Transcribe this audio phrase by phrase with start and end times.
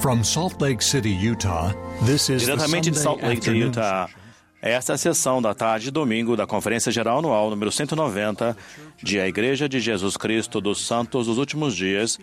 [0.00, 1.74] From Salt Lake City, Utah,
[2.06, 4.08] this is Diretamente de Salt Lake, Utah.
[4.62, 8.56] Esta é a sessão da tarde de domingo da Conferência Geral Anual número 190
[9.02, 12.18] de A Igreja de Jesus Cristo dos Santos dos Últimos Dias,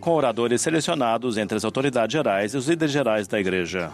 [0.00, 3.92] com oradores selecionados entre as autoridades gerais e os líderes gerais da Igreja.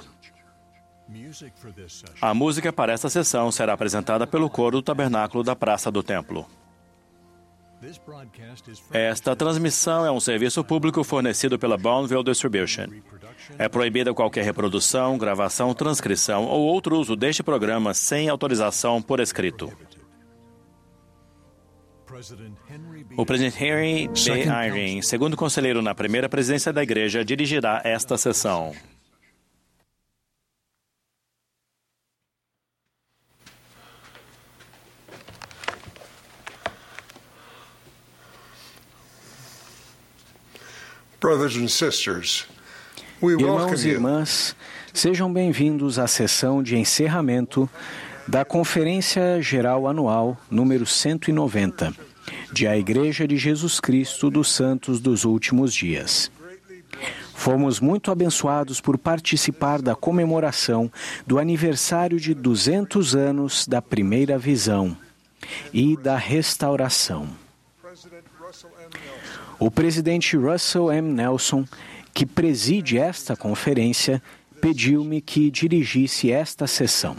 [2.21, 6.47] A música para esta sessão será apresentada pelo coro do Tabernáculo da Praça do Templo.
[8.93, 12.87] Esta transmissão é um serviço público fornecido pela Bonneville Distribution.
[13.59, 19.73] É proibida qualquer reprodução, gravação, transcrição ou outro uso deste programa sem autorização por escrito.
[23.17, 24.31] O presidente Henry B.
[24.31, 28.73] Eyring, segundo conselheiro na primeira presidência da igreja, dirigirá esta sessão.
[28.73, 29.01] Brothers and
[39.09, 39.31] sisters,
[39.63, 41.12] we welcome
[43.23, 44.57] Irmãos e irmãs,
[44.93, 47.71] sejam bem-vindos à sessão de encerramento
[48.27, 51.95] da Conferência Geral Anual número 190
[52.53, 56.29] de A Igreja de Jesus Cristo dos Santos dos Últimos Dias.
[57.37, 60.91] Fomos muito abençoados por participar da comemoração
[61.25, 64.97] do aniversário de 200 anos da primeira visão
[65.73, 67.42] e da restauração.
[69.65, 71.13] O presidente Russell M.
[71.13, 71.65] Nelson,
[72.13, 74.21] que preside esta conferência,
[74.61, 77.15] pediu-me que dirigisse esta sessão.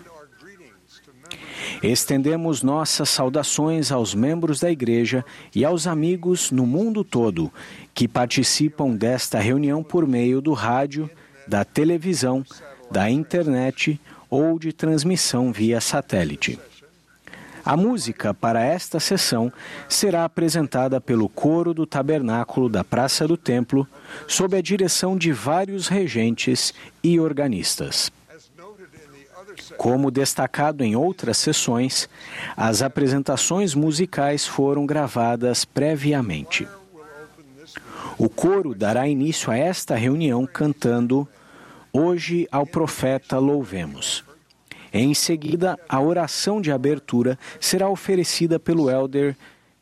[1.81, 5.23] Estendemos nossas saudações aos membros da Igreja
[5.55, 7.50] e aos amigos no mundo todo
[7.94, 11.09] que participam desta reunião por meio do rádio,
[11.47, 12.45] da televisão,
[12.91, 13.97] da internet
[14.30, 16.59] ou de transmissão via satélite.
[17.66, 19.52] A música para esta sessão
[19.88, 23.88] será apresentada pelo coro do tabernáculo da Praça do Templo,
[24.28, 26.73] sob a direção de vários regentes
[27.03, 28.12] e organistas.
[29.78, 32.09] Como destacado em outras sessões,
[32.57, 36.68] as apresentações musicais foram gravadas previamente.
[38.18, 41.28] O coro dará início a esta reunião cantando
[41.96, 44.23] Hoje ao profeta louvemos.
[44.93, 49.35] Em seguida, a oração de abertura será oferecida pelo elder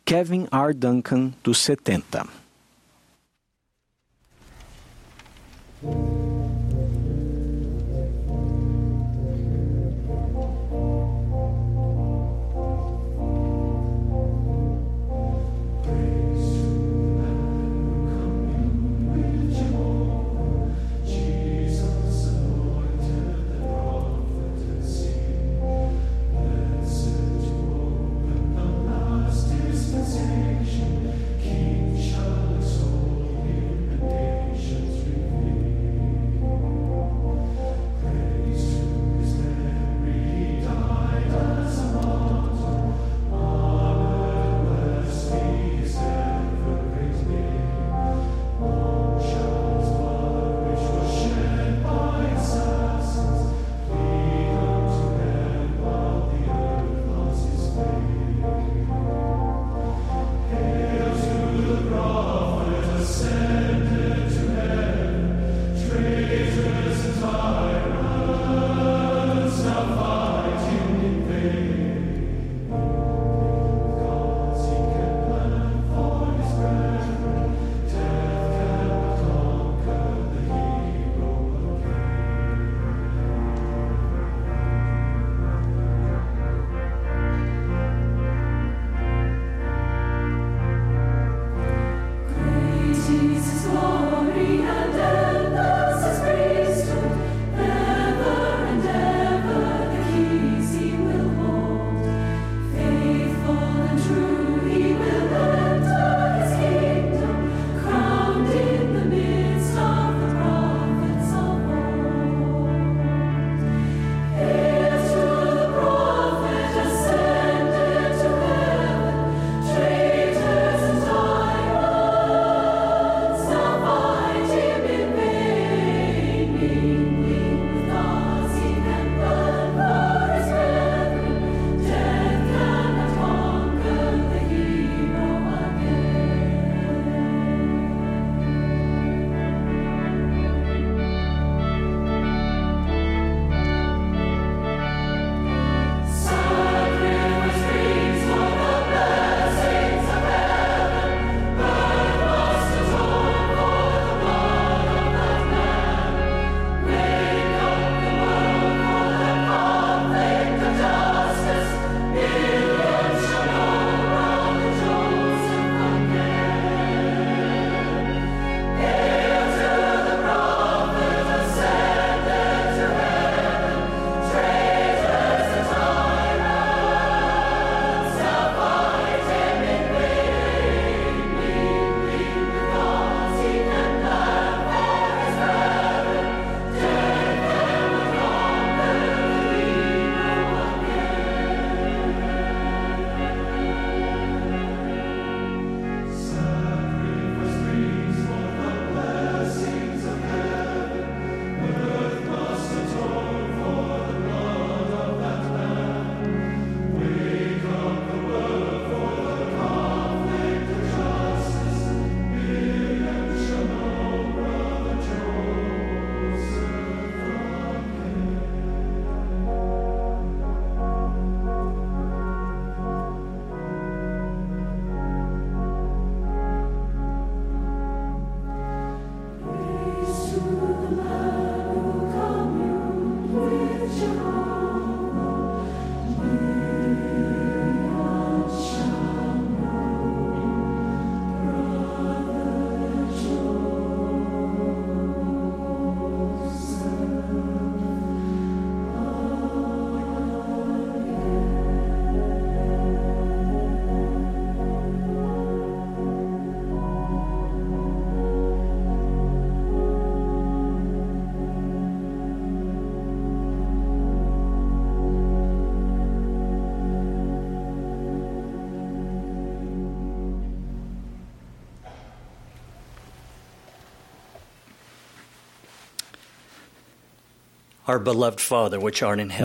[0.06, 0.74] Kevin R.
[0.74, 2.26] Duncan, dos 70.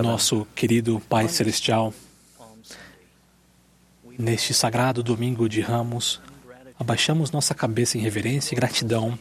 [0.02, 1.92] Nosso querido Pai Celestial,
[4.18, 6.20] neste sagrado domingo de Ramos,
[6.78, 9.18] abaixamos nossa cabeça em reverência e gratidão,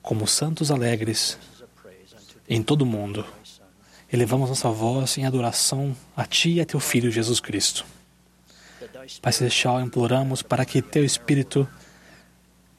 [0.00, 1.38] como santos alegres
[2.48, 3.24] em todo o mundo.
[4.12, 7.84] Elevamos nossa voz em adoração a Ti e a Teu Filho Jesus Cristo.
[9.20, 11.68] Pai Celestial, imploramos para que Teu Espírito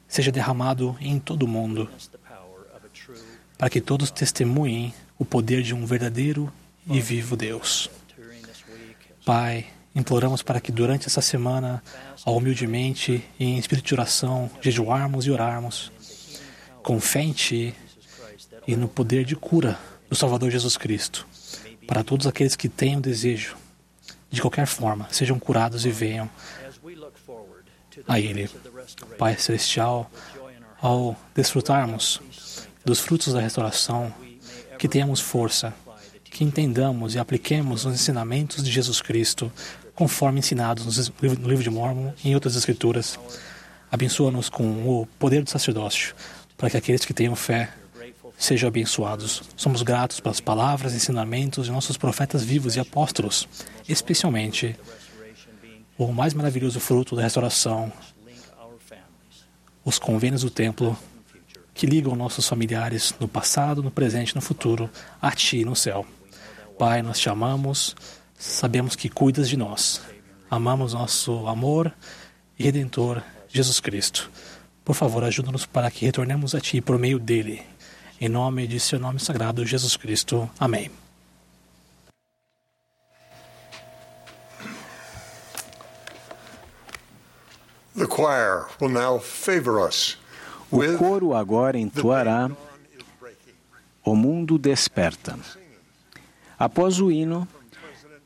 [0.08, 1.88] seja derramado em todo o mundo,
[3.56, 6.50] para que todos testemunhem o poder de um verdadeiro
[6.86, 7.90] e vivo Deus.
[9.24, 11.82] Pai, imploramos para que durante essa semana,
[12.24, 15.92] humildemente e em espírito de oração, jejuarmos e orarmos,
[16.82, 17.74] com fé em Ti
[18.66, 19.78] e no poder de cura
[20.08, 21.26] do Salvador Jesus Cristo,
[21.86, 23.56] para todos aqueles que tenham desejo,
[24.30, 26.30] de qualquer forma, sejam curados e venham
[28.08, 28.48] a Ele.
[29.18, 30.10] Pai Celestial,
[30.80, 32.22] ao desfrutarmos
[32.84, 34.12] dos frutos da restauração,
[34.78, 35.74] que tenhamos força,
[36.24, 39.52] que entendamos e apliquemos os ensinamentos de Jesus Cristo,
[39.94, 43.18] conforme ensinados no livro de Mormon e em outras escrituras.
[43.90, 46.14] Abençoa-nos com o poder do sacerdócio,
[46.56, 47.70] para que aqueles que tenham fé
[48.38, 49.42] sejam abençoados.
[49.56, 53.46] Somos gratos pelas palavras e ensinamentos de nossos profetas vivos e apóstolos,
[53.86, 54.74] especialmente
[55.98, 57.92] o mais maravilhoso fruto da restauração,
[59.84, 60.96] os convênios do templo
[61.80, 66.04] que ligam nossos familiares no passado, no presente e no futuro a Ti no céu.
[66.78, 67.96] Pai, nós te amamos,
[68.38, 70.02] sabemos que cuidas de nós.
[70.50, 71.90] Amamos nosso amor
[72.58, 74.30] e redentor, Jesus Cristo.
[74.84, 77.62] Por favor, ajuda-nos para que retornemos a Ti por meio dele.
[78.20, 80.50] Em nome de seu nome sagrado, Jesus Cristo.
[80.58, 80.90] Amém.
[87.96, 90.19] The choir will now favor us
[90.70, 92.48] O coro agora entoará
[94.04, 95.36] O Mundo Desperta.
[96.56, 97.46] Após o hino,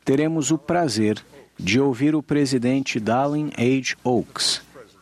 [0.03, 1.23] teremos o prazer
[1.57, 3.95] de ouvir o presidente Dallin H.
[4.03, 4.61] Oaks,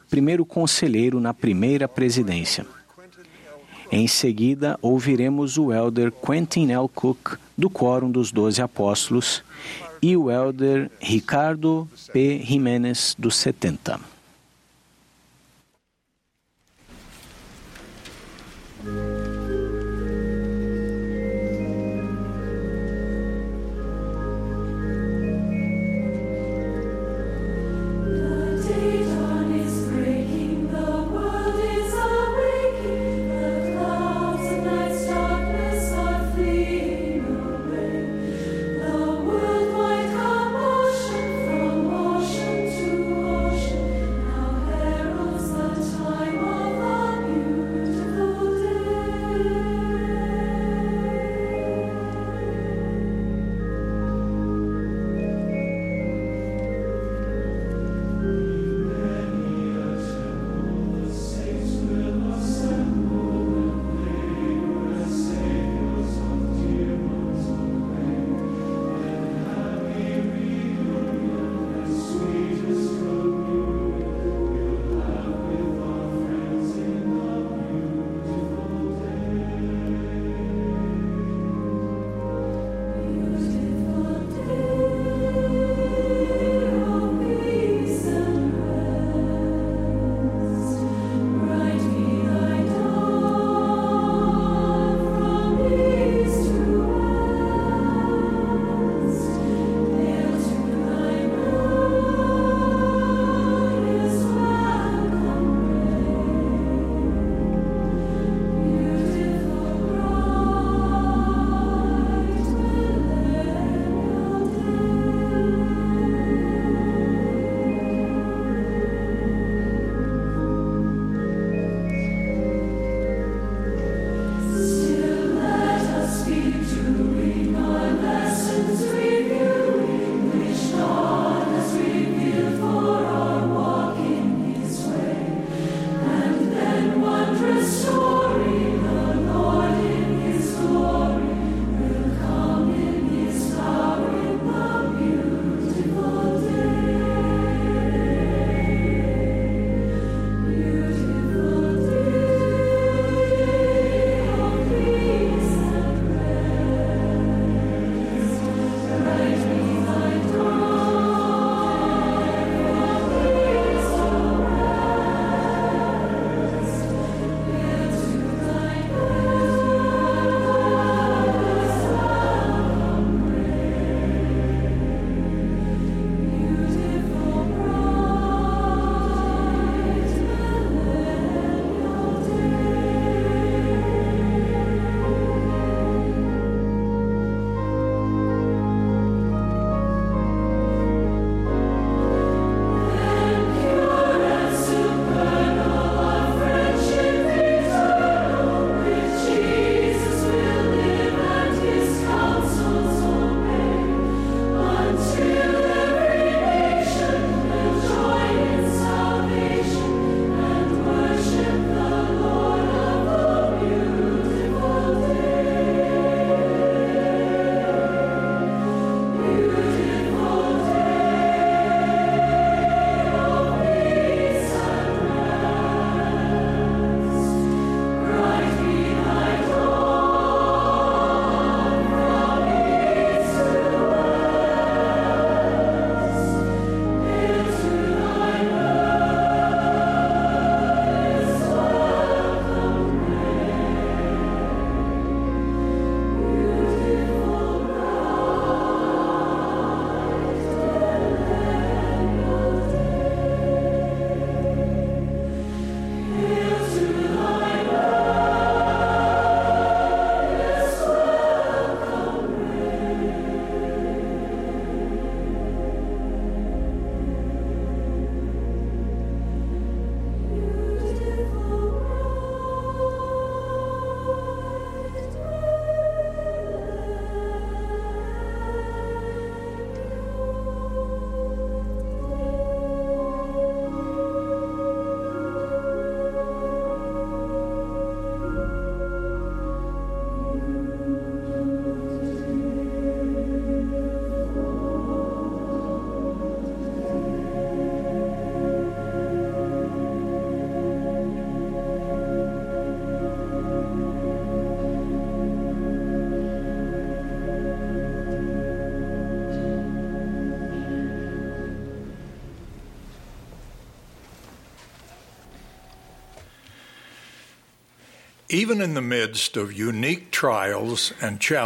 [0.09, 2.65] primeiro conselheiro na primeira presidência.
[3.91, 6.87] Em seguida, ouviremos o elder Quentin L.
[6.87, 9.43] Cook, do Quórum dos Doze Apóstolos,
[10.01, 12.39] e o elder Ricardo P.
[12.43, 14.12] Jiménez, dos 70.
[18.83, 19.22] The world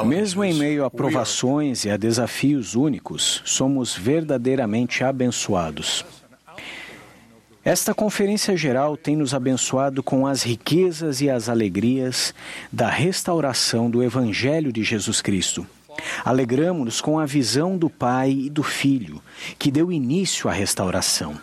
[0.06, 6.06] Mesmo em meio a provações e a desafios únicos, somos verdadeiramente abençoados.
[7.62, 12.34] Esta conferência geral tem nos abençoado com as riquezas e as alegrias
[12.72, 15.68] da restauração do Evangelho de Jesus Cristo.
[16.24, 19.22] Alegramos-nos com a visão do Pai e do Filho,
[19.60, 21.38] que deu início à restauração.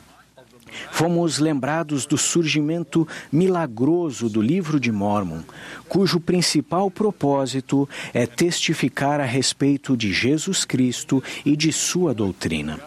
[0.97, 5.41] Fomos lembrados do surgimento milagroso do livro de Mormon,
[5.89, 12.79] cujo principal propósito é testificar a respeito de Jesus Cristo e de sua doutrina.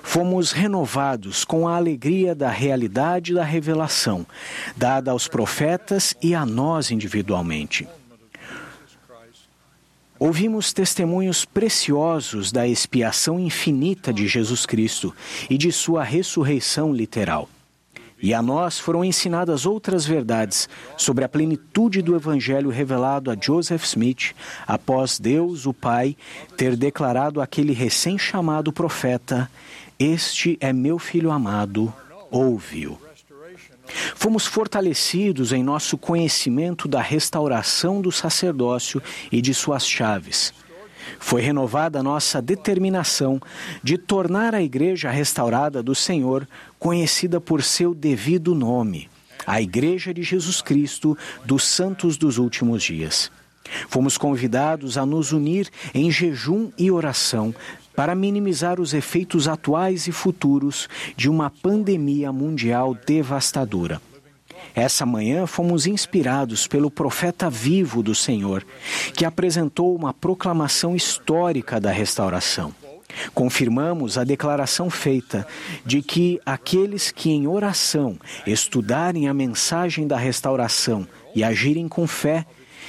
[0.00, 4.24] Fomos renovados com a alegria da realidade da revelação,
[4.76, 7.88] dada aos profetas e a nós individualmente.
[10.18, 15.14] Ouvimos testemunhos preciosos da expiação infinita de Jesus Cristo
[15.50, 17.48] e de sua ressurreição literal.
[18.22, 23.84] E a nós foram ensinadas outras verdades sobre a plenitude do Evangelho revelado a Joseph
[23.84, 24.34] Smith
[24.66, 26.16] após Deus, o Pai,
[26.56, 29.50] ter declarado àquele recém-chamado profeta:
[29.98, 31.92] Este é meu filho amado,
[32.30, 32.96] ouve-o.
[34.14, 40.52] Fomos fortalecidos em nosso conhecimento da restauração do sacerdócio e de suas chaves.
[41.18, 43.40] Foi renovada nossa determinação
[43.82, 46.48] de tornar a Igreja restaurada do Senhor
[46.78, 49.08] conhecida por seu devido nome,
[49.46, 53.30] a Igreja de Jesus Cristo dos Santos dos Últimos Dias.
[53.88, 57.54] Fomos convidados a nos unir em jejum e oração
[57.94, 64.00] para minimizar os efeitos atuais e futuros de uma pandemia mundial devastadora.
[64.74, 68.66] Essa manhã fomos inspirados pelo profeta vivo do Senhor,
[69.14, 72.74] que apresentou uma proclamação histórica da restauração.
[73.32, 75.46] Confirmamos a declaração feita
[75.86, 82.44] de que aqueles que em oração estudarem a mensagem da restauração e agirem com fé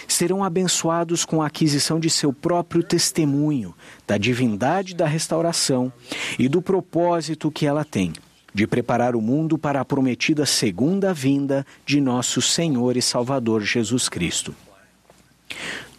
[0.08, 3.74] serão abençoados com a aquisição de seu próprio testemunho
[4.08, 5.92] da divindade da restauração
[6.38, 8.14] e do propósito que ela tem
[8.54, 14.08] de preparar o mundo para a prometida segunda vinda de nosso Senhor e Salvador Jesus
[14.08, 14.56] Cristo.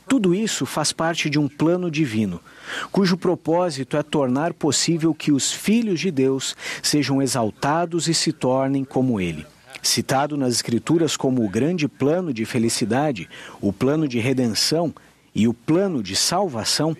[0.09, 2.41] Tudo isso faz parte de um plano divino,
[2.91, 8.85] cujo propósito é tornar possível que os filhos de Deus sejam exaltados e se tornem
[8.85, 9.45] como Ele
[9.83, 13.29] citado nas Escrituras como o grande plano de felicidade,
[13.61, 14.95] o plano de redenção
[15.35, 16.97] e o plano de salvação,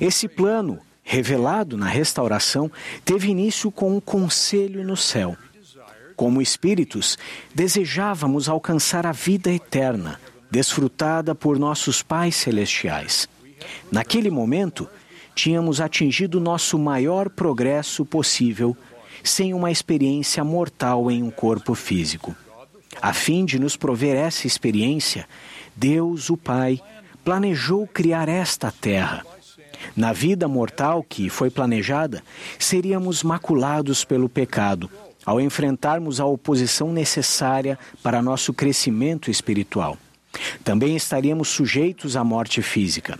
[0.00, 2.70] esse plano, revelado na restauração,
[3.04, 5.36] teve início com um conselho no céu.
[6.16, 7.16] Como espíritos,
[7.54, 13.28] desejávamos alcançar a vida eterna, desfrutada por nossos pais celestiais.
[13.90, 14.88] Naquele momento,
[15.34, 18.76] tínhamos atingido nosso maior progresso possível
[19.22, 22.34] sem uma experiência mortal em um corpo físico.
[23.00, 25.28] A fim de nos prover essa experiência,
[25.76, 26.80] Deus, o Pai,
[27.24, 29.24] planejou criar esta terra.
[29.94, 32.22] Na vida mortal que foi planejada,
[32.58, 34.90] seríamos maculados pelo pecado,
[35.24, 39.96] ao enfrentarmos a oposição necessária para nosso crescimento espiritual.
[40.64, 43.18] Também estaríamos sujeitos à morte física.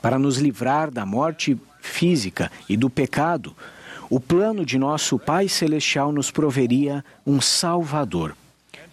[0.00, 3.56] Para nos livrar da morte física e do pecado,
[4.10, 8.36] o plano de nosso Pai Celestial nos proveria um Salvador.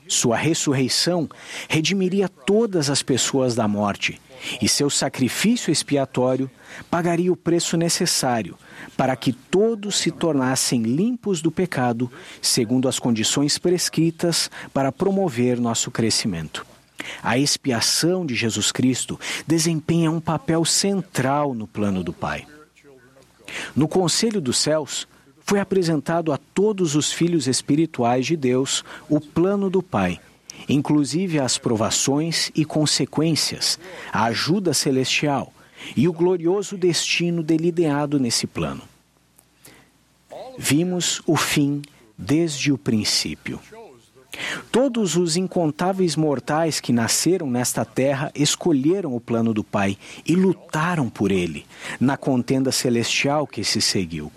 [0.08, 1.30] Sua ressurreição
[1.70, 4.20] redimiria todas as pessoas da morte
[4.62, 6.50] e seu sacrifício expiatório
[6.90, 8.58] pagaria o preço necessário
[8.98, 15.92] para que todos se tornassem limpos do pecado, segundo as condições prescritas para promover nosso
[15.92, 16.66] crescimento.
[17.24, 22.46] A expiação de Jesus Cristo desempenha um papel central no plano do Pai.
[23.76, 25.08] No Conselho dos Céus,
[25.42, 30.20] foi apresentado a todos os filhos espirituais de Deus o plano do Pai,
[30.70, 33.80] inclusive as provações e consequências,
[34.12, 35.52] a ajuda celestial
[35.96, 38.82] e o glorioso destino delineado nesse plano.
[40.58, 41.82] Vimos o fim
[42.18, 43.60] desde o princípio.
[44.72, 51.10] Todos os incontáveis mortais que nasceram nesta terra escolheram o plano do Pai e lutaram
[51.10, 51.66] por ele,
[52.00, 54.32] na contenda celestial que se seguiu.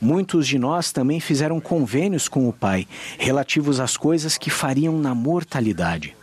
[0.00, 2.86] Muitos de nós também fizeram convênios com o Pai
[3.18, 6.16] relativos às coisas que fariam na mortalidade.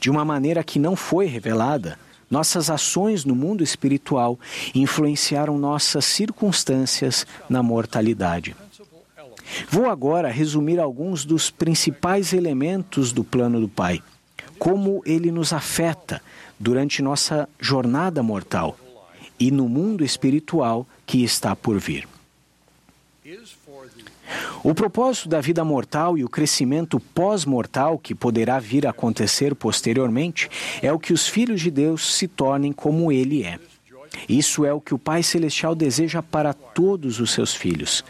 [0.00, 1.98] De uma maneira que não foi revelada,
[2.30, 4.38] nossas ações no mundo espiritual
[4.74, 8.56] influenciaram nossas circunstâncias na mortalidade.
[9.68, 14.02] Vou agora resumir alguns dos principais elementos do plano do Pai,
[14.58, 16.20] como ele nos afeta
[16.58, 18.76] durante nossa jornada mortal
[19.38, 22.08] e no mundo espiritual que está por vir.
[24.62, 30.48] O propósito da vida mortal e o crescimento pós-mortal que poderá vir a acontecer posteriormente
[30.82, 33.58] é o que os filhos de Deus se tornem como Ele é.
[34.28, 38.04] Isso é o que o Pai Celestial deseja para todos os seus filhos.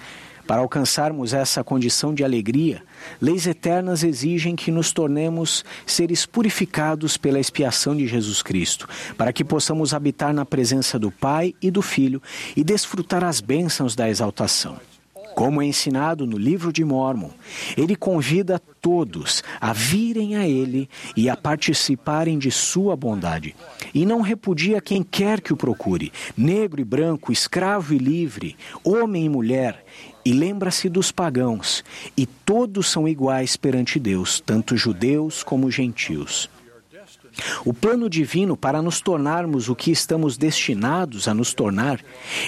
[0.47, 2.83] Para alcançarmos essa condição de alegria,
[3.21, 9.43] leis eternas exigem que nos tornemos seres purificados pela expiação de Jesus Cristo, para que
[9.43, 12.23] possamos habitar na presença do Pai e do Filho
[12.55, 14.79] e desfrutar as bênçãos da exaltação.
[15.35, 17.31] Como é ensinado no livro de Mormon,
[17.77, 23.57] ele convida todos a virem a ele e a participarem de sua bondade.
[23.93, 29.25] E não repudia quem quer que o procure, negro e branco, escravo e livre, homem
[29.25, 29.85] e mulher,
[30.25, 31.85] e lembra-se dos pagãos,
[32.17, 36.49] e todos são iguais perante Deus, tanto judeus como gentios.
[37.65, 42.01] O plano divino para nos tornarmos o que estamos destinados a nos tornar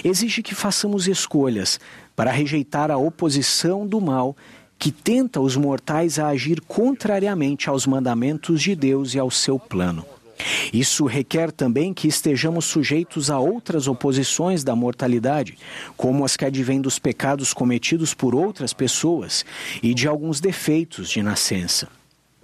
[0.03, 1.79] exige que façamos escolhas
[2.15, 4.35] para rejeitar a oposição do mal
[4.79, 10.05] que tenta os mortais a agir contrariamente aos mandamentos de Deus e ao seu plano.
[10.71, 15.57] Isso requer também que estejamos sujeitos a outras oposições da mortalidade,
[15.95, 19.45] como as que advêm dos pecados cometidos por outras pessoas
[19.81, 21.87] e de alguns defeitos de nascença.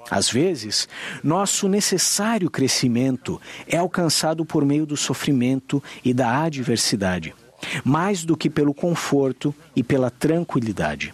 [0.10, 0.88] Às vezes,
[1.24, 7.34] nosso necessário crescimento é alcançado por meio do sofrimento e da adversidade,
[7.84, 11.14] mais do que pelo conforto e pela tranquilidade.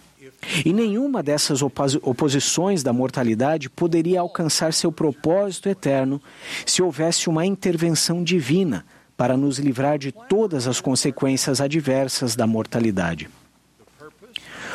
[0.64, 6.20] E nenhuma dessas oposições da mortalidade poderia alcançar seu propósito eterno
[6.64, 8.84] se houvesse uma intervenção divina
[9.16, 13.28] para nos livrar de todas as consequências adversas da mortalidade.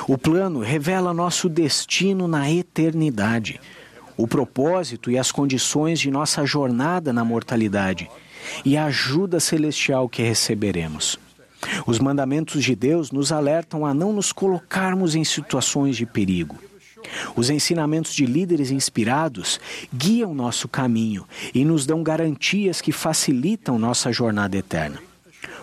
[0.08, 3.60] O plano revela nosso destino na eternidade,
[4.16, 8.08] o propósito e as condições de nossa jornada na mortalidade
[8.64, 11.18] e a ajuda celestial que receberemos.
[11.86, 16.58] Os mandamentos de Deus nos alertam a não nos colocarmos em situações de perigo.
[17.36, 19.60] Os ensinamentos de líderes inspirados
[19.94, 25.00] guiam nosso caminho e nos dão garantias que facilitam nossa jornada eterna.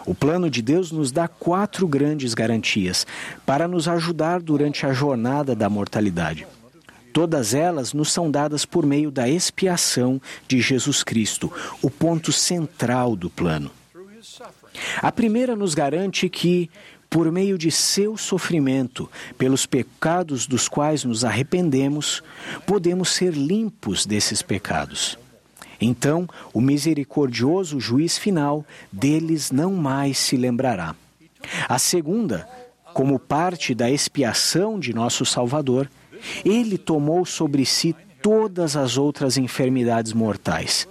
[0.05, 3.07] O plano de Deus nos dá quatro grandes garantias
[3.47, 6.47] para nos ajudar durante a jornada da mortalidade.
[7.13, 11.53] Todas elas nos são dadas por meio da expiação de Jesus Cristo,
[11.83, 13.71] o ponto central do plano.
[15.01, 16.71] A primeira nos garante que,
[17.11, 22.23] por meio de seu sofrimento, pelos pecados dos quais nos arrependemos,
[22.67, 25.19] podemos ser limpos desses pecados.
[25.81, 30.95] Então, o misericordioso juiz final deles não mais se lembrará.
[31.69, 32.49] A segunda,
[32.95, 35.91] como parte da expiação de nosso Salvador,
[36.45, 40.87] ele tomou sobre si todas as outras enfermidades mortais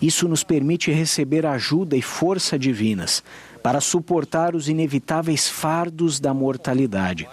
[0.00, 3.22] isso nos permite receber ajuda e força divinas
[3.62, 7.28] para suportar os inevitáveis fardos da mortalidade,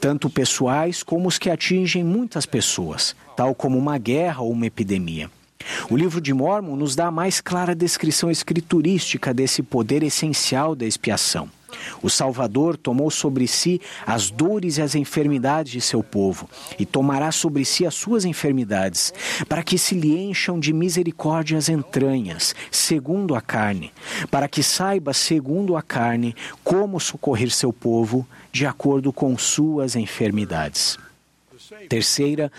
[0.00, 5.30] tanto pessoais como os que atingem muitas pessoas, tal como uma guerra ou uma epidemia.
[5.90, 10.86] O livro de Mormon nos dá a mais clara descrição escriturística desse poder essencial da
[10.86, 11.50] expiação.
[12.02, 16.48] O Salvador tomou sobre si as dores e as enfermidades de seu povo,
[16.78, 19.12] e tomará sobre si as suas enfermidades,
[19.48, 23.92] para que se lhe encham de misericórdia as entranhas, segundo a carne,
[24.30, 30.98] para que saiba, segundo a carne, como socorrer seu povo, de acordo com suas enfermidades.
[31.88, 32.50] Terceira,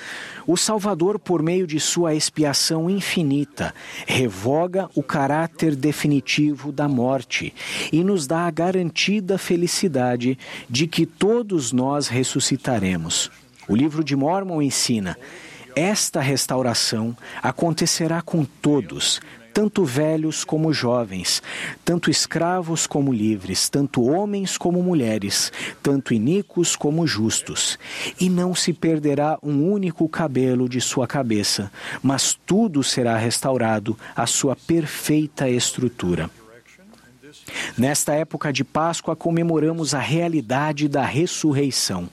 [0.45, 3.73] o Salvador, por meio de sua expiação infinita,
[4.05, 7.53] revoga o caráter definitivo da morte
[7.91, 10.37] e nos dá a garantida felicidade
[10.69, 13.29] de que todos nós ressuscitaremos.
[13.67, 15.17] O livro de Mormon ensina:
[15.75, 19.19] esta restauração acontecerá com todos,
[19.57, 21.41] tanto velhos como jovens,
[21.83, 27.79] tanto escravos como livres, tanto homens como mulheres, tanto iníquos como justos.
[28.21, 31.71] E não se perderá um único cabelo de sua cabeça,
[32.03, 36.29] mas tudo será restaurado à sua perfeita estrutura.
[37.75, 42.07] Nesta época de Páscoa comemoramos a realidade da ressurreição.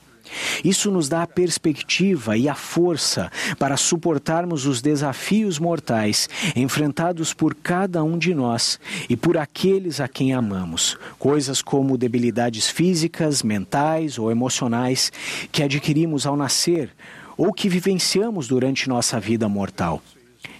[0.63, 7.55] Isso nos dá a perspectiva e a força para suportarmos os desafios mortais enfrentados por
[7.55, 14.17] cada um de nós e por aqueles a quem amamos, coisas como debilidades físicas, mentais
[14.17, 15.11] ou emocionais
[15.51, 16.89] que adquirimos ao nascer
[17.37, 20.01] ou que vivenciamos durante nossa vida mortal.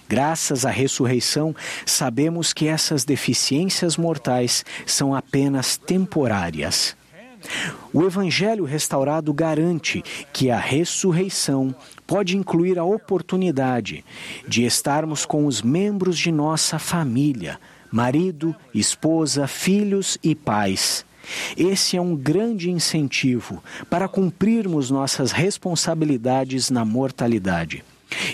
[0.08, 6.96] Graças à ressurreição, sabemos que essas deficiências mortais são apenas temporárias.
[7.92, 11.74] O Evangelho restaurado garante que a ressurreição
[12.06, 14.04] pode incluir a oportunidade
[14.46, 17.58] de estarmos com os membros de nossa família,
[17.90, 21.04] marido, esposa, filhos e pais,
[21.56, 27.84] Esse é um grande incentivo para cumprirmos nossas responsabilidades na mortalidade.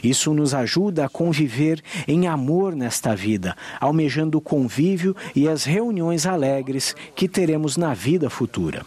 [0.02, 6.26] Isso nos ajuda a conviver em amor nesta vida, almejando o convívio e as reuniões
[6.26, 8.84] alegres que teremos na vida futura.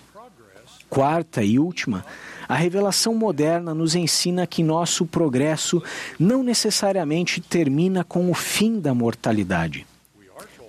[0.89, 2.05] Quarta e última,
[2.47, 5.81] a revelação moderna nos ensina que nosso progresso
[6.19, 9.85] não necessariamente termina com o fim da mortalidade.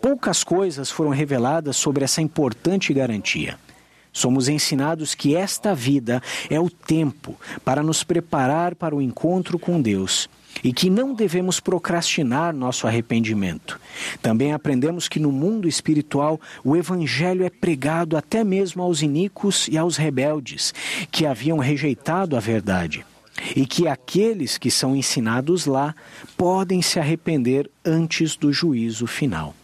[0.00, 3.58] Poucas coisas foram reveladas sobre essa importante garantia.
[4.12, 9.80] Somos ensinados que esta vida é o tempo para nos preparar para o encontro com
[9.80, 10.28] Deus
[10.62, 13.80] e que não devemos procrastinar nosso arrependimento.
[14.20, 19.76] Também aprendemos que no mundo espiritual o Evangelho é pregado até mesmo aos iníquos e
[19.76, 20.74] aos rebeldes,
[21.10, 23.04] que haviam rejeitado a verdade.
[23.54, 25.94] E que aqueles que são ensinados lá
[26.36, 29.54] podem se arrepender antes do juízo final.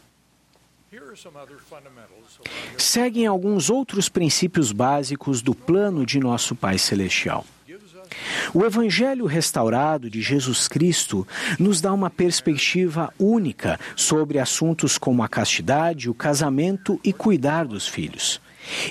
[2.77, 7.47] Seguem alguns outros princípios básicos do plano de nosso Pai Celestial.
[8.55, 11.27] O Evangelho restaurado de Jesus Cristo
[11.59, 17.87] nos dá uma perspectiva única sobre assuntos como a castidade, o casamento e cuidar dos
[17.87, 18.41] filhos.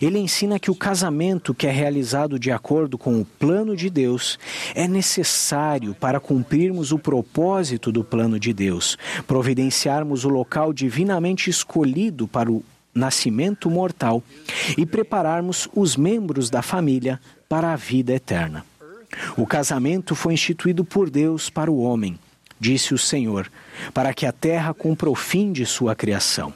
[0.01, 4.37] Ele ensina que o casamento, que é realizado de acordo com o plano de Deus,
[4.75, 12.27] é necessário para cumprirmos o propósito do plano de Deus, providenciarmos o local divinamente escolhido
[12.27, 12.63] para o
[12.93, 14.21] nascimento mortal
[14.77, 18.65] e prepararmos os membros da família para a vida eterna.
[19.38, 22.17] O casamento foi instituído por Deus para o homem,
[22.60, 23.52] disse o Senhor,
[23.93, 26.54] para que a terra cumpra o fim de sua criação.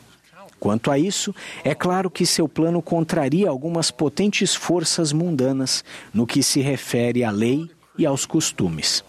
[0.60, 6.41] Quanto a isso, é claro que seu plano contraria algumas potentes forças mundanas no que
[6.41, 9.04] se refere à lei e aos costumes.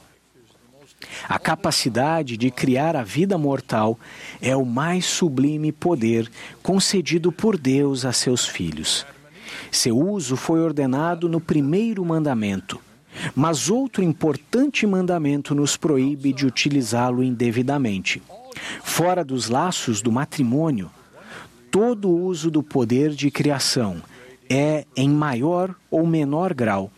[1.29, 3.99] A capacidade de criar a vida mortal
[4.41, 6.31] é o mais sublime poder
[6.63, 9.07] concedido por Deus a seus filhos.
[9.71, 12.81] Seu uso foi ordenado no primeiro mandamento,
[13.35, 18.22] mas outro importante mandamento nos proíbe de utilizá-lo indevidamente.
[18.83, 20.90] Fora dos laços do matrimônio,
[21.70, 24.02] todo uso do poder de criação
[24.48, 26.90] é, em maior ou menor grau,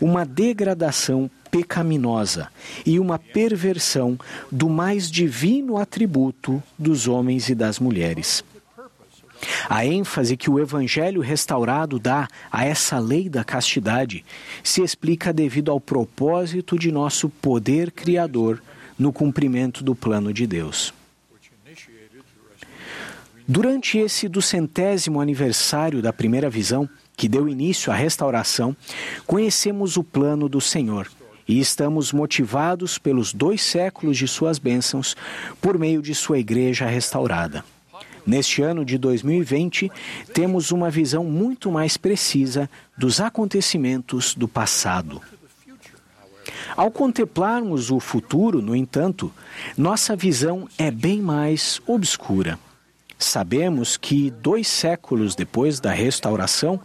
[0.00, 2.48] uma degradação pecaminosa
[2.84, 4.18] e uma perversão
[4.50, 8.44] do mais divino atributo dos homens e das mulheres.
[9.68, 14.24] A ênfase que o Evangelho restaurado dá a essa lei da castidade
[14.62, 18.62] se explica devido ao propósito de nosso poder criador
[18.98, 20.94] no cumprimento do plano de Deus.
[23.48, 28.76] Durante esse duzentésimo aniversário da primeira visão, que deu início à restauração,
[29.26, 31.08] conhecemos o plano do Senhor
[31.48, 35.14] e estamos motivados pelos dois séculos de suas bênçãos
[35.60, 37.64] por meio de sua igreja restaurada.
[38.26, 39.90] Neste ano de 2020,
[40.34, 45.22] temos uma visão muito mais precisa dos acontecimentos do passado.
[46.76, 49.32] Ao contemplarmos o futuro, no entanto,
[49.78, 52.58] nossa visão é bem mais obscura.
[53.18, 56.80] Sabemos que, dois séculos depois da restauração,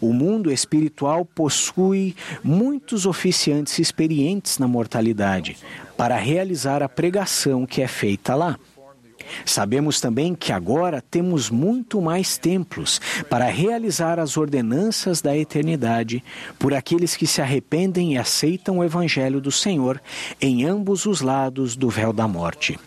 [0.00, 5.56] o mundo espiritual possui muitos oficiantes experientes na mortalidade
[5.96, 8.58] para realizar a pregação que é feita lá.
[9.44, 16.22] Sabemos também que agora temos muito mais templos para realizar as ordenanças da eternidade
[16.58, 20.00] por aqueles que se arrependem e aceitam o Evangelho do Senhor
[20.40, 22.78] em ambos os lados do véu da morte.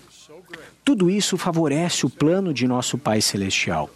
[0.84, 3.90] Tudo isso favorece o plano de nosso Pai Celestial.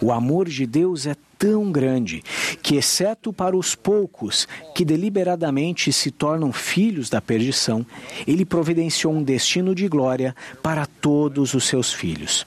[0.00, 2.22] O amor de Deus é tão grande
[2.62, 7.84] que, exceto para os poucos que deliberadamente se tornam filhos da perdição,
[8.28, 12.46] ele providenciou um destino de glória para todos os seus filhos.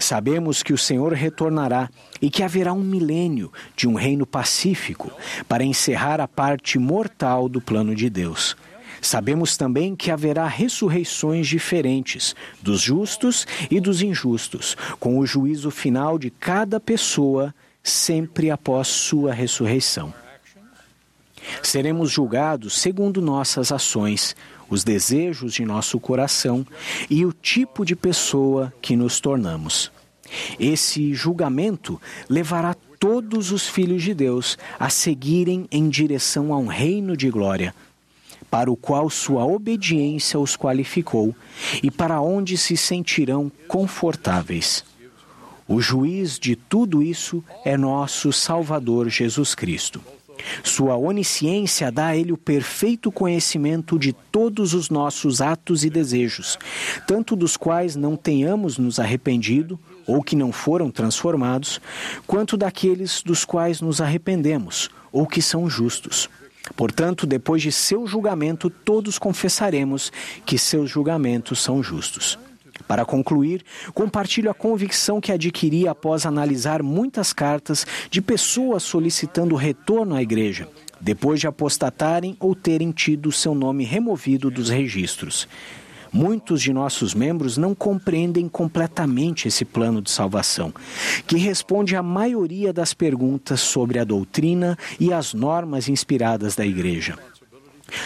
[0.00, 1.88] Sabemos que o Senhor retornará
[2.20, 5.12] e que haverá um milênio de um reino pacífico
[5.46, 8.56] para encerrar a parte mortal do plano de Deus.
[9.00, 16.18] Sabemos também que haverá ressurreições diferentes dos justos e dos injustos, com o juízo final
[16.18, 20.14] de cada pessoa sempre após sua ressurreição.
[21.62, 24.34] Seremos julgados segundo nossas ações,
[24.70, 26.66] os desejos de nosso coração
[27.10, 29.92] e o tipo de pessoa que nos tornamos.
[30.58, 37.14] Esse julgamento levará todos os filhos de Deus a seguirem em direção a um reino
[37.14, 37.74] de glória,
[38.50, 41.36] para o qual sua obediência os qualificou
[41.82, 44.84] e para onde se sentirão confortáveis.
[45.66, 50.00] O juiz de tudo isso é nosso Salvador Jesus Cristo.
[50.62, 56.58] Sua onisciência dá a ele o perfeito conhecimento de todos os nossos atos e desejos,
[57.06, 61.80] tanto dos quais não tenhamos nos arrependido, ou que não foram transformados,
[62.26, 66.28] quanto daqueles dos quais nos arrependemos, ou que são justos.
[66.76, 70.12] Portanto, depois de seu julgamento, todos confessaremos
[70.44, 72.38] que seus julgamentos são justos.
[72.86, 80.14] Para concluir, compartilho a convicção que adquiri após analisar muitas cartas de pessoas solicitando retorno
[80.14, 80.68] à igreja,
[81.00, 85.48] depois de apostatarem ou terem tido seu nome removido dos registros.
[86.12, 90.72] Muitos de nossos membros não compreendem completamente esse plano de salvação,
[91.26, 97.18] que responde à maioria das perguntas sobre a doutrina e as normas inspiradas da Igreja.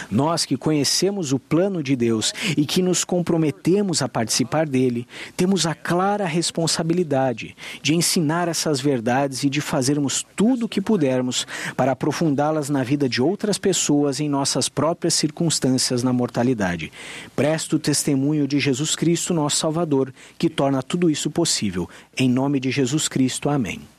[0.09, 5.65] Nós que conhecemos o plano de Deus e que nos comprometemos a participar dele, temos
[5.65, 11.91] a clara responsabilidade de ensinar essas verdades e de fazermos tudo o que pudermos para
[11.91, 16.91] aprofundá-las na vida de outras pessoas em nossas próprias circunstâncias na mortalidade.
[17.35, 21.89] Presto testemunho de Jesus Cristo, nosso Salvador, que torna tudo isso possível.
[22.17, 23.49] Em nome de Jesus Cristo.
[23.49, 23.98] Amém.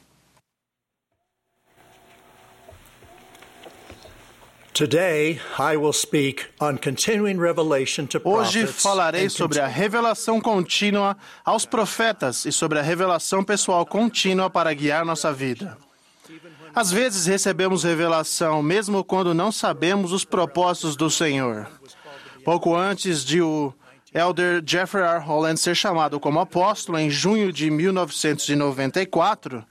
[8.25, 14.73] Hoje falarei sobre a revelação contínua aos profetas e sobre a revelação pessoal contínua para
[14.73, 15.77] guiar nossa vida.
[16.75, 21.69] Às vezes recebemos revelação mesmo quando não sabemos os propósitos do Senhor.
[22.45, 23.75] Pouco antes de o
[24.15, 25.19] Elder Jeffrey R.
[25.25, 29.65] Holland ser chamado como apóstolo em junho de 1994,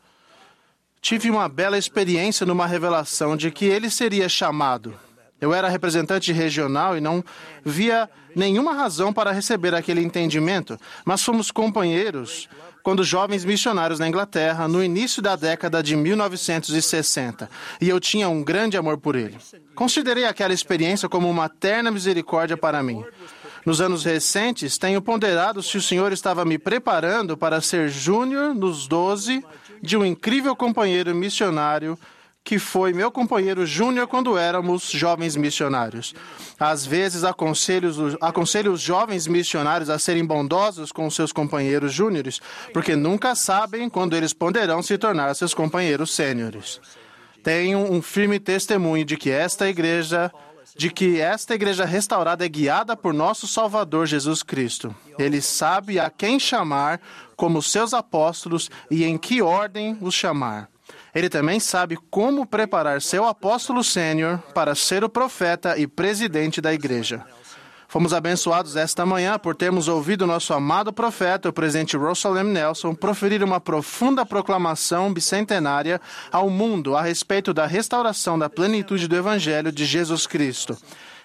[1.01, 4.93] tive uma bela experiência numa revelação de que ele seria chamado.
[5.41, 7.23] Eu era representante regional e não
[7.63, 12.49] via nenhuma razão para receber aquele entendimento, mas fomos companheiros
[12.83, 18.43] quando jovens missionários na Inglaterra, no início da década de 1960, e eu tinha um
[18.43, 19.37] grande amor por ele.
[19.75, 23.03] Considerei aquela experiência como uma terna misericórdia para mim.
[23.65, 28.87] Nos anos recentes, tenho ponderado se o Senhor estava me preparando para ser júnior nos
[28.87, 29.43] 12
[29.81, 31.97] de um incrível companheiro missionário
[32.43, 36.15] que foi meu companheiro júnior quando éramos jovens missionários.
[36.59, 42.41] Às vezes aconselho, aconselho os jovens missionários a serem bondosos com seus companheiros júniores,
[42.73, 46.81] porque nunca sabem quando eles poderão se tornar seus companheiros sêniores.
[47.43, 50.31] Tenho um firme testemunho de que esta igreja
[50.75, 54.95] de que esta igreja restaurada é guiada por nosso Salvador Jesus Cristo.
[55.17, 57.01] Ele sabe a quem chamar
[57.39, 60.67] como seus apóstolos e em que ordem os chamar.
[61.15, 66.73] Ele também sabe como preparar seu apóstolo sênior para ser o profeta e presidente da
[66.73, 67.23] igreja.
[67.87, 72.51] Fomos abençoados esta manhã por termos ouvido nosso amado profeta, o presidente Russell M.
[72.51, 75.99] Nelson, proferir uma profunda proclamação bicentenária
[76.31, 80.77] ao mundo a respeito da restauração da plenitude do Evangelho de Jesus Cristo.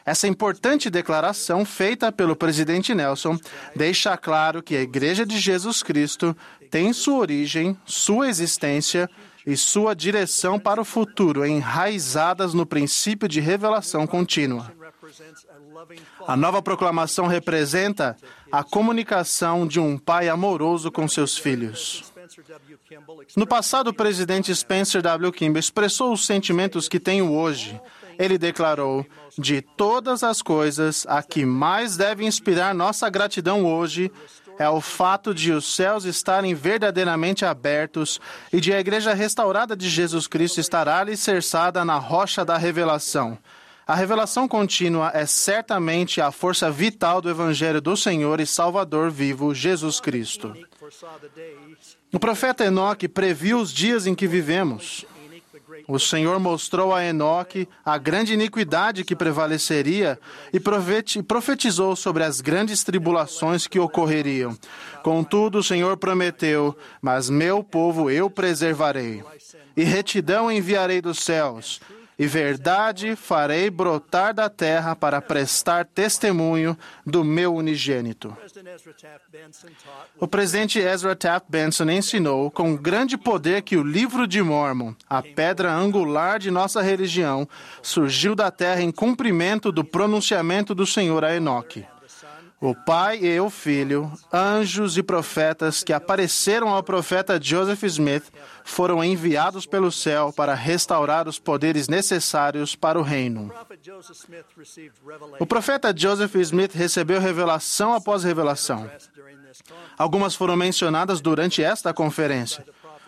[0.04, 3.38] Essa importante declaração feita pelo presidente Nelson
[3.74, 6.36] deixa claro que a Igreja de Jesus Cristo
[6.70, 9.08] tem sua origem, sua existência
[9.46, 14.72] e sua direção para o futuro enraizadas no princípio de revelação contínua.
[16.26, 18.16] A nova proclamação representa
[18.50, 22.12] a comunicação de um pai amoroso com seus filhos.
[23.36, 25.32] No passado, o presidente Spencer W.
[25.32, 27.78] Kimball expressou os sentimentos que tenho hoje.
[28.18, 29.06] Ele declarou:
[29.38, 34.10] De todas as coisas, a que mais deve inspirar nossa gratidão hoje
[34.58, 38.20] é o fato de os céus estarem verdadeiramente abertos
[38.52, 43.36] e de a Igreja restaurada de Jesus Cristo estar alicerçada na rocha da revelação.
[43.86, 49.54] A revelação contínua é certamente a força vital do Evangelho do Senhor e Salvador vivo,
[49.54, 50.56] Jesus Cristo.
[52.10, 55.04] O profeta Enoque previu os dias em que vivemos.
[55.86, 60.18] O Senhor mostrou a Enoque a grande iniquidade que prevaleceria
[60.52, 60.58] e
[61.22, 64.56] profetizou sobre as grandes tribulações que ocorreriam.
[65.02, 69.22] Contudo, o Senhor prometeu: Mas meu povo eu preservarei,
[69.76, 71.80] e retidão enviarei dos céus
[72.18, 78.36] e verdade farei brotar da terra para prestar testemunho do meu unigênito.
[80.18, 85.22] O presidente Ezra Taft Benson ensinou com grande poder que o livro de Mormon, a
[85.22, 87.48] pedra angular de nossa religião,
[87.82, 91.86] surgiu da terra em cumprimento do pronunciamento do Senhor a Enoque.
[92.64, 98.32] O Pai e o Filho, anjos e profetas que apareceram ao profeta Joseph Smith,
[98.64, 103.52] foram enviados pelo céu para restaurar os poderes necessários para o reino.
[105.38, 108.90] O profeta Joseph Smith recebeu revelação após revelação.
[109.98, 112.64] Algumas foram mencionadas durante esta conferência.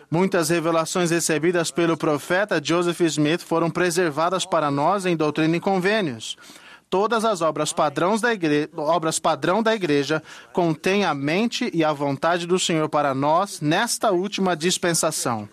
[0.09, 6.37] Muitas revelações recebidas pelo profeta Joseph Smith foram preservadas para nós em Doutrina e Convênios.
[6.89, 10.21] Todas as obras, padrões da igreja, obras padrão da igreja
[10.53, 15.47] contêm a mente e a vontade do Senhor para nós nesta última dispensação.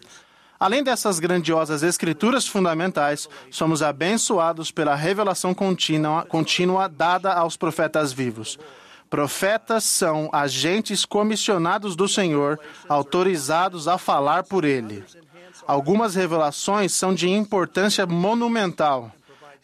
[0.59, 8.59] Além dessas grandiosas escrituras fundamentais, somos abençoados pela revelação contínua, contínua dada aos profetas vivos.
[9.11, 12.59] Profetas são agentes comissionados do Senhor,
[12.89, 15.05] autorizados a falar por ele.
[15.66, 19.12] Algumas revelações são de importância monumental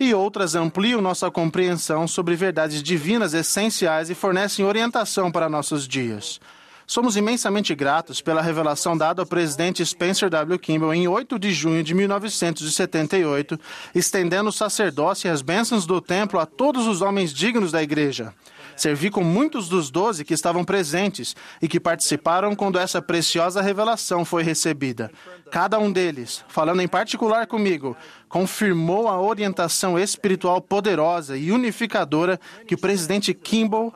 [0.01, 6.41] e outras ampliam nossa compreensão sobre verdades divinas essenciais e fornecem orientação para nossos dias.
[6.87, 10.59] Somos imensamente gratos pela revelação dada ao presidente Spencer W.
[10.59, 13.61] Kimball em 8 de junho de 1978,
[13.95, 18.35] estendendo o sacerdócio e as bênçãos do templo a todos os homens dignos da igreja.
[18.81, 24.25] Servi com muitos dos doze que estavam presentes e que participaram quando essa preciosa revelação
[24.25, 25.13] foi recebida.
[25.51, 27.95] Cada um deles, falando em particular comigo,
[28.27, 33.93] confirmou a orientação espiritual poderosa e unificadora que o presidente Kimball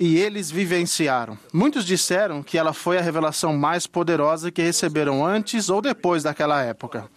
[0.00, 1.38] e eles vivenciaram.
[1.52, 6.60] Muitos disseram que ela foi a revelação mais poderosa que receberam antes ou depois daquela
[6.60, 7.08] época.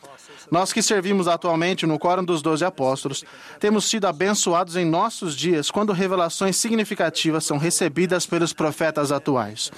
[0.51, 3.23] Nós que servimos atualmente no Quórum dos Doze Apóstolos,
[3.59, 9.71] temos sido abençoados em nossos dias quando revelações significativas são recebidas pelos profetas atuais.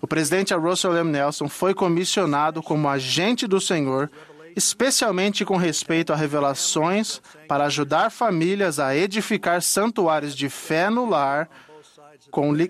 [0.00, 1.10] O presidente Russell M.
[1.10, 4.10] Nelson foi comissionado como agente do Senhor,
[4.56, 11.48] especialmente com respeito a revelações para ajudar famílias a edificar santuários de fé no lar,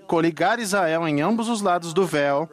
[0.07, 2.49] coligar Israel em ambos os lados do véu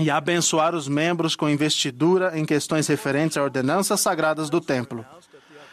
[0.00, 5.04] e abençoar os membros com investidura em questões referentes a ordenanças sagradas do templo.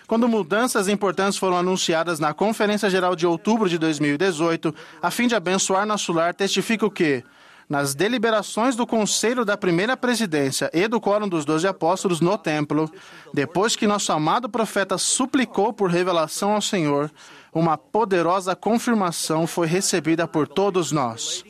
[0.06, 5.36] Quando mudanças importantes foram anunciadas na Conferência Geral de outubro de 2018, a fim de
[5.36, 7.24] abençoar nosso lar, testifico que,
[7.70, 12.90] nas deliberações do Conselho da Primeira Presidência e do Quórum dos Doze Apóstolos no Templo,
[13.34, 17.12] depois que nosso amado profeta suplicou por revelação ao Senhor,
[17.54, 21.44] uma poderosa confirmação foi recebida por todos nós.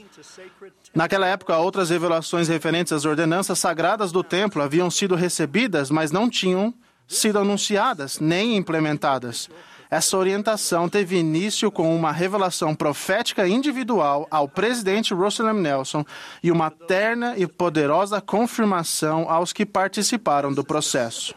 [0.98, 6.28] Naquela época, outras revelações referentes às ordenanças sagradas do templo haviam sido recebidas, mas não
[6.28, 6.74] tinham
[7.08, 9.48] sido anunciadas nem implementadas.
[9.91, 15.62] Essa orientação teve início com uma revelação profética individual ao presidente Russell M.
[15.62, 16.04] Nelson
[16.41, 21.36] e uma terna e poderosa confirmação aos que participaram do processo.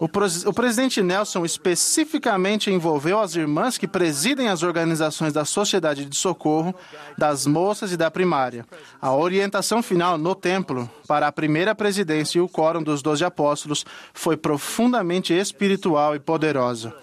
[0.00, 6.16] O, o, presidente Nelson especificamente envolveu as irmãs que presidem as organizações da Sociedade de
[6.16, 6.74] Socorro,
[7.16, 8.66] das moças e da primária.
[9.00, 13.84] A orientação final no templo para a primeira presidência e o quórum dos doze apóstolos
[14.12, 16.94] foi profundamente espiritual e poderosa.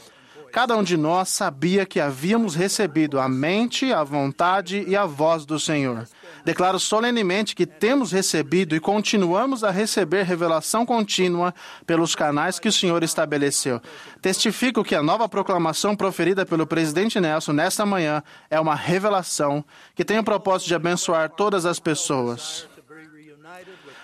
[0.51, 5.45] Cada um de nós sabia que havíamos recebido a mente, a vontade e a voz
[5.45, 6.07] do Senhor.
[6.43, 11.53] Declaro solenemente que temos recebido e continuamos a receber revelação contínua
[11.85, 13.79] pelos canais que o Senhor estabeleceu.
[14.21, 19.63] Testifico que a nova proclamação proferida pelo presidente Nelson nesta manhã é uma revelação
[19.95, 22.67] que tem o propósito de abençoar todas as pessoas.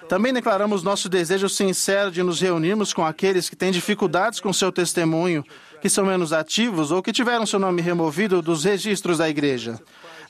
[0.07, 4.71] Também declaramos nosso desejo sincero de nos reunirmos com aqueles que têm dificuldades com seu
[4.71, 5.43] testemunho,
[5.81, 9.79] que são menos ativos ou que tiveram seu nome removido dos registros da igreja.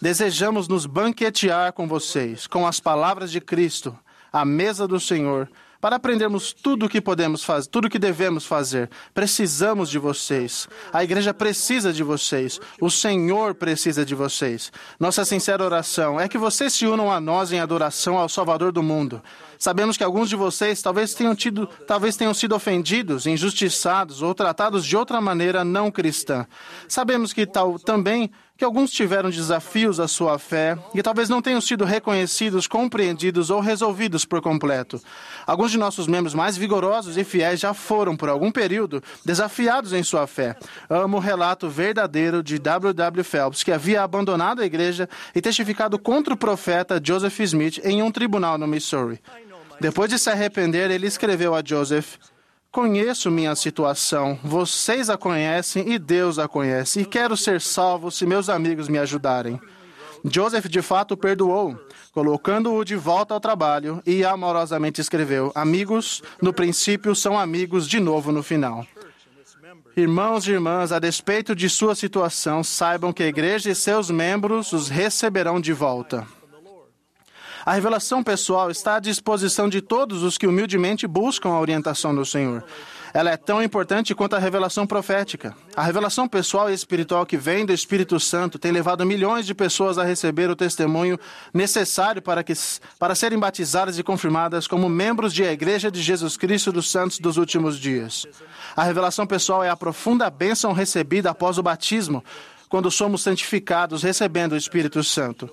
[0.01, 3.97] Desejamos nos banquetear com vocês, com as palavras de Cristo,
[4.31, 5.49] à mesa do Senhor,
[5.79, 8.89] para aprendermos tudo o que podemos fazer, tudo o que devemos fazer.
[9.13, 10.67] Precisamos de vocês.
[10.91, 12.59] A igreja precisa de vocês.
[12.81, 14.71] O Senhor precisa de vocês.
[14.99, 18.83] Nossa sincera oração é que vocês se unam a nós em adoração ao Salvador do
[18.83, 19.21] mundo.
[19.59, 24.85] Sabemos que alguns de vocês talvez tenham, tido, talvez tenham sido ofendidos, injustiçados ou tratados
[24.85, 26.45] de outra maneira não cristã.
[26.87, 31.61] Sabemos que tal, também que alguns tiveram desafios à sua fé e talvez não tenham
[31.61, 34.99] sido reconhecidos, compreendidos ou resolvidos por completo.
[35.45, 40.01] Alguns de nossos membros mais vigorosos e fiéis já foram, por algum período, desafiados em
[40.01, 40.55] sua fé.
[40.89, 42.93] Amo o relato verdadeiro de W.
[42.93, 43.23] W.
[43.23, 48.11] Phelps, que havia abandonado a igreja e testificado contra o profeta Joseph Smith em um
[48.11, 49.21] tribunal no Missouri.
[49.79, 52.15] Depois de se arrepender, ele escreveu a Joseph:
[52.71, 58.25] Conheço minha situação, vocês a conhecem e Deus a conhece, e quero ser salvo se
[58.25, 59.59] meus amigos me ajudarem.
[60.23, 61.79] Joseph de fato perdoou,
[62.11, 68.31] colocando-o de volta ao trabalho e amorosamente escreveu: Amigos, no princípio, são amigos de novo
[68.31, 68.85] no final.
[69.95, 74.71] Irmãos e irmãs, a despeito de sua situação, saibam que a igreja e seus membros
[74.71, 76.27] os receberão de volta.
[77.67, 82.25] A revelação pessoal está à disposição de todos os que humildemente buscam a orientação do
[82.25, 82.63] Senhor.
[83.13, 85.53] Ela é tão importante quanto a revelação profética.
[85.75, 89.97] A revelação pessoal e espiritual que vem do Espírito Santo tem levado milhões de pessoas
[89.97, 91.19] a receber o testemunho
[91.53, 92.53] necessário para, que,
[92.97, 97.19] para serem batizadas e confirmadas como membros de a Igreja de Jesus Cristo dos Santos
[97.19, 98.25] dos últimos dias.
[98.77, 102.23] A revelação pessoal é a profunda bênção recebida após o batismo,
[102.69, 105.51] quando somos santificados, recebendo o Espírito Santo.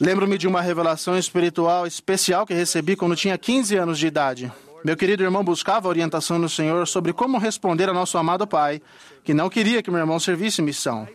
[0.00, 4.52] Lembro-me de uma revelação espiritual especial que recebi quando tinha 15 anos de idade.
[4.84, 8.82] Meu querido irmão buscava orientação no Senhor sobre como responder a nosso amado Pai,
[9.22, 11.06] que não queria que meu irmão servisse missão.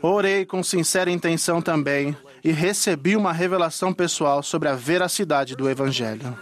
[0.00, 6.38] Orei com sincera intenção também e recebi uma revelação pessoal sobre a veracidade do Evangelho.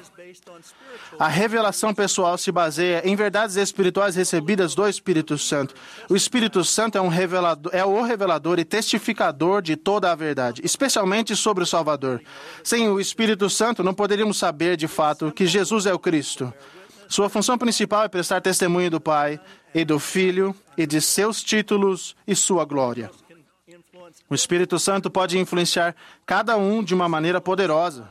[1.19, 5.75] A revelação pessoal se baseia em verdades espirituais recebidas do Espírito Santo.
[6.09, 10.61] O Espírito Santo é, um revelador, é o revelador e testificador de toda a verdade,
[10.65, 12.21] especialmente sobre o Salvador.
[12.63, 16.53] Sem o Espírito Santo, não poderíamos saber de fato que Jesus é o Cristo.
[17.09, 19.39] Sua função principal é prestar testemunho do Pai
[19.75, 23.11] e do Filho e de seus títulos e sua glória.
[24.29, 25.95] O Espírito Santo pode influenciar
[26.27, 28.09] cada um de uma maneira poderosa.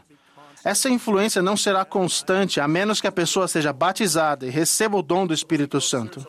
[0.64, 5.02] Essa influência não será constante a menos que a pessoa seja batizada e receba o
[5.02, 6.26] dom do Espírito Santo.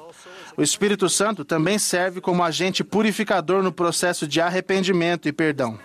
[0.57, 5.79] O Espírito Santo também serve como agente purificador no processo de arrependimento e perdão.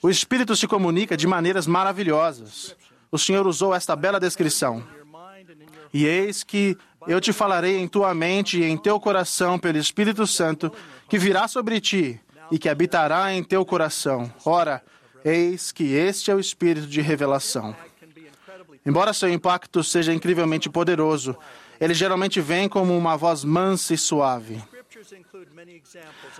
[0.00, 2.74] O Espírito se comunica de maneiras maravilhosas.
[3.10, 4.82] O Senhor usou esta bela descrição.
[5.92, 6.76] E eis que
[7.06, 10.72] eu te falarei em tua mente e em teu coração pelo Espírito Santo,
[11.08, 12.20] que virá sobre ti
[12.50, 14.32] e que habitará em teu coração.
[14.44, 14.82] Ora,
[15.24, 17.74] eis que este é o Espírito de revelação.
[18.84, 21.36] Embora seu impacto seja incrivelmente poderoso,
[21.80, 24.62] ele geralmente vem como uma voz mansa e suave.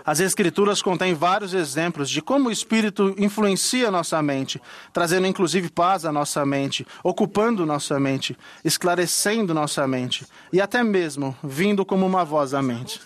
[0.05, 4.61] As Escrituras contêm vários exemplos de como o Espírito influencia nossa mente,
[4.93, 11.37] trazendo inclusive paz à nossa mente, ocupando nossa mente, esclarecendo nossa mente e até mesmo
[11.43, 13.01] vindo como uma voz à mente.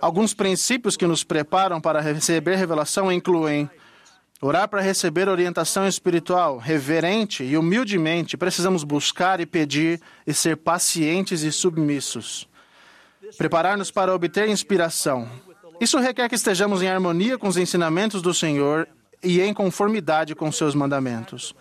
[0.00, 3.68] Alguns princípios que nos preparam para receber revelação incluem
[4.40, 11.42] Orar para receber orientação espiritual, reverente e humildemente, precisamos buscar e pedir e ser pacientes
[11.42, 12.48] e submissos.
[13.36, 15.28] Preparar-nos para obter inspiração.
[15.80, 18.88] Isso requer que estejamos em harmonia com os ensinamentos do Senhor
[19.24, 21.52] e em conformidade com seus mandamentos.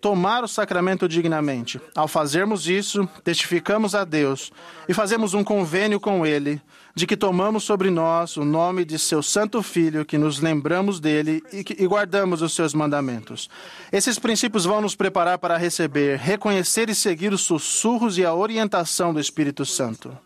[0.00, 1.80] Tomar o sacramento dignamente.
[1.94, 4.52] Ao fazermos isso, testificamos a Deus
[4.88, 6.60] e fazemos um convênio com Ele
[6.98, 11.40] de que tomamos sobre nós o nome de seu Santo Filho, que nos lembramos dele
[11.52, 13.48] e, que, e guardamos os seus mandamentos.
[13.92, 19.14] Esses princípios vão nos preparar para receber, reconhecer e seguir os sussurros e a orientação
[19.14, 20.18] do Espírito Santo.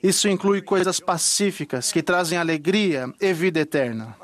[0.00, 4.14] Isso inclui coisas pacíficas que trazem alegria e vida eterna.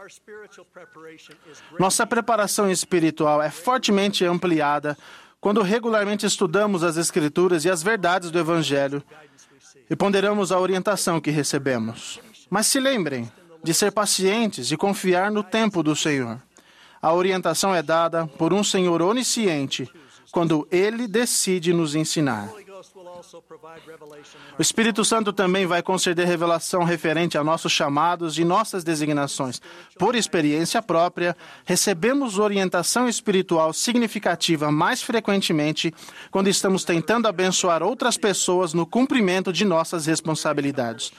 [1.77, 4.97] Nossa preparação espiritual é fortemente ampliada
[5.41, 9.03] quando regularmente estudamos as Escrituras e as verdades do Evangelho
[9.89, 12.21] e ponderamos a orientação que recebemos.
[12.51, 13.31] Mas se lembrem
[13.63, 16.41] de ser pacientes e confiar no tempo do Senhor.
[17.01, 19.91] A orientação é dada por um Senhor onisciente
[20.31, 22.51] quando ele decide nos ensinar.
[24.59, 29.61] O Espírito Santo também vai conceder revelação referente a nossos chamados e nossas designações.
[29.99, 35.95] Por experiência própria, recebemos orientação espiritual significativa mais frequentemente
[36.31, 41.13] quando estamos tentando abençoar outras pessoas no cumprimento de nossas responsabilidades.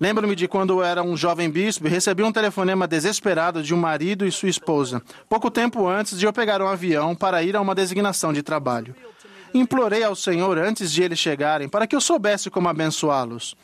[0.00, 3.78] Lembro-me de quando eu era um jovem bispo e recebi um telefonema desesperado de um
[3.78, 7.60] marido e sua esposa, pouco tempo antes de eu pegar um avião para ir a
[7.60, 8.94] uma designação de trabalho.
[9.54, 13.56] Implorei ao Senhor antes de eles chegarem para que eu soubesse como abençoá-los.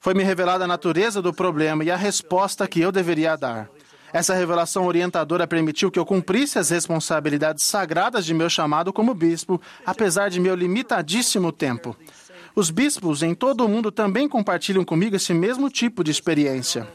[0.00, 3.68] Foi-me revelada a natureza do problema e a resposta que eu deveria dar.
[4.12, 9.60] Essa revelação orientadora permitiu que eu cumprisse as responsabilidades sagradas de meu chamado como bispo,
[9.86, 11.96] apesar de meu limitadíssimo tempo.
[12.54, 16.86] Os bispos em todo o mundo também compartilham comigo esse mesmo tipo de experiência.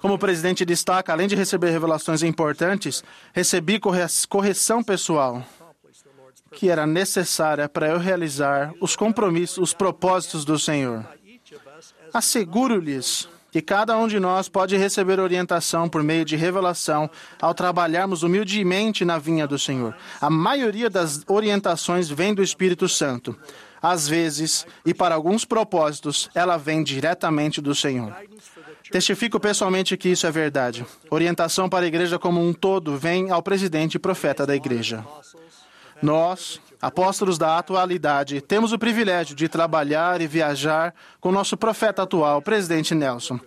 [0.00, 3.02] Como o presidente destaca, além de receber revelações importantes,
[3.32, 3.80] recebi
[4.28, 5.42] correção pessoal
[6.56, 11.06] que era necessária para eu realizar os compromissos, os propósitos do Senhor.
[12.14, 18.22] Asseguro-lhes que cada um de nós pode receber orientação por meio de revelação ao trabalharmos
[18.22, 19.94] humildemente na vinha do Senhor.
[20.18, 23.36] A maioria das orientações vem do Espírito Santo.
[23.80, 28.14] Às vezes, e para alguns propósitos, ela vem diretamente do Senhor.
[28.90, 30.86] Testifico pessoalmente que isso é verdade.
[31.10, 35.04] Orientação para a igreja como um todo vem ao presidente e profeta da igreja.
[36.02, 42.42] Nós, apóstolos da atualidade, temos o privilégio de trabalhar e viajar com nosso profeta atual,
[42.42, 43.40] presidente Nelson.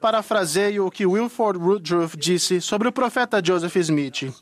[0.00, 4.34] Parafraseio o que Wilford Woodruff disse sobre o profeta Joseph Smith,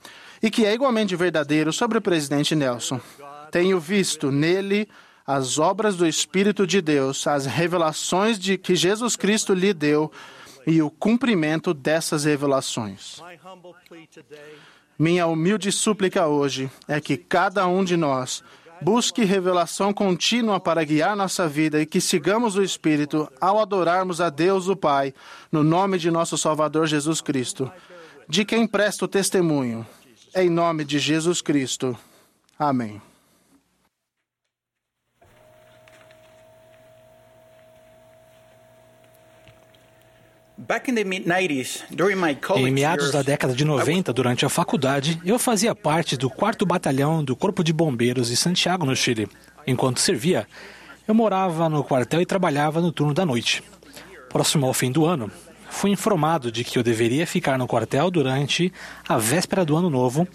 [0.42, 3.00] e que é igualmente verdadeiro sobre o presidente Nelson.
[3.50, 4.88] Tenho visto nele
[5.24, 10.10] as obras do Espírito de Deus, as revelações de que Jesus Cristo lhe deu
[10.66, 13.22] e o cumprimento dessas revelações.
[15.02, 18.44] Minha humilde súplica hoje é que cada um de nós
[18.80, 24.28] Busque revelação contínua para guiar nossa vida e que sigamos o Espírito ao adorarmos a
[24.28, 25.14] Deus o Pai,
[25.52, 27.70] no nome de nosso Salvador Jesus Cristo,
[28.28, 29.86] de quem presto testemunho.
[30.34, 31.96] Em nome de Jesus Cristo.
[32.58, 33.00] Amém.
[42.68, 47.24] Em meados da década de 90, durante a faculdade, eu fazia parte do 4 Batalhão
[47.24, 49.28] do Corpo de Bombeiros de Santiago, no Chile.
[49.66, 50.46] Enquanto servia,
[51.06, 53.62] eu morava no quartel e trabalhava no turno da noite.
[54.28, 55.30] Próximo ao fim do ano,
[55.68, 58.72] fui informado de que eu deveria ficar no quartel durante
[59.08, 60.28] a véspera do ano novo,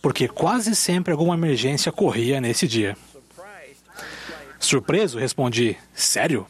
[0.00, 2.96] porque quase sempre alguma emergência corria nesse dia.
[4.60, 6.46] Surpreso, respondi: Sério?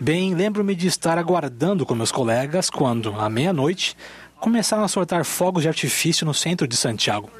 [0.00, 3.96] Bem, lembro-me de estar aguardando com meus colegas quando, à meia-noite,
[4.40, 7.30] começaram a soltar fogos de artifício no centro de Santiago.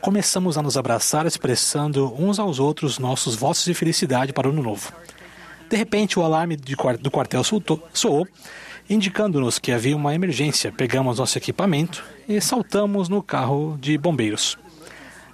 [0.00, 4.62] Começamos a nos abraçar, expressando uns aos outros nossos votos de felicidade para o ano
[4.62, 4.92] novo.
[5.68, 7.42] De repente, o alarme do quartel
[7.92, 8.26] soou,
[8.88, 10.72] indicando-nos que havia uma emergência.
[10.72, 14.58] Pegamos nosso equipamento e saltamos no carro de bombeiros.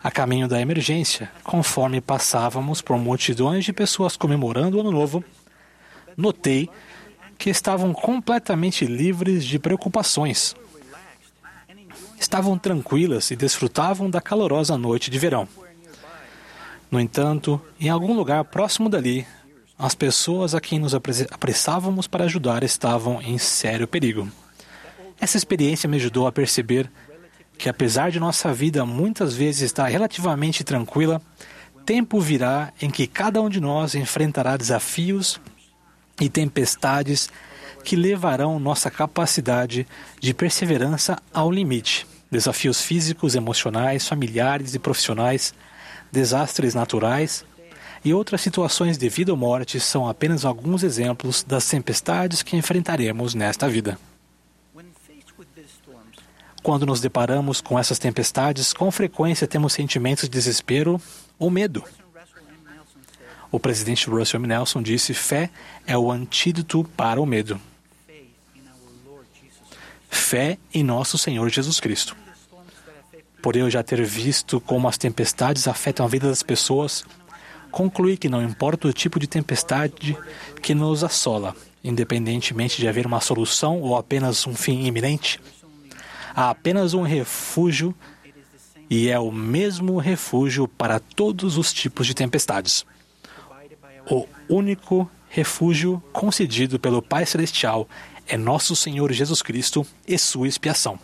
[0.03, 5.23] A caminho da emergência, conforme passávamos por multidões de pessoas comemorando o Ano Novo,
[6.17, 6.69] notei
[7.39, 10.55] que estavam completamente livres de preocupações.
[12.19, 15.49] Estavam tranquilas e desfrutavam da calorosa noite de verão.
[16.91, 19.27] No entanto, em algum lugar próximo dali,
[19.79, 24.29] as pessoas a quem nos apressávamos para ajudar estavam em sério perigo.
[25.19, 26.91] Essa experiência me ajudou a perceber
[27.57, 31.23] que, apesar de nossa vida muitas vezes estar relativamente tranquila,
[31.87, 35.41] tempo virá em que cada um de nós enfrentará desafios
[36.21, 37.31] e tempestades
[37.83, 39.87] que levarão nossa capacidade
[40.21, 42.07] de perseverança ao limite.
[42.31, 45.53] Desafios físicos, emocionais, familiares e profissionais,
[46.13, 47.45] desastres naturais
[48.05, 53.35] e outras situações de vida ou morte são apenas alguns exemplos das tempestades que enfrentaremos
[53.35, 53.99] nesta vida.
[56.63, 61.01] Quando nos deparamos com essas tempestades, com frequência temos sentimentos de desespero
[61.39, 61.83] ou medo.
[63.53, 64.47] O presidente Russell M.
[64.47, 65.51] Nelson disse: fé
[65.87, 67.61] é o antídoto para o medo.
[70.09, 72.17] Fé em nosso Senhor Jesus Cristo.
[73.43, 77.05] Por eu já ter visto como as tempestades afetam a vida das pessoas,
[77.71, 80.17] concluí que não importa o tipo de tempestade
[80.63, 85.41] que nos assola, independentemente de haver uma solução ou apenas um fim iminente,
[86.35, 87.95] há apenas um refúgio
[88.91, 92.85] e é o mesmo refúgio para todos os tipos de tempestades
[94.11, 97.89] o único refúgio concedido pelo Pai Celestial
[98.27, 100.99] é nosso Senhor Jesus Cristo e sua expiação.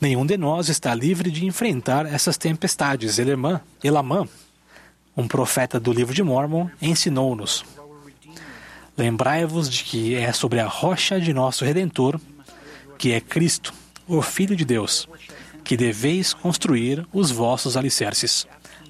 [0.00, 3.18] Nenhum de nós está livre de enfrentar essas tempestades.
[3.18, 4.26] Elamã, Elamã
[5.16, 7.64] um profeta do livro de Mormon, ensinou-nos:
[8.96, 12.20] Lembrai-vos de que é sobre a rocha de nosso Redentor,
[12.98, 13.74] que é Cristo,
[14.06, 15.08] o Filho de Deus,
[15.62, 18.46] que deveis construir os vossos alicerces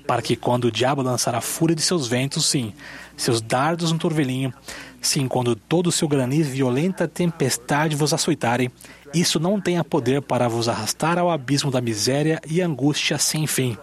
[0.07, 2.72] para que quando o diabo lançar a fúria de seus ventos, sim,
[3.16, 4.53] seus dardos no torvelinho,
[5.00, 8.70] sim, quando todo o seu granizo e violenta tempestade vos açoitarem,
[9.14, 13.76] isso não tenha poder para vos arrastar ao abismo da miséria e angústia sem fim,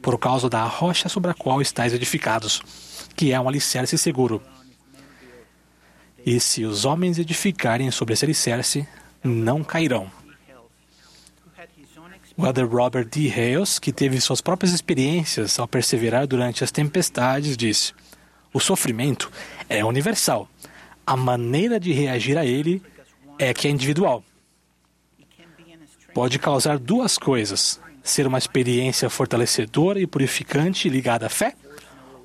[0.00, 2.62] por causa da rocha sobre a qual estáis edificados,
[3.14, 4.42] que é um alicerce seguro.
[6.24, 8.86] E se os homens edificarem sobre esse alicerce,
[9.22, 10.10] não cairão.
[12.40, 13.30] O Elder Robert D.
[13.30, 17.92] Hales, que teve suas próprias experiências ao perseverar durante as tempestades, disse:
[18.50, 19.30] O sofrimento
[19.68, 20.48] é universal.
[21.06, 22.82] A maneira de reagir a ele
[23.38, 24.24] é que é individual.
[26.14, 31.54] Pode causar duas coisas: ser uma experiência fortalecedora e purificante ligada à fé,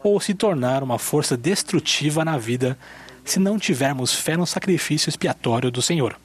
[0.01, 2.79] ou se tornar uma força destrutiva na vida
[3.25, 6.15] se não tivermos fé no sacrifício expiatório do Senhor.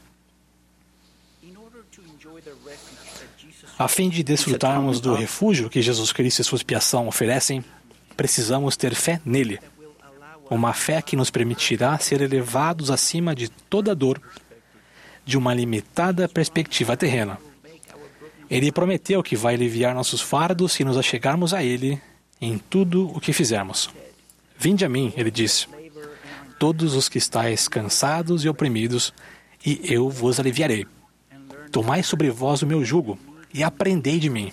[3.81, 7.65] A fim de desfrutarmos do refúgio que Jesus Cristo e sua expiação oferecem,
[8.15, 9.59] precisamos ter fé nele.
[10.51, 14.21] Uma fé que nos permitirá ser elevados acima de toda dor,
[15.25, 17.39] de uma limitada perspectiva terrena.
[18.51, 21.99] Ele prometeu que vai aliviar nossos fardos se nos achegarmos a Ele
[22.39, 23.89] em tudo o que fizermos.
[24.59, 25.67] Vinde a mim, ele disse,
[26.59, 29.15] todos os que estáis cansados e oprimidos,
[29.65, 30.87] e eu vos aliviarei.
[31.73, 33.19] Tomai sobre vós o meu jugo
[33.53, 34.53] e aprendei de mim,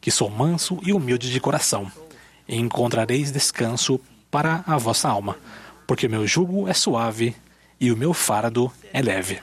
[0.00, 1.90] que sou manso e humilde de coração,
[2.48, 5.36] e encontrareis descanso para a vossa alma,
[5.86, 7.34] porque o meu jugo é suave
[7.80, 9.40] e o meu fardo é leve.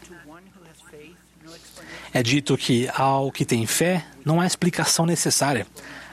[2.14, 5.66] É dito que ao que tem fé não há explicação necessária.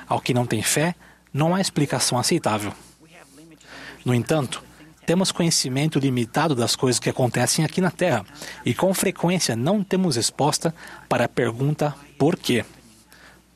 [0.09, 0.95] Ao que não tem fé,
[1.33, 2.73] não há explicação aceitável.
[4.03, 4.65] No entanto,
[5.05, 8.25] temos conhecimento limitado das coisas que acontecem aqui na Terra
[8.65, 10.75] e com frequência não temos resposta
[11.09, 12.65] para a pergunta por quê.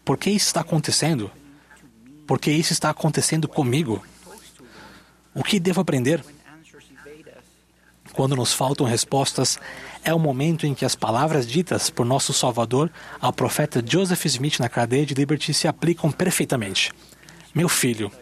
[0.04, 1.30] Por que isso está acontecendo?
[2.26, 4.04] Por que isso está acontecendo comigo?
[5.34, 6.22] O que devo aprender?
[8.12, 9.58] Quando nos faltam respostas,
[10.04, 12.90] é o momento em que as palavras ditas por nosso Salvador
[13.20, 16.92] ao profeta Joseph Smith na cadeia de Liberty se aplicam perfeitamente.
[17.54, 18.12] Meu filho,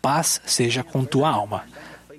[0.00, 1.64] paz seja com tua alma.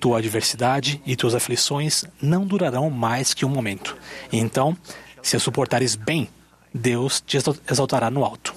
[0.00, 3.96] Tua adversidade e tuas aflições não durarão mais que um momento.
[4.30, 4.76] Então,
[5.20, 6.28] se a suportares bem,
[6.72, 7.36] Deus te
[7.68, 8.54] exaltará no alto.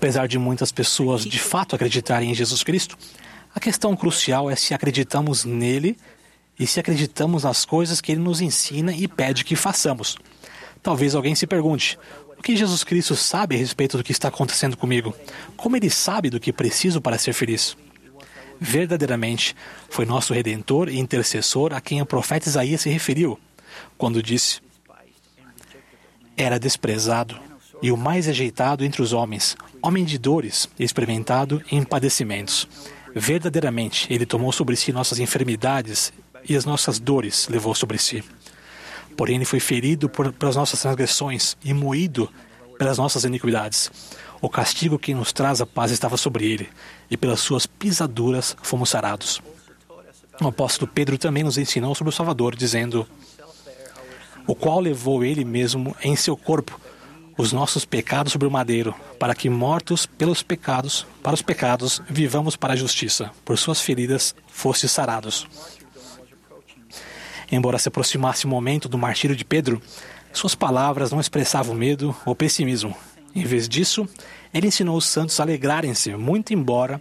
[0.00, 2.96] Apesar de muitas pessoas de fato acreditarem em Jesus Cristo,
[3.54, 5.94] a questão crucial é se acreditamos nele
[6.58, 10.16] e se acreditamos nas coisas que ele nos ensina e pede que façamos.
[10.82, 11.98] Talvez alguém se pergunte:
[12.38, 15.14] o que Jesus Cristo sabe a respeito do que está acontecendo comigo?
[15.54, 17.76] Como ele sabe do que preciso para ser feliz?
[18.58, 19.54] Verdadeiramente,
[19.90, 23.38] foi nosso redentor e intercessor a quem o profeta Isaías se referiu,
[23.98, 24.62] quando disse:
[26.38, 27.49] Era desprezado
[27.82, 32.68] e o mais rejeitado entre os homens, homem de dores, experimentado em padecimentos.
[33.14, 36.12] Verdadeiramente, ele tomou sobre si nossas enfermidades
[36.48, 38.22] e as nossas dores levou sobre si.
[39.16, 42.30] Porém, ele foi ferido por, pelas nossas transgressões e moído
[42.78, 43.90] pelas nossas iniquidades.
[44.40, 46.68] O castigo que nos traz a paz estava sobre ele,
[47.10, 49.42] e pelas suas pisaduras fomos sarados.
[50.40, 53.06] O apóstolo Pedro também nos ensinou sobre o Salvador, dizendo:
[54.46, 56.80] O qual levou ele mesmo em seu corpo
[57.36, 62.56] os nossos pecados sobre o madeiro, para que mortos pelos pecados, para os pecados, vivamos
[62.56, 63.30] para a justiça.
[63.44, 65.46] Por suas feridas fosse sarados.
[67.50, 69.80] Embora se aproximasse o momento do martírio de Pedro,
[70.32, 72.96] suas palavras não expressavam medo ou pessimismo.
[73.34, 74.08] Em vez disso,
[74.52, 77.00] ele ensinou os santos a alegrarem-se, muito embora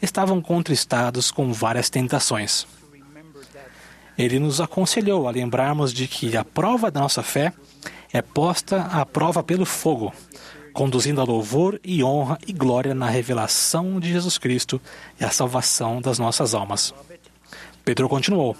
[0.00, 2.66] estavam contristados com várias tentações.
[4.16, 7.52] Ele nos aconselhou a lembrarmos de que a prova da nossa fé
[8.12, 10.12] é posta à prova pelo fogo,
[10.72, 14.80] conduzindo a louvor e honra e glória na revelação de Jesus Cristo
[15.20, 16.94] e a salvação das nossas almas.
[17.84, 18.56] Pedro continuou: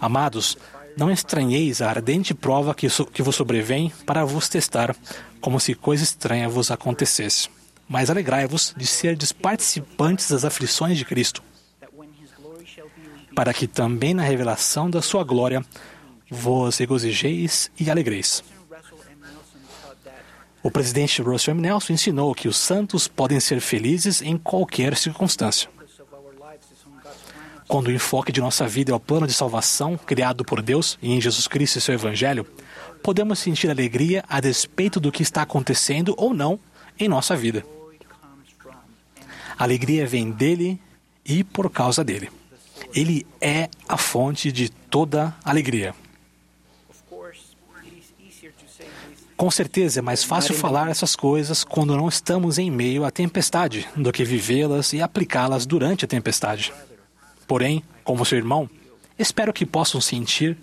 [0.00, 0.56] Amados,
[0.96, 4.94] não estranheis a ardente prova que, que vos sobrevém para vos testar,
[5.40, 7.48] como se coisa estranha vos acontecesse.
[7.88, 11.42] Mas alegrai-vos de serdes participantes das aflições de Cristo,
[13.34, 15.64] para que também na revelação da sua glória
[16.30, 18.42] vos regozijeis e alegreis.
[20.62, 21.62] O presidente Russell M.
[21.62, 25.68] Nelson ensinou que os santos podem ser felizes em qualquer circunstância.
[27.66, 31.12] Quando o enfoque de nossa vida é o plano de salvação criado por Deus e
[31.12, 32.46] em Jesus Cristo e seu Evangelho,
[33.02, 36.60] podemos sentir alegria a despeito do que está acontecendo ou não
[36.98, 37.64] em nossa vida.
[39.58, 40.80] A alegria vem dele
[41.24, 42.30] e por causa dele.
[42.94, 45.94] Ele é a fonte de toda alegria.
[49.42, 53.88] Com certeza é mais fácil falar essas coisas quando não estamos em meio à tempestade
[53.96, 56.72] do que vivê-las e aplicá-las durante a tempestade.
[57.44, 58.70] Porém, como seu irmão,
[59.18, 60.56] espero que possam sentir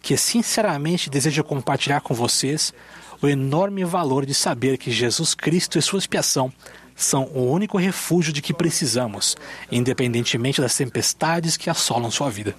[0.00, 2.72] que sinceramente desejo compartilhar com vocês
[3.20, 6.52] o enorme valor de saber que Jesus Cristo e sua expiação
[6.94, 9.36] são o único refúgio de que precisamos,
[9.68, 12.54] independentemente das tempestades que assolam sua vida.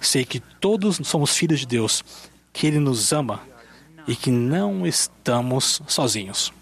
[0.00, 2.02] Sei que todos somos filhos de Deus,
[2.52, 3.53] que Ele nos ama
[4.06, 6.52] e que não estamos sozinhos.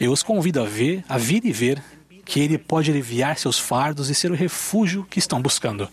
[0.00, 1.82] Eu os convido a ver, a vir e ver
[2.24, 5.88] que Ele pode aliviar seus fardos e ser o refúgio que estão buscando.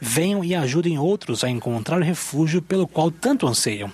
[0.00, 3.92] Venham e ajudem outros a encontrar o refúgio pelo qual tanto anseiam.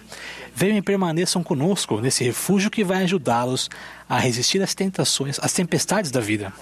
[0.55, 3.69] Venham e permaneçam conosco nesse refúgio que vai ajudá-los
[4.09, 6.53] a resistir às tentações, às tempestades da vida.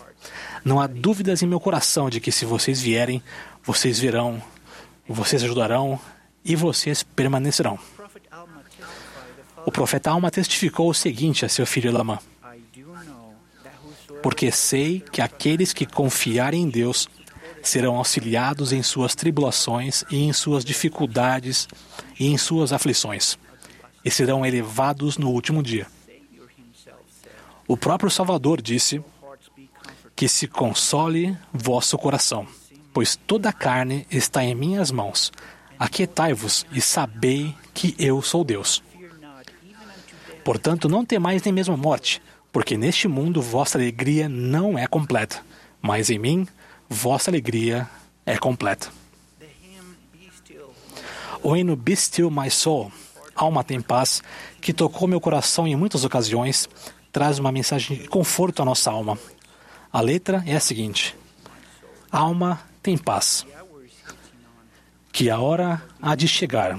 [0.64, 3.22] Não há dúvidas em meu coração de que se vocês vierem,
[3.62, 4.42] vocês verão,
[5.06, 6.00] vocês ajudarão
[6.44, 7.78] e vocês permanecerão.
[9.66, 12.18] O profeta Alma testificou o seguinte a seu filho Lamã:
[14.22, 17.08] Porque sei que aqueles que confiarem em Deus
[17.62, 21.66] serão auxiliados em suas tribulações e em suas dificuldades
[22.20, 23.38] e em suas aflições,
[24.04, 25.86] e serão elevados no último dia.
[27.66, 29.02] O próprio Salvador disse:
[30.14, 32.46] Que se console vosso coração,
[32.92, 35.32] pois toda a carne está em minhas mãos.
[35.78, 38.82] Aquietai-vos e sabei que eu sou Deus.
[40.44, 42.20] Portanto, não temais nem mesmo a morte,
[42.52, 45.42] porque neste mundo vossa alegria não é completa,
[45.80, 46.46] mas em mim
[46.88, 47.88] vossa alegria
[48.26, 48.88] é completa.
[51.42, 52.92] O hino Be Still My Soul
[53.34, 54.22] Alma tem paz,
[54.60, 56.68] que tocou meu coração em muitas ocasiões,
[57.10, 59.18] traz uma mensagem de conforto à nossa alma.
[59.92, 61.16] A letra é a seguinte:
[62.10, 63.44] Alma tem paz,
[65.12, 66.78] que a hora há de chegar,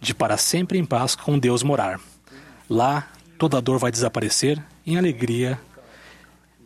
[0.00, 2.00] de para sempre em paz com Deus morar.
[2.68, 3.08] Lá
[3.38, 5.60] toda dor vai desaparecer, em alegria,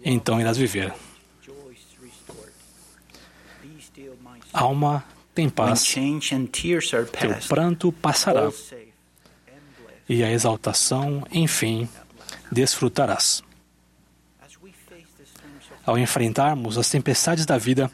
[0.05, 0.93] então irás viver.
[4.53, 8.51] Alma tem paz, teu pranto passará,
[10.09, 11.89] e a exaltação, enfim,
[12.51, 13.43] desfrutarás.
[15.85, 17.91] Ao enfrentarmos as tempestades da vida,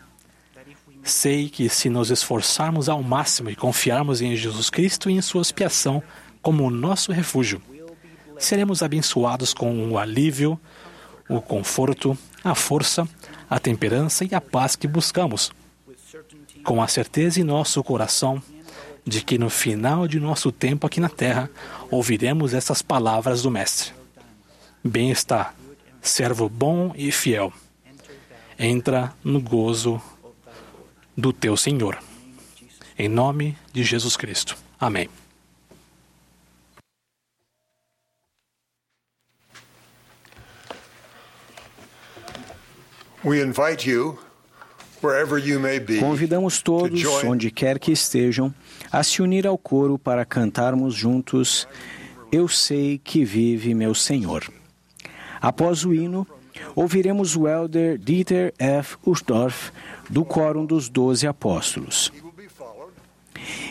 [1.03, 5.43] sei que se nos esforçarmos ao máximo e confiarmos em Jesus Cristo e em sua
[5.43, 6.03] expiação
[6.41, 7.61] como nosso refúgio,
[8.45, 10.59] seremos abençoados com o alívio,
[11.29, 13.09] o conforto, a força,
[13.49, 15.51] a temperança e a paz que buscamos
[16.65, 18.43] com a certeza em nosso coração
[19.07, 21.51] de que no final de nosso tempo aqui na terra
[21.91, 23.93] ouviremos essas palavras do Mestre:
[24.83, 25.55] Bem está,
[26.01, 27.53] servo bom e fiel.
[28.59, 30.01] Entra no gozo
[31.17, 31.99] do teu Senhor.
[32.99, 34.57] Em nome de Jesus Cristo.
[34.81, 35.09] Amém.
[43.25, 44.19] We invite you
[46.01, 48.55] Convidamos todos, onde quer que estejam,
[48.91, 51.69] a se unir ao coro para cantarmos juntos
[52.33, 54.45] Eu sei que vive meu Senhor.
[55.41, 56.27] Após o hino,
[56.75, 58.97] ouviremos o elder Dieter F.
[59.07, 59.71] Uchtdorf,
[60.09, 62.11] do Quórum dos Doze Apóstolos.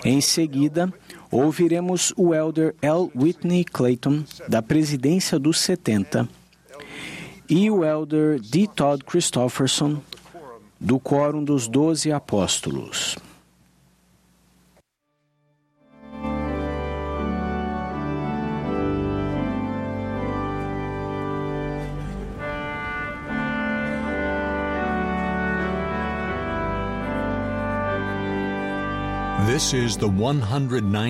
[0.06, 0.94] Em seguida,
[1.32, 3.10] ouviremos o elder L.
[3.16, 6.30] Whitney Clayton, da Presidência dos 70,
[7.50, 8.68] e o elder D.
[8.68, 9.98] Todd Christofferson,
[10.80, 13.18] do Quórum dos Doze Apóstolos.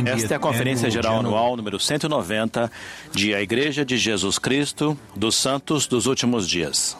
[0.10, 2.72] Esta é a Conferência Geral Anual número 190
[3.12, 6.98] de A Igreja de Jesus Cristo dos Santos dos Últimos Dias.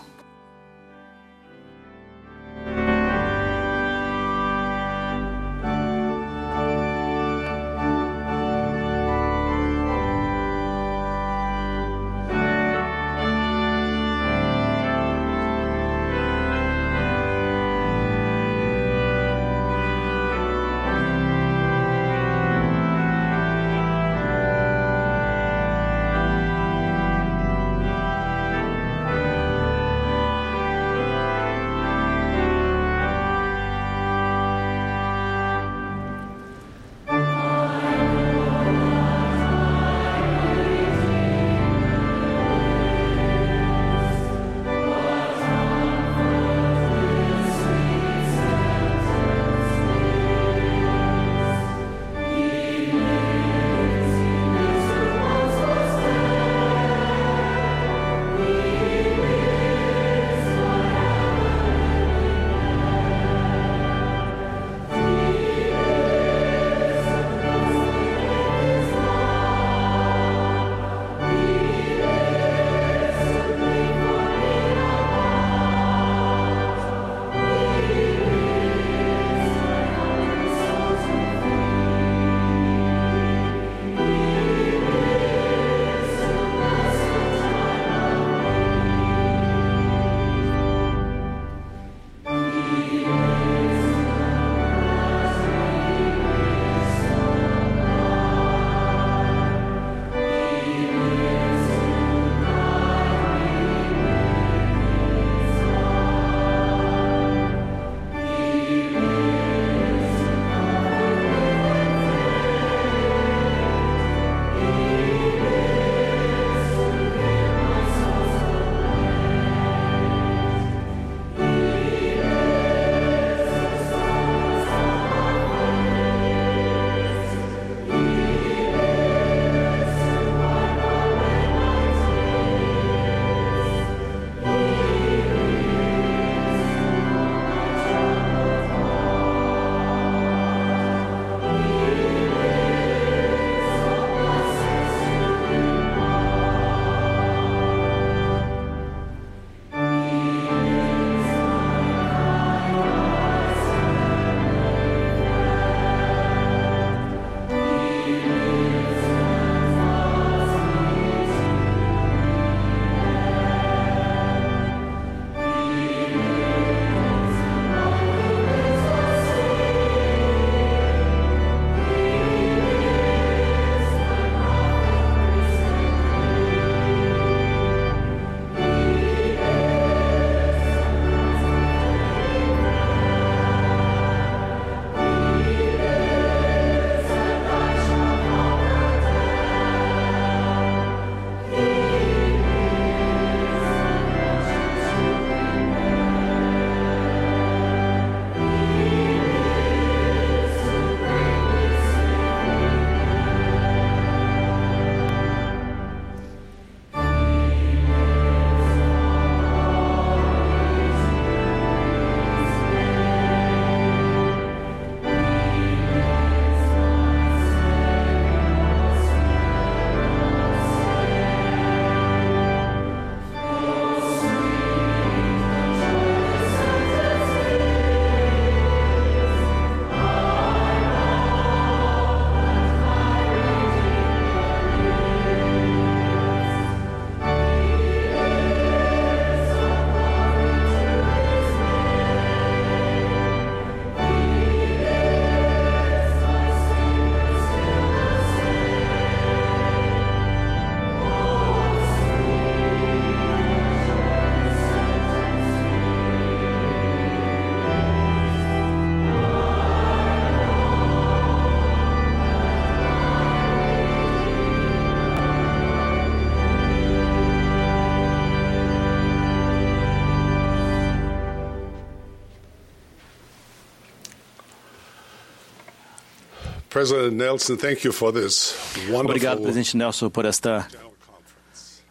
[276.74, 278.56] President Nelson, thank you for this
[278.90, 280.68] Obrigado, wonderful presidente Nelson, por esta,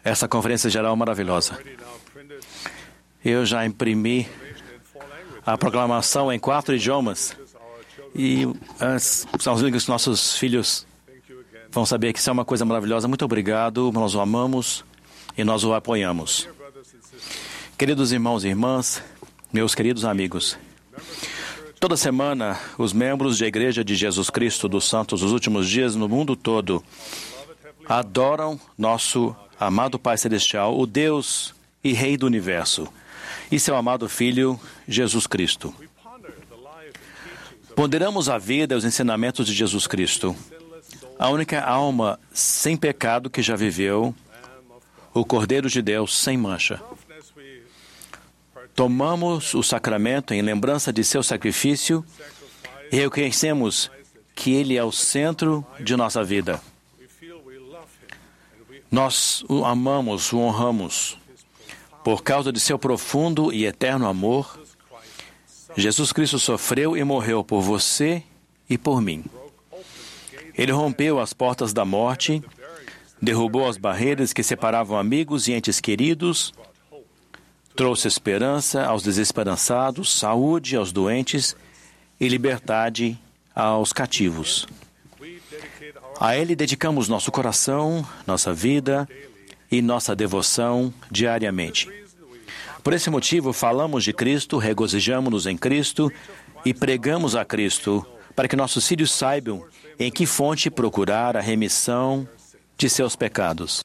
[0.03, 1.57] essa conferência geral maravilhosa.
[3.23, 4.27] Eu já imprimi
[5.45, 7.33] a proclamação em quatro idiomas
[8.13, 8.45] e
[8.77, 10.85] as, são os únicos nossos filhos
[11.71, 13.07] vão saber que isso é uma coisa maravilhosa.
[13.07, 14.83] Muito obrigado, nós o amamos
[15.37, 16.49] e nós o apoiamos.
[17.77, 19.01] Queridos irmãos e irmãs,
[19.51, 20.57] meus queridos amigos,
[21.83, 26.07] toda semana os membros da Igreja de Jesus Cristo dos Santos dos Últimos Dias no
[26.07, 26.81] mundo todo
[27.85, 31.53] adoram nosso amado Pai Celestial, o Deus
[31.83, 32.87] e Rei do Universo,
[33.51, 34.57] e seu amado Filho,
[34.87, 35.75] Jesus Cristo.
[37.75, 40.33] Ponderamos a vida e os ensinamentos de Jesus Cristo,
[41.19, 44.15] a única alma sem pecado que já viveu,
[45.13, 46.81] o Cordeiro de Deus sem mancha.
[48.75, 52.03] Tomamos o sacramento em lembrança de seu sacrifício
[52.91, 53.91] e reconhecemos
[54.35, 56.59] que ele é o centro de nossa vida.
[58.89, 61.17] Nós o amamos, o honramos.
[62.03, 64.59] Por causa de seu profundo e eterno amor,
[65.75, 68.23] Jesus Cristo sofreu e morreu por você
[68.69, 69.23] e por mim.
[70.55, 72.43] Ele rompeu as portas da morte,
[73.21, 76.53] derrubou as barreiras que separavam amigos e entes queridos,
[77.75, 81.55] trouxe esperança aos desesperançados, saúde aos doentes
[82.19, 83.19] e liberdade
[83.55, 84.67] aos cativos.
[86.19, 89.07] A Ele dedicamos nosso coração, nossa vida
[89.71, 91.89] e nossa devoção diariamente.
[92.83, 96.11] Por esse motivo, falamos de Cristo, regozijamos-nos em Cristo
[96.65, 98.05] e pregamos a Cristo
[98.35, 99.65] para que nossos filhos saibam
[99.99, 102.27] em que fonte procurar a remissão
[102.77, 103.81] de seus pecados.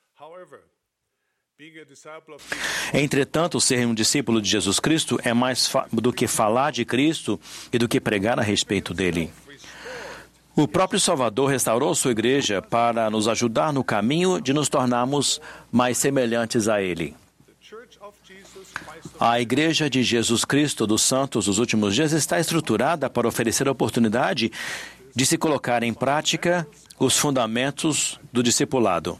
[2.92, 7.38] Entretanto, ser um discípulo de Jesus Cristo é mais do que falar de Cristo
[7.72, 9.30] e do que pregar a respeito dele.
[10.56, 15.40] O próprio Salvador restaurou sua igreja para nos ajudar no caminho de nos tornarmos
[15.70, 17.14] mais semelhantes a Ele.
[19.20, 23.72] A Igreja de Jesus Cristo dos Santos dos últimos dias está estruturada para oferecer a
[23.72, 24.50] oportunidade
[25.14, 26.66] de se colocar em prática
[26.98, 29.18] os fundamentos do discipulado.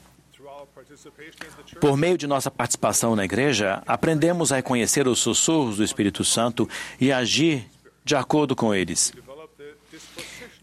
[1.81, 6.69] Por meio de nossa participação na igreja, aprendemos a reconhecer os sussurros do Espírito Santo
[7.01, 7.67] e agir
[8.05, 9.13] de acordo com eles.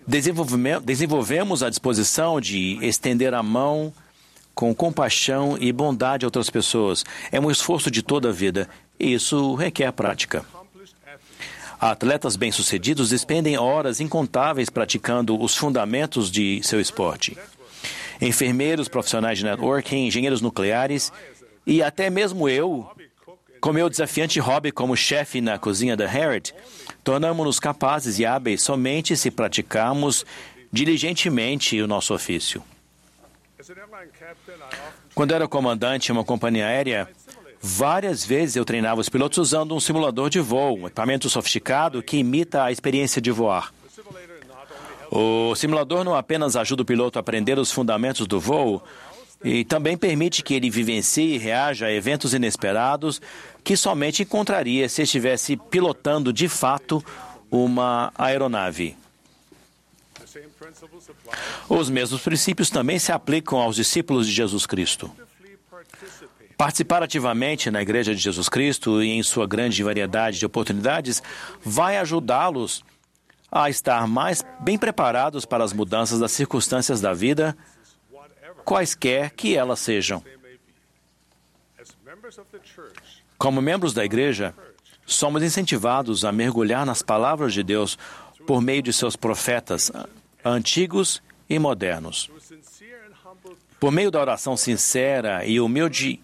[0.07, 3.93] Desenvolvemos a disposição de estender a mão
[4.53, 7.03] com compaixão e bondade a outras pessoas.
[7.32, 10.45] É um esforço de toda a vida e isso requer prática.
[11.80, 17.38] Atletas bem-sucedidos despendem horas incontáveis praticando os fundamentos de seu esporte.
[18.22, 21.11] Enfermeiros, profissionais de networking, engenheiros nucleares
[21.66, 22.88] e até mesmo eu,
[23.59, 26.53] com meu desafiante hobby como chefe na cozinha da Harriet,
[27.03, 30.26] tornamos-nos capazes e hábeis somente se praticarmos
[30.72, 32.63] diligentemente o nosso ofício.
[35.13, 37.09] Quando era comandante em uma companhia aérea,
[37.61, 42.18] várias vezes eu treinava os pilotos usando um simulador de voo, um equipamento sofisticado que
[42.18, 43.74] imita a experiência de voar.
[45.11, 48.83] O simulador não apenas ajuda o piloto a aprender os fundamentos do voo,
[49.43, 53.21] e também permite que ele vivencie e reaja a eventos inesperados
[53.63, 57.03] que somente encontraria se estivesse pilotando de fato
[57.51, 58.97] uma aeronave.
[61.69, 65.11] Os mesmos princípios também se aplicam aos discípulos de Jesus Cristo.
[66.57, 71.21] Participar ativamente na Igreja de Jesus Cristo e em sua grande variedade de oportunidades
[71.63, 72.94] vai ajudá-los a
[73.69, 77.55] estar mais bem preparados para as mudanças das circunstâncias da vida,
[78.65, 80.21] quaisquer que elas sejam.
[83.37, 84.53] Como membros da Igreja,
[85.05, 87.97] somos incentivados a mergulhar nas palavras de Deus
[88.45, 89.91] por meio de seus profetas
[90.43, 92.29] antigos e modernos.
[93.79, 96.19] Por meio da oração sincera e humilde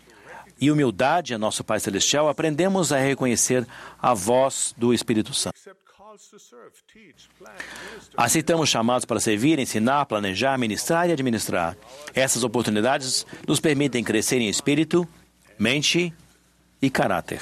[0.60, 3.68] e humildade a nosso Pai Celestial, aprendemos a reconhecer
[4.00, 5.60] a voz do Espírito Santo.
[8.16, 11.78] Aceitamos chamados para servir, ensinar, planejar, ministrar e administrar.
[12.14, 15.08] Essas oportunidades nos permitem crescer em espírito,
[15.58, 16.14] mente
[16.82, 17.42] e caráter.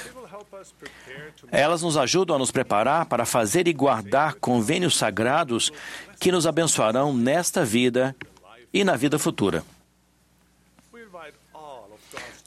[1.50, 5.72] Elas nos ajudam a nos preparar para fazer e guardar convênios sagrados
[6.18, 8.14] que nos abençoarão nesta vida
[8.72, 9.64] e na vida futura.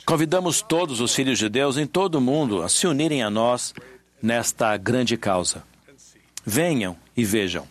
[0.06, 3.74] Convidamos todos os filhos de Deus em todo o mundo a se unirem a nós
[4.22, 5.64] nesta grande causa.
[6.46, 7.68] Venham e vejam.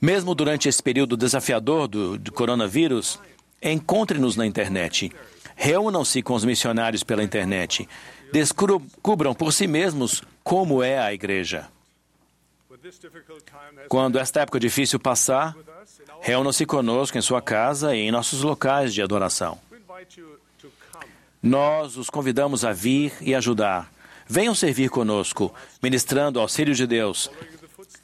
[0.00, 3.18] Mesmo durante esse período desafiador do, do coronavírus,
[3.62, 5.10] encontre-nos na internet.
[5.56, 7.88] Reúnam-se com os missionários pela internet.
[8.32, 11.68] Descubram por si mesmos como é a igreja.
[13.88, 15.56] Quando esta época difícil passar,
[16.20, 19.58] reúna-se conosco em sua casa e em nossos locais de adoração.
[21.42, 23.90] Nós os convidamos a vir e ajudar.
[24.28, 27.30] Venham servir conosco, ministrando auxílio de Deus,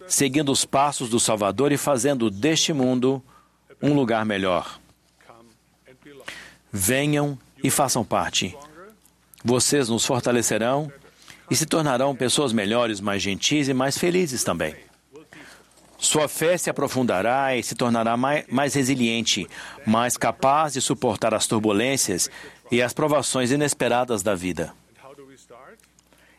[0.07, 3.23] seguindo os passos do Salvador e fazendo deste mundo
[3.83, 4.79] um lugar melhor.
[6.71, 8.57] Venham e façam parte.
[9.45, 10.93] Vocês nos fortalecerão
[11.51, 14.75] e se tornarão pessoas melhores, mais gentis e mais felizes também.
[15.99, 19.47] Sua fé se aprofundará e se tornará mais, mais resiliente,
[19.87, 22.31] mais capaz de suportar as turbulências
[22.71, 24.73] e as provações inesperadas da vida.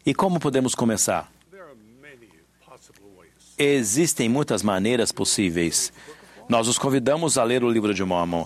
[0.05, 1.31] E como podemos começar?
[3.57, 5.93] Existem muitas maneiras possíveis.
[6.49, 8.45] Nós os convidamos a ler o livro de Mormon.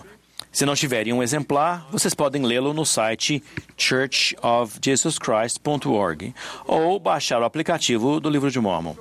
[0.52, 3.42] Se não tiverem um exemplar, vocês podem lê-lo no site
[3.76, 6.34] churchofjesuschrist.org
[6.64, 8.94] ou baixar o aplicativo do livro de Mormon.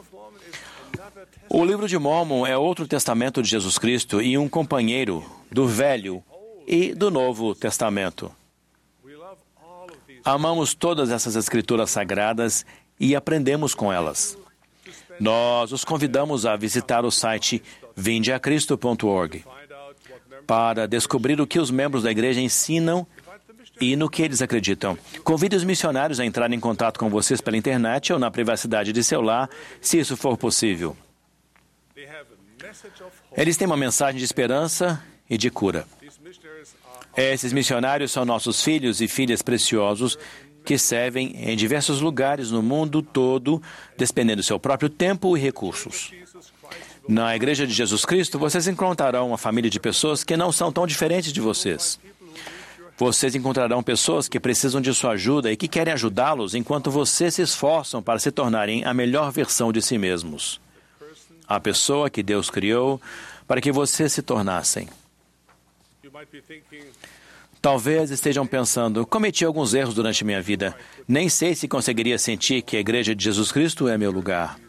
[1.49, 6.23] O livro de Mormon é outro testamento de Jesus Cristo e um companheiro do Velho
[6.67, 8.29] e do Novo Testamento.
[10.28, 12.65] Amamos todas essas escrituras sagradas
[12.99, 14.38] e aprendemos com elas.
[15.21, 17.63] Nós os convidamos a visitar o site
[17.95, 19.45] vindeacristo.org
[20.45, 23.07] para descobrir o que os membros da igreja ensinam
[23.80, 24.97] e no que eles acreditam.
[25.23, 29.05] Convide os missionários a entrar em contato com vocês pela internet ou na privacidade de
[29.05, 29.49] seu lar,
[29.80, 30.97] se isso for possível.
[33.32, 35.88] Eles têm uma mensagem de esperança e de cura.
[37.18, 40.20] Esses missionários são nossos filhos e filhas preciosos
[40.63, 43.59] que servem em diversos lugares no mundo todo,
[43.97, 46.11] despendendo seu próprio tempo e recursos.
[47.07, 50.86] Na Igreja de Jesus Cristo, vocês encontrarão uma família de pessoas que não são tão
[50.86, 51.99] diferentes de vocês.
[52.97, 57.41] Vocês encontrarão pessoas que precisam de sua ajuda e que querem ajudá-los enquanto vocês se
[57.41, 60.59] esforçam para se tornarem a melhor versão de si mesmos.
[61.47, 63.01] A pessoa que Deus criou
[63.47, 64.88] para que vocês se tornassem.
[67.61, 70.75] Talvez estejam pensando: cometi alguns erros durante minha vida.
[71.07, 74.59] Nem sei se conseguiria sentir que a Igreja de Jesus Cristo é meu lugar.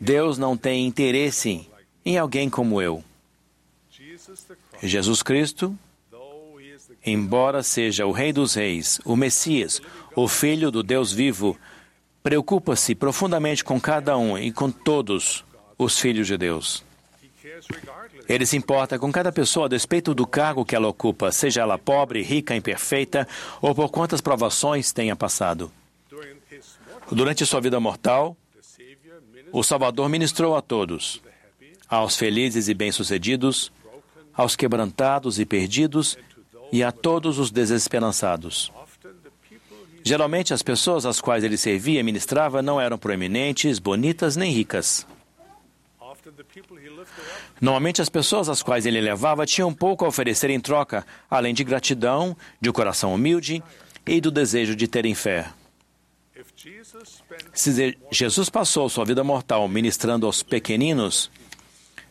[0.00, 1.68] Deus não tem interesse
[2.04, 3.04] em alguém como eu.
[4.82, 5.78] Jesus Cristo,
[7.04, 9.80] embora seja o Rei dos Reis, o Messias,
[10.16, 11.56] o Filho do Deus vivo,
[12.22, 15.44] preocupa-se profundamente com cada um e com todos
[15.78, 16.82] os filhos de Deus.
[18.28, 21.78] Ele se importa com cada pessoa a despeito do cargo que ela ocupa, seja ela
[21.78, 23.26] pobre, rica, imperfeita
[23.60, 25.70] ou por quantas provações tenha passado.
[27.10, 28.36] Durante sua vida mortal,
[29.52, 31.20] o Salvador ministrou a todos,
[31.88, 33.70] aos felizes e bem-sucedidos,
[34.32, 36.16] aos quebrantados e perdidos
[36.72, 38.72] e a todos os desesperançados.
[40.02, 45.06] Geralmente, as pessoas às quais ele servia e ministrava não eram proeminentes, bonitas nem ricas.
[47.60, 51.64] Normalmente, as pessoas às quais ele levava tinham pouco a oferecer em troca, além de
[51.64, 53.62] gratidão, de um coração humilde
[54.06, 55.50] e do desejo de terem fé.
[57.52, 61.30] Se Jesus passou sua vida mortal ministrando aos pequeninos,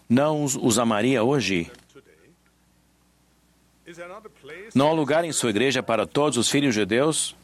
[0.09, 1.71] não os amaria hoje?
[4.73, 7.35] Não há lugar em sua igreja para todos os filhos de Deus,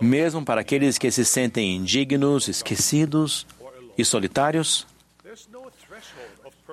[0.00, 3.46] mesmo para aqueles que se sentem indignos, esquecidos
[3.96, 4.86] e solitários?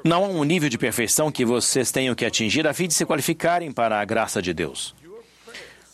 [0.06, 3.08] Não há um nível de perfeição que vocês tenham que atingir a fim de se
[3.08, 4.94] qualificarem para a graça de Deus.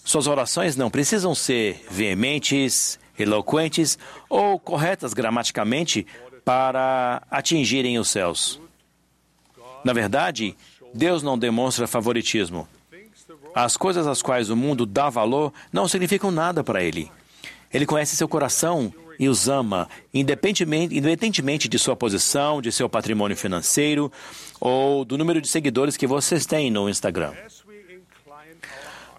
[0.03, 3.97] Suas orações não precisam ser veementes, eloquentes
[4.27, 6.05] ou corretas gramaticamente
[6.43, 8.59] para atingirem os céus.
[9.81, 10.57] Na verdade,
[10.93, 12.67] Deus não demonstra favoritismo.
[13.55, 17.09] As coisas às quais o mundo dá valor não significam nada para ele.
[17.73, 23.37] Ele conhece seu coração e os ama, independentemente, independentemente de sua posição, de seu patrimônio
[23.37, 24.11] financeiro
[24.59, 27.31] ou do número de seguidores que vocês têm no Instagram.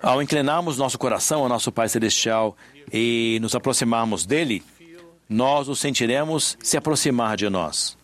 [0.02, 2.56] Ao inclinarmos nosso coração ao nosso Pai Celestial
[2.92, 4.64] e nos aproximarmos dele,
[5.28, 7.96] nós o sentiremos se aproximar de nós.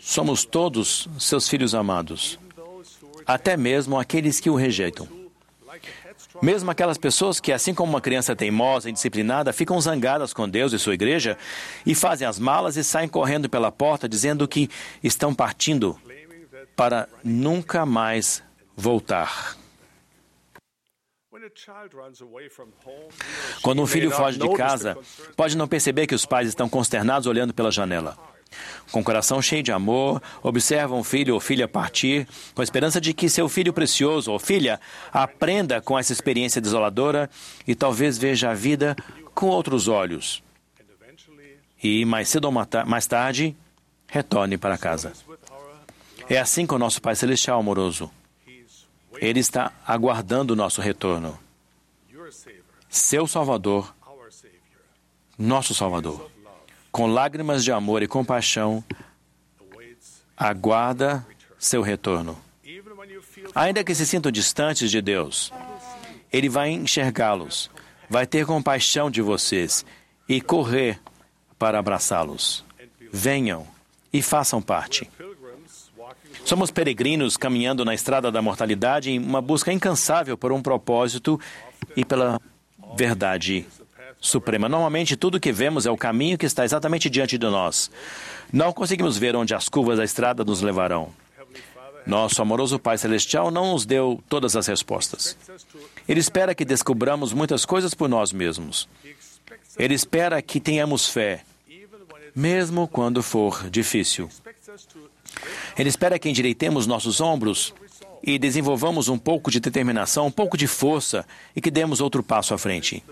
[0.00, 2.36] Somos todos seus filhos amados,
[3.24, 5.21] até mesmo aqueles que o rejeitam.
[6.42, 10.72] Mesmo aquelas pessoas que, assim como uma criança teimosa e indisciplinada, ficam zangadas com Deus
[10.72, 11.38] e sua igreja
[11.86, 14.68] e fazem as malas e saem correndo pela porta dizendo que
[15.04, 15.96] estão partindo
[16.74, 18.42] para nunca mais
[18.76, 19.56] voltar.
[23.62, 24.98] Quando um filho foge de casa,
[25.36, 28.31] pode não perceber que os pais estão consternados olhando pela janela.
[28.90, 33.12] Com coração cheio de amor, observam o filho ou filha partir, com a esperança de
[33.12, 34.80] que seu filho precioso ou filha
[35.12, 37.28] aprenda com essa experiência desoladora
[37.66, 38.96] e talvez veja a vida
[39.34, 40.42] com outros olhos.
[41.82, 43.56] e mais cedo ou mais tarde
[44.06, 45.12] retorne para casa.
[46.28, 48.10] É assim com o nosso Pai Celestial amoroso.
[49.14, 51.38] Ele está aguardando o nosso retorno.
[52.88, 53.94] Seu Salvador,
[55.38, 56.30] nosso Salvador,
[56.92, 58.84] com lágrimas de amor e compaixão,
[60.36, 61.26] aguarda
[61.58, 62.38] seu retorno.
[63.54, 65.50] Ainda que se sintam distantes de Deus,
[66.30, 67.70] Ele vai enxergá-los,
[68.10, 69.86] vai ter compaixão de vocês
[70.28, 71.00] e correr
[71.58, 72.62] para abraçá-los.
[73.10, 73.66] Venham
[74.12, 75.10] e façam parte.
[76.44, 81.40] Somos peregrinos caminhando na estrada da mortalidade em uma busca incansável por um propósito
[81.96, 82.40] e pela
[82.96, 83.66] verdade
[84.22, 84.68] suprema.
[84.68, 87.90] Normalmente, tudo que vemos é o caminho que está exatamente diante de nós.
[88.50, 91.10] Não conseguimos ver onde as curvas da estrada nos levarão.
[92.06, 95.36] Nosso amoroso Pai Celestial não nos deu todas as respostas.
[96.08, 98.88] Ele espera que descubramos muitas coisas por nós mesmos.
[99.78, 101.42] Ele espera que tenhamos fé,
[102.34, 104.28] mesmo quando for difícil.
[105.76, 107.72] Ele espera que endireitemos nossos ombros
[108.22, 111.26] e desenvolvamos um pouco de determinação, um pouco de força
[111.56, 113.02] e que demos outro passo à frente.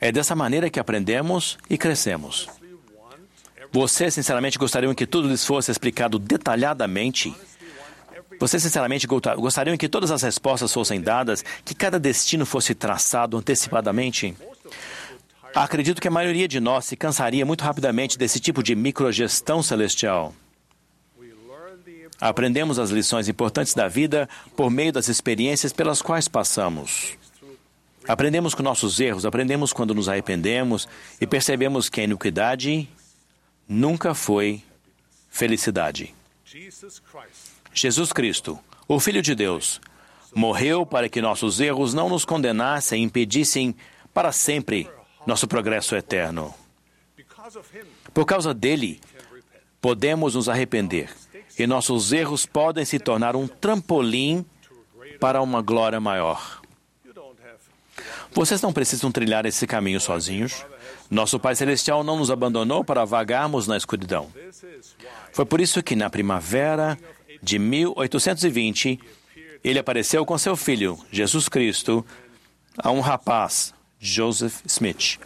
[0.00, 2.48] É dessa maneira que aprendemos e crescemos.
[3.72, 7.34] Vocês, sinceramente, gostariam que tudo lhes fosse explicado detalhadamente?
[8.38, 14.36] Vocês, sinceramente, gostariam que todas as respostas fossem dadas, que cada destino fosse traçado antecipadamente?
[15.54, 20.34] Acredito que a maioria de nós se cansaria muito rapidamente desse tipo de microgestão celestial.
[22.20, 27.16] Aprendemos as lições importantes da vida por meio das experiências pelas quais passamos.
[28.08, 30.88] Aprendemos com nossos erros, aprendemos quando nos arrependemos
[31.20, 32.88] e percebemos que a iniquidade
[33.68, 34.62] nunca foi
[35.28, 36.14] felicidade.
[37.72, 39.80] Jesus Cristo, o Filho de Deus,
[40.34, 43.74] morreu para que nossos erros não nos condenassem e impedissem
[44.14, 44.88] para sempre
[45.26, 46.54] nosso progresso eterno.
[48.14, 49.00] Por causa dele,
[49.80, 51.10] podemos nos arrepender
[51.58, 54.44] e nossos erros podem se tornar um trampolim
[55.18, 56.62] para uma glória maior.
[58.36, 60.62] Vocês não precisam trilhar esse caminho sozinhos.
[61.10, 64.30] Nosso Pai Celestial não nos abandonou para vagarmos na escuridão.
[65.32, 66.98] Foi por isso que, na primavera
[67.42, 69.00] de 1820,
[69.64, 72.04] ele apareceu com seu filho, Jesus Cristo,
[72.76, 75.18] a um rapaz, Joseph Smith.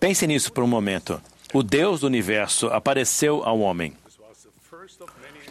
[0.00, 1.20] Pense nisso por um momento
[1.52, 3.92] o Deus do universo apareceu ao homem.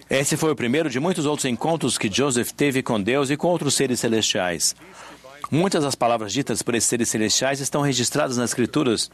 [0.10, 3.48] Esse foi o primeiro de muitos outros encontros que Joseph teve com Deus e com
[3.48, 4.76] outros seres celestiais.
[5.50, 9.10] Muitas das palavras ditas por esses seres celestiais estão registradas nas Escrituras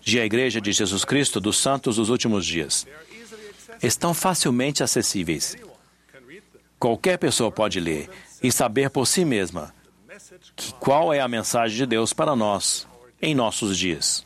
[0.00, 2.86] de a Igreja de Jesus Cristo dos Santos dos Últimos Dias.
[3.82, 5.56] Estão facilmente acessíveis.
[6.78, 8.08] Qualquer pessoa pode ler
[8.42, 9.74] e saber por si mesma
[10.54, 12.86] que qual é a mensagem de Deus para nós
[13.20, 14.24] em nossos dias.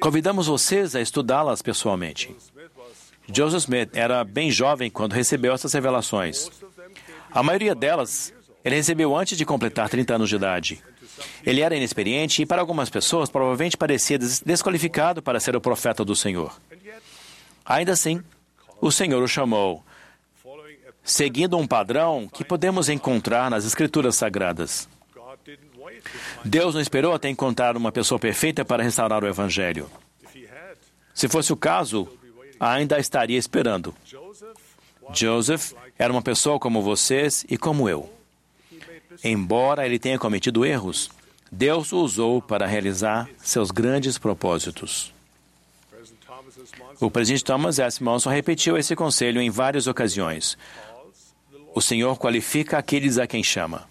[0.00, 2.34] Convidamos vocês a estudá-las pessoalmente.
[3.32, 6.50] Joseph Smith era bem jovem quando recebeu essas revelações.
[7.30, 8.32] A maioria delas
[8.66, 10.82] ele recebeu antes de completar 30 anos de idade.
[11.44, 16.16] Ele era inexperiente e, para algumas pessoas, provavelmente parecia desqualificado para ser o profeta do
[16.16, 16.52] Senhor.
[17.64, 18.20] Ainda assim,
[18.80, 19.84] o Senhor o chamou,
[21.04, 24.88] seguindo um padrão que podemos encontrar nas Escrituras Sagradas.
[26.44, 29.88] Deus não esperou até encontrar uma pessoa perfeita para restaurar o Evangelho.
[31.14, 32.08] Se fosse o caso,
[32.58, 33.94] ainda estaria esperando.
[35.12, 38.10] Joseph era uma pessoa como vocês e como eu.
[39.22, 41.10] Embora ele tenha cometido erros,
[41.50, 45.12] Deus o usou para realizar seus grandes propósitos.
[47.00, 48.02] O presidente Thomas S.
[48.02, 50.56] Monson repetiu esse conselho em várias ocasiões.
[51.74, 53.88] O Senhor qualifica aqueles a quem chama.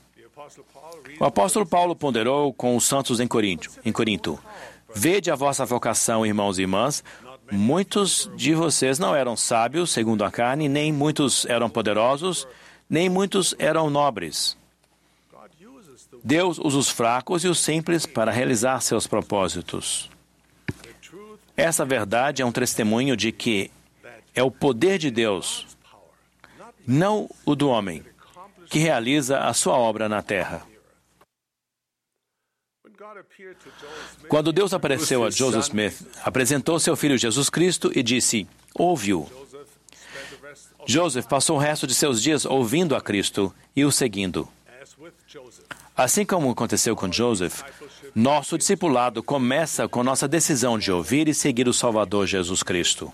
[1.19, 3.69] O apóstolo Paulo ponderou com os santos em Corinto.
[3.85, 4.39] Em Corinto.
[4.93, 7.03] Vede a vossa vocação, irmãos e irmãs.
[7.51, 12.47] Muitos de vocês não eram sábios, segundo a carne, nem muitos eram poderosos,
[12.89, 14.57] nem muitos eram nobres.
[16.23, 20.09] Deus usa os fracos e os simples para realizar seus propósitos.
[21.55, 23.71] Essa verdade é um testemunho de que
[24.33, 25.67] é o poder de Deus,
[26.85, 28.03] não o do homem,
[28.69, 30.65] que realiza a sua obra na terra.
[34.27, 39.27] Quando Deus apareceu a Joseph Smith, apresentou seu filho Jesus Cristo e disse: Ouve-o.
[40.85, 44.47] Joseph passou o resto de seus dias ouvindo a Cristo e o seguindo.
[45.95, 47.61] Assim como aconteceu com Joseph,
[48.13, 53.11] nosso discipulado começa com nossa decisão de ouvir e seguir o Salvador Jesus Cristo.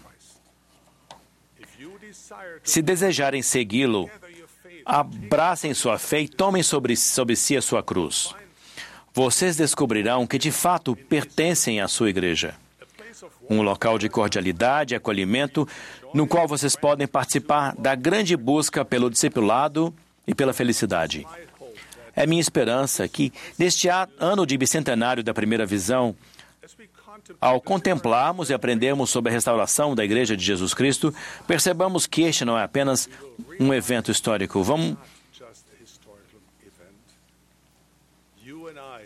[2.64, 4.10] Se desejarem segui-lo,
[4.86, 8.34] abracem sua fé e tomem sobre, sobre si a sua cruz.
[9.14, 12.56] Vocês descobrirão que de fato pertencem à sua igreja.
[13.50, 15.68] Um local de cordialidade e acolhimento
[16.14, 19.94] no qual vocês podem participar da grande busca pelo discipulado
[20.26, 21.26] e pela felicidade.
[22.16, 26.16] É minha esperança que, neste ano de bicentenário da primeira visão,
[27.40, 31.14] ao contemplarmos e aprendermos sobre a restauração da Igreja de Jesus Cristo,
[31.48, 33.10] percebamos que este não é apenas
[33.60, 34.64] um evento histórico.
[34.64, 34.98] Vamos.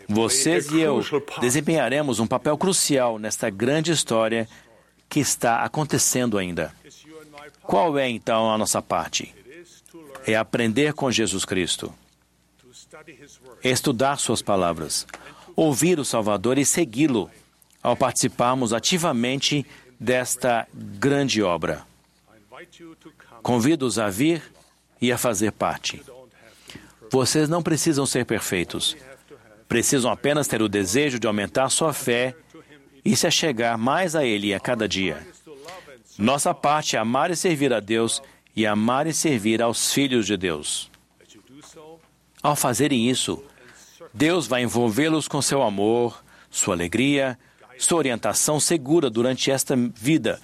[0.08, 1.02] Vocês e eu
[1.40, 4.48] desempenharemos um papel crucial nesta grande história
[5.08, 6.72] que está acontecendo ainda.
[7.62, 9.34] Qual é então a nossa parte?
[10.26, 11.92] É aprender com Jesus Cristo,
[13.62, 15.06] estudar Suas palavras,
[15.54, 17.30] ouvir o Salvador e segui-lo
[17.82, 19.64] ao participarmos ativamente
[19.98, 21.84] desta grande obra.
[23.42, 24.42] Convido-os a vir
[25.00, 26.02] e a fazer parte.
[27.10, 28.96] Vocês não precisam ser perfeitos.
[29.68, 32.34] Precisam apenas ter o desejo de aumentar sua fé
[33.04, 35.26] e se achegar mais a Ele a cada dia.
[36.18, 38.22] Nossa parte é amar e servir a Deus
[38.54, 40.90] e amar e servir aos filhos de Deus.
[42.42, 43.42] Ao fazerem isso,
[44.14, 47.38] Deus vai envolvê-los com seu amor, sua alegria,
[47.78, 50.40] sua orientação segura durante esta vida,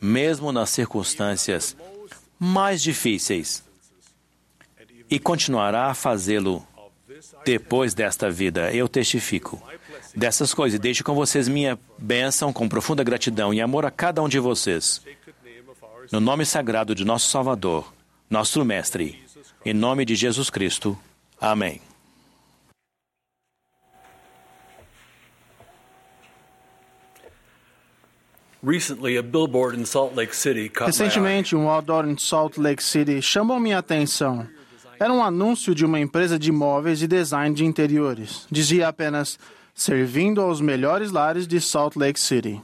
[0.00, 1.76] mesmo nas circunstâncias
[2.38, 3.62] mais difíceis.
[5.08, 6.66] E continuará a fazê-lo
[7.44, 8.72] depois desta vida.
[8.72, 9.62] Eu testifico
[10.14, 10.78] dessas coisas.
[10.78, 14.38] E deixo com vocês minha bênção com profunda gratidão e amor a cada um de
[14.38, 15.02] vocês.
[16.10, 17.92] No nome sagrado de nosso Salvador,
[18.28, 19.22] nosso Mestre,
[19.64, 20.98] em nome de Jesus Cristo.
[21.40, 21.80] Amém.
[30.86, 34.46] Recentemente, um outdoor em Salt Lake City chamou minha atenção.
[35.02, 38.46] Era um anúncio de uma empresa de móveis e design de interiores.
[38.48, 39.36] Dizia apenas:
[39.74, 42.62] servindo aos melhores lares de Salt Lake City.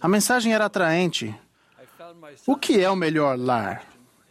[0.00, 1.34] A mensagem era atraente.
[2.46, 3.82] O que é o melhor lar?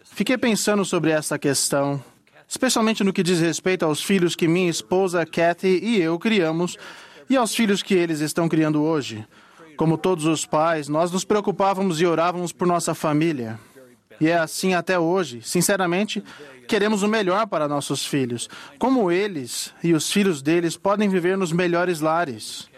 [0.02, 2.02] Fiquei pensando sobre essa questão,
[2.48, 6.78] especialmente no que diz respeito aos filhos que minha esposa Kathy e eu criamos
[7.30, 9.28] e aos filhos que eles estão criando hoje.
[9.76, 13.60] Como todos os pais, nós nos preocupávamos e orávamos por nossa família.
[14.22, 15.42] E é assim até hoje.
[15.42, 16.24] Sinceramente,
[16.68, 18.48] queremos o melhor para nossos filhos.
[18.78, 22.70] Como eles e os filhos deles podem viver nos melhores lares?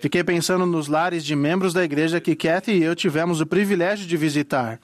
[0.00, 4.06] Fiquei pensando nos lares de membros da igreja que Kathy e eu tivemos o privilégio
[4.06, 4.80] de visitar.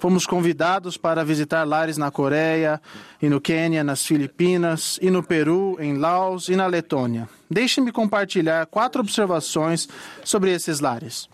[0.00, 2.82] Fomos convidados para visitar lares na Coreia,
[3.20, 7.28] e no Quênia, nas Filipinas, e no Peru, em Laos e na Letônia.
[7.48, 9.88] Deixe-me compartilhar quatro observações
[10.24, 11.28] sobre esses lares.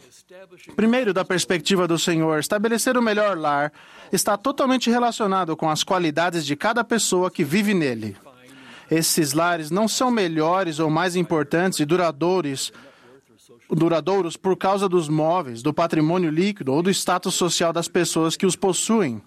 [0.76, 3.72] Primeiro, da perspectiva do Senhor, estabelecer o melhor lar
[4.12, 8.16] está totalmente relacionado com as qualidades de cada pessoa que vive nele.
[8.90, 12.72] Esses lares não são melhores ou mais importantes e duradouros
[13.70, 18.46] duradouros por causa dos móveis, do patrimônio líquido ou do status social das pessoas que
[18.46, 19.20] os possuem.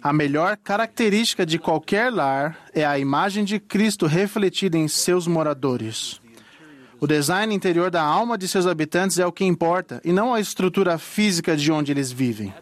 [0.00, 6.20] A melhor característica de qualquer lar é a imagem de Cristo refletida em seus moradores.
[7.00, 10.40] O design interior da alma de seus habitantes é o que importa, e não a
[10.40, 12.52] estrutura física de onde eles vivem.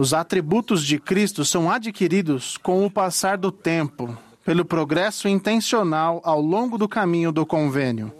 [0.00, 6.40] Os atributos de Cristo são adquiridos com o passar do tempo, pelo progresso intencional ao
[6.40, 8.12] longo do caminho do convênio.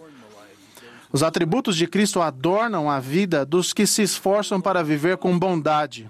[1.09, 6.09] Os atributos de Cristo adornam a vida dos que se esforçam para viver com bondade.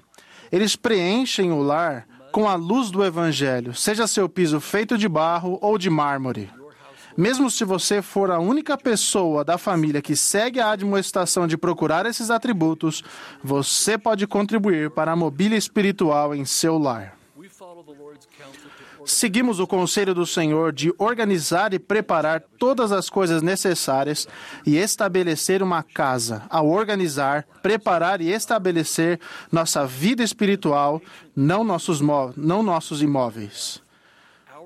[0.52, 5.60] Eles preenchem o lar com a luz do Evangelho, seja seu piso feito de barro
[5.62, 6.50] ou de mármore.
[7.20, 12.06] Mesmo se você for a única pessoa da família que segue a admoestação de procurar
[12.06, 13.04] esses atributos,
[13.44, 17.20] você pode contribuir para a mobília espiritual em seu lar
[19.06, 24.28] seguimos o conselho do Senhor de organizar e preparar todas as coisas necessárias
[24.66, 26.44] e estabelecer uma casa.
[26.50, 29.20] Ao organizar, preparar e estabelecer
[29.52, 31.02] nossa vida espiritual,
[31.36, 32.00] não nossos,
[32.36, 33.82] não nossos imóveis.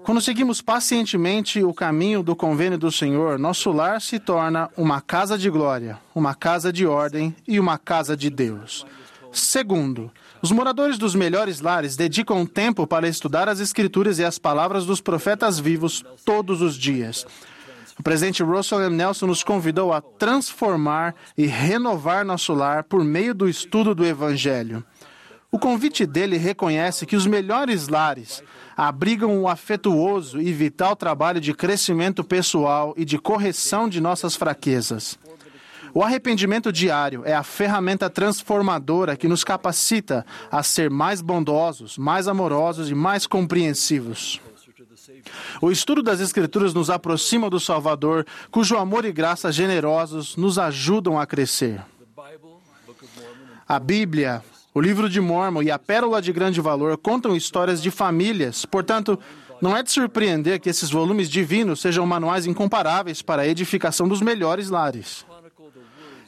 [0.04, 5.38] Quando seguimos pacientemente o caminho do convênio do Senhor, nosso lar se torna uma casa
[5.38, 8.86] de glória, uma casa de ordem e uma casa de Deus.
[9.32, 10.12] Segundo,
[10.42, 15.00] os moradores dos melhores lares dedicam tempo para estudar as Escrituras e as palavras dos
[15.00, 17.26] profetas vivos todos os dias.
[17.98, 18.98] O presidente Russell M.
[18.98, 24.84] Nelson nos convidou a transformar e renovar nosso lar por meio do estudo do Evangelho.
[25.54, 28.42] O convite dele reconhece que os melhores lares
[28.76, 35.16] abrigam o afetuoso e vital trabalho de crescimento pessoal e de correção de nossas fraquezas.
[35.94, 42.28] O arrependimento diário é a ferramenta transformadora que nos capacita a ser mais bondosos, mais
[42.28, 44.42] amorosos e mais compreensivos.
[45.62, 51.20] O estudo das Escrituras nos aproxima do Salvador, cujo amor e graça generosos nos ajudam
[51.20, 51.80] a crescer.
[53.68, 54.44] A Bíblia,
[54.74, 59.20] o livro de Mormon e a Pérola de Grande Valor contam histórias de famílias, portanto,
[59.62, 64.22] não é de surpreender que esses volumes divinos sejam manuais incomparáveis para a edificação dos
[64.22, 65.26] melhores lares.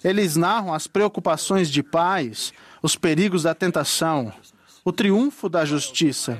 [0.03, 4.31] Eles narram as preocupações de pais, os perigos da tentação,
[4.83, 6.37] o triunfo da justiça,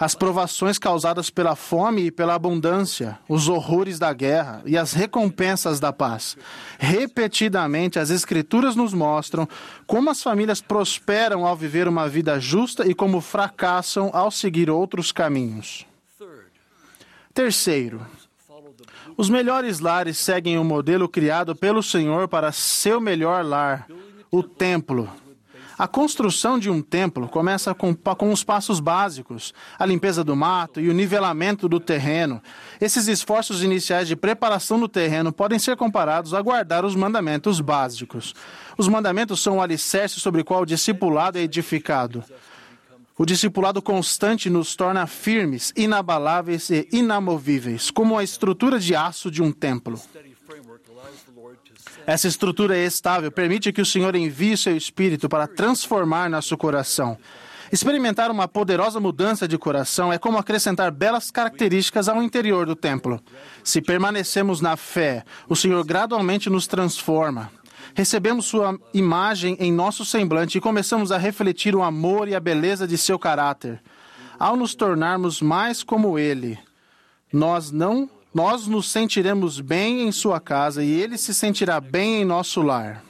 [0.00, 5.78] as provações causadas pela fome e pela abundância, os horrores da guerra e as recompensas
[5.78, 6.38] da paz.
[6.78, 9.46] Repetidamente, as Escrituras nos mostram
[9.86, 15.12] como as famílias prosperam ao viver uma vida justa e como fracassam ao seguir outros
[15.12, 15.84] caminhos.
[17.34, 18.00] Terceiro,
[19.18, 23.86] os melhores lares seguem o modelo criado pelo Senhor para seu melhor lar,
[24.30, 25.10] o templo.
[25.80, 30.78] A construção de um templo começa com, com os passos básicos, a limpeza do mato
[30.78, 32.42] e o nivelamento do terreno.
[32.78, 38.34] Esses esforços iniciais de preparação do terreno podem ser comparados a guardar os mandamentos básicos.
[38.76, 42.22] Os mandamentos são o alicerce sobre o qual o discipulado é edificado.
[43.16, 49.42] O discipulado constante nos torna firmes, inabaláveis e inamovíveis, como a estrutura de aço de
[49.42, 49.98] um templo.
[52.10, 57.16] Essa estrutura é estável permite que o Senhor envie seu Espírito para transformar nosso coração.
[57.70, 63.20] Experimentar uma poderosa mudança de coração é como acrescentar belas características ao interior do templo.
[63.62, 67.48] Se permanecemos na fé, o Senhor gradualmente nos transforma.
[67.94, 72.88] Recebemos sua imagem em nosso semblante e começamos a refletir o amor e a beleza
[72.88, 73.80] de seu caráter.
[74.36, 76.58] Ao nos tornarmos mais como ele,
[77.32, 82.24] nós não nós nos sentiremos bem em sua casa e ele se sentirá bem em
[82.24, 83.02] nosso lar.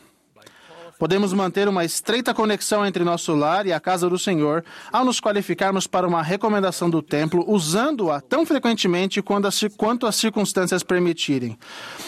[1.00, 5.18] Podemos manter uma estreita conexão entre nosso lar e a casa do Senhor ao nos
[5.18, 11.58] qualificarmos para uma recomendação do templo, usando-a tão frequentemente quanto as circunstâncias permitirem.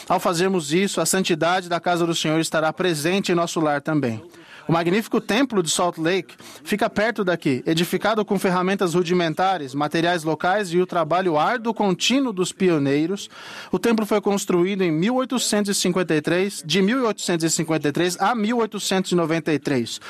[0.06, 4.22] Ao fazermos isso, a santidade da casa do Senhor estará presente em nosso lar também.
[4.68, 10.72] O magnífico templo de Salt Lake fica perto daqui, edificado com ferramentas rudimentares, materiais locais
[10.72, 13.28] e o trabalho árduo contínuo dos pioneiros.
[13.72, 20.00] O templo foi construído em 1853, de 1853 a 1893.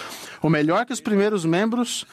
[0.43, 2.05] O melhor que os primeiros membros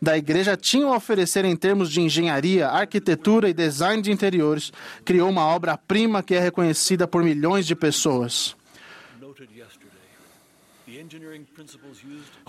[0.00, 4.72] da igreja tinham a oferecer em termos de engenharia, arquitetura e design de interiores,
[5.04, 8.56] criou uma obra-prima que é reconhecida por milhões de pessoas.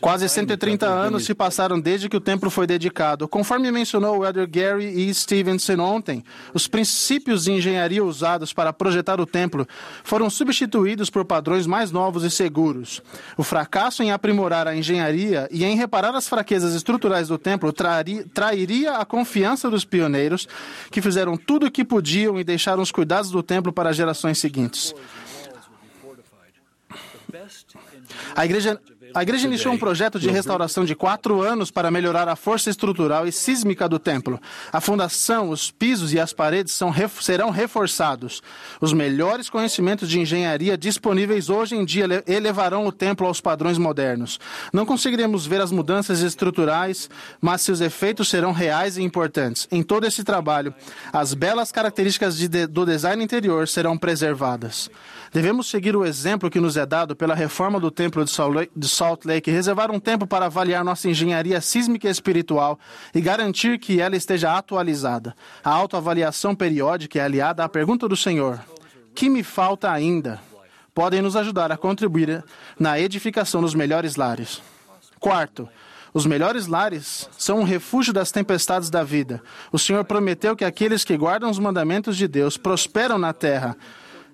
[0.01, 3.27] Quase 130 anos se passaram desde que o templo foi dedicado.
[3.27, 5.13] Conforme mencionou o Elder Gary E.
[5.13, 6.23] Stevenson ontem,
[6.53, 9.67] os princípios de engenharia usados para projetar o templo
[10.03, 13.01] foram substituídos por padrões mais novos e seguros.
[13.38, 17.73] O fracasso em aprimorar a engenharia e em reparar as fraquezas estruturais do templo
[18.34, 20.47] trairia a confiança dos pioneiros,
[20.91, 24.38] que fizeram tudo o que podiam e deixaram os cuidados do templo para as gerações
[24.38, 24.93] seguintes.
[28.35, 28.80] A igreja,
[29.14, 33.27] a igreja iniciou um projeto de restauração de quatro anos para melhorar a força estrutural
[33.27, 34.40] e sísmica do templo.
[34.72, 38.41] A fundação, os pisos e as paredes são, serão reforçados.
[38.80, 44.40] Os melhores conhecimentos de engenharia disponíveis hoje em dia elevarão o templo aos padrões modernos.
[44.72, 47.10] Não conseguiremos ver as mudanças estruturais,
[47.41, 49.68] mas seus efeitos serão reais e importantes.
[49.72, 50.73] Em todo esse trabalho,
[51.11, 54.90] as belas características de, do design interior serão preservadas.
[55.31, 59.51] Devemos seguir o exemplo que nos é dado pela reforma do Templo de Salt Lake
[59.51, 62.80] reservar um tempo para avaliar nossa engenharia sísmica espiritual
[63.14, 65.35] e garantir que ela esteja atualizada.
[65.64, 68.60] A autoavaliação periódica é aliada à pergunta do Senhor:
[69.14, 70.39] Que me falta ainda?
[70.95, 72.43] Podem nos ajudar a contribuir
[72.80, 74.61] na edificação dos melhores lares.
[75.19, 75.69] Quarto,
[76.14, 79.41] os melhores lares são um refúgio das tempestades da vida.
[79.72, 83.77] O Senhor prometeu que aqueles que guardam os mandamentos de Deus prosperam na terra.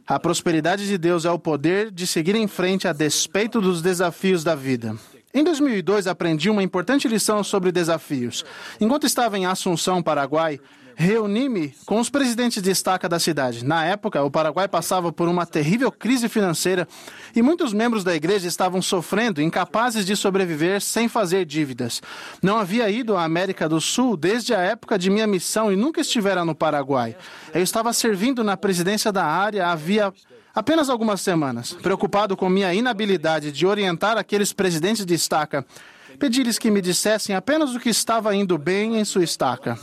[0.08, 4.44] A prosperidade de Deus é o poder de seguir em frente a despeito dos desafios
[4.44, 4.96] da vida.
[5.34, 8.46] Em 2002, aprendi uma importante lição sobre desafios.
[8.80, 10.60] Enquanto estava em Assunção, Paraguai,
[10.96, 13.66] reuni-me com os presidentes de estaca da cidade.
[13.66, 16.88] Na época, o Paraguai passava por uma terrível crise financeira
[17.36, 22.02] e muitos membros da igreja estavam sofrendo, incapazes de sobreviver sem fazer dívidas.
[22.42, 26.02] Não havia ido à América do Sul desde a época de minha missão e nunca
[26.02, 27.16] estivera no Paraguai.
[27.54, 30.14] Eu estava servindo na presidência da área havia
[30.54, 31.74] apenas algumas semanas.
[31.74, 35.66] Preocupado com minha inabilidade de orientar aqueles presidentes de estaca,
[36.18, 39.78] pedi-lhes que me dissessem apenas o que estava indo bem em sua estaca.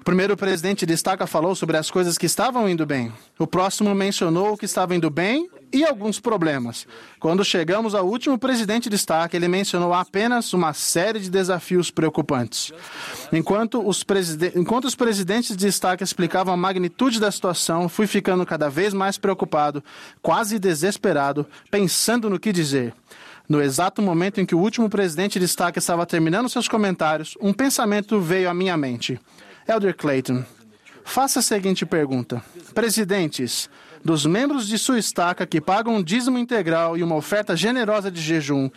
[0.00, 3.12] O primeiro presidente de estaca falou sobre as coisas que estavam indo bem.
[3.38, 6.86] O próximo mencionou o que estava indo bem e alguns problemas.
[7.20, 12.72] Quando chegamos ao último presidente de destaque, ele mencionou apenas uma série de desafios preocupantes.
[13.30, 14.02] Enquanto os,
[14.56, 19.18] Enquanto os presidentes de destaque explicavam a magnitude da situação, fui ficando cada vez mais
[19.18, 19.84] preocupado,
[20.22, 22.94] quase desesperado, pensando no que dizer.
[23.46, 27.52] No exato momento em que o último presidente de destaque estava terminando seus comentários, um
[27.52, 29.20] pensamento veio à minha mente.
[29.70, 30.44] Elder Clayton,
[31.04, 32.42] faça a seguinte pergunta:
[32.74, 33.70] Presidentes,
[34.04, 38.20] dos membros de sua estaca que pagam um dízimo integral e uma oferta generosa de
[38.20, 38.68] jejum,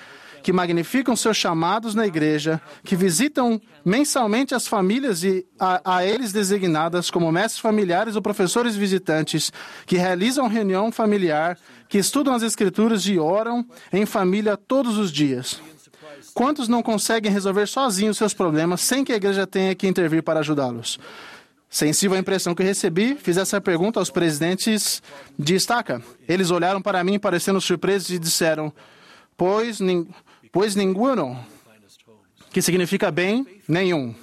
[0.44, 6.32] que magnificam seus chamados na igreja, que visitam mensalmente as famílias e a, a, eles
[6.32, 9.52] designadas como mestres familiares ou professores visitantes,
[9.88, 11.58] que realizam reunião familiar,
[11.90, 15.60] que estudam as escrituras e oram em família todos os dias.
[16.34, 20.40] Quantos não conseguem resolver sozinhos seus problemas sem que a igreja tenha que intervir para
[20.40, 21.00] ajudá-los?
[21.70, 25.02] Sensível à impressão que recebi, fiz essa pergunta aos presidentes
[25.38, 26.02] de estaca.
[26.28, 28.72] Eles olharam para mim parecendo surpresos e disseram:
[29.36, 30.08] Pois, nin,
[30.52, 31.38] pois ninguno,
[32.52, 34.14] que significa bem, nenhum.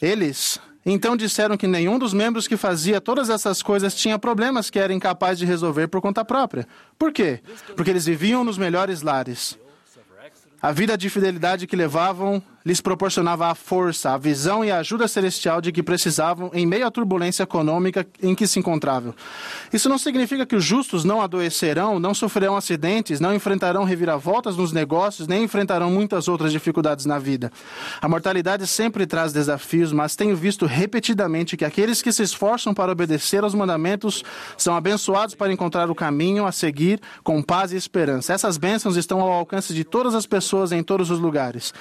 [0.00, 4.78] Eles então disseram que nenhum dos membros que fazia todas essas coisas tinha problemas que
[4.78, 6.66] era incapaz de resolver por conta própria.
[6.98, 7.40] Por quê?
[7.76, 9.58] Porque eles viviam nos melhores lares.
[10.60, 15.08] A vida de fidelidade que levavam lhes proporcionava a força, a visão e a ajuda
[15.08, 19.14] celestial de que precisavam em meio à turbulência econômica em que se encontravam.
[19.72, 24.72] Isso não significa que os justos não adoecerão, não sofrerão acidentes, não enfrentarão reviravoltas nos
[24.72, 27.50] negócios, nem enfrentarão muitas outras dificuldades na vida.
[28.00, 32.92] A mortalidade sempre traz desafios, mas tenho visto repetidamente que aqueles que se esforçam para
[32.92, 34.22] obedecer aos mandamentos
[34.56, 38.32] são abençoados para encontrar o caminho a seguir com paz e esperança.
[38.32, 41.72] Essas bênçãos estão ao alcance de todas as pessoas em todos os lugares.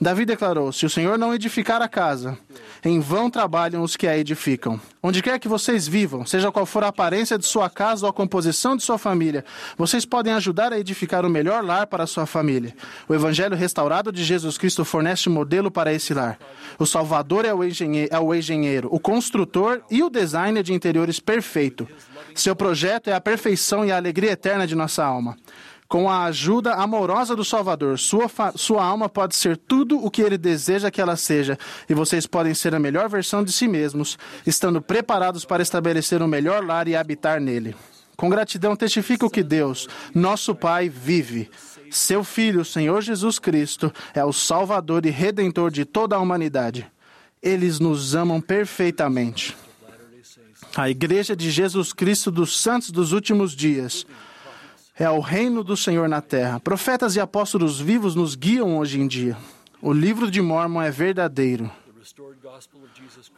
[0.00, 2.38] Davi declarou: Se o Senhor não edificar a casa,
[2.84, 4.80] em vão trabalham os que a edificam.
[5.02, 8.12] Onde quer que vocês vivam, seja qual for a aparência de sua casa ou a
[8.12, 9.44] composição de sua família,
[9.76, 12.74] vocês podem ajudar a edificar o melhor lar para a sua família.
[13.08, 16.38] O Evangelho restaurado de Jesus Cristo fornece modelo para esse lar.
[16.78, 21.86] O Salvador é o é o, engenheiro, o construtor e o designer de interiores perfeito.
[22.34, 25.36] Seu projeto é a perfeição e a alegria eterna de nossa alma.
[25.92, 30.38] Com a ajuda amorosa do Salvador, sua, sua alma pode ser tudo o que ele
[30.38, 34.80] deseja que ela seja, e vocês podem ser a melhor versão de si mesmos, estando
[34.80, 37.76] preparados para estabelecer um melhor lar e habitar nele.
[38.16, 41.50] Com gratidão, testifico que Deus, nosso Pai, vive.
[41.90, 46.90] Seu Filho, Senhor Jesus Cristo, é o Salvador e Redentor de toda a humanidade.
[47.42, 49.54] Eles nos amam perfeitamente.
[50.74, 54.06] A Igreja de Jesus Cristo dos Santos dos Últimos Dias
[55.02, 56.60] é o reino do Senhor na terra.
[56.60, 59.36] Profetas e apóstolos vivos nos guiam hoje em dia.
[59.80, 61.68] O livro de Mormon é verdadeiro.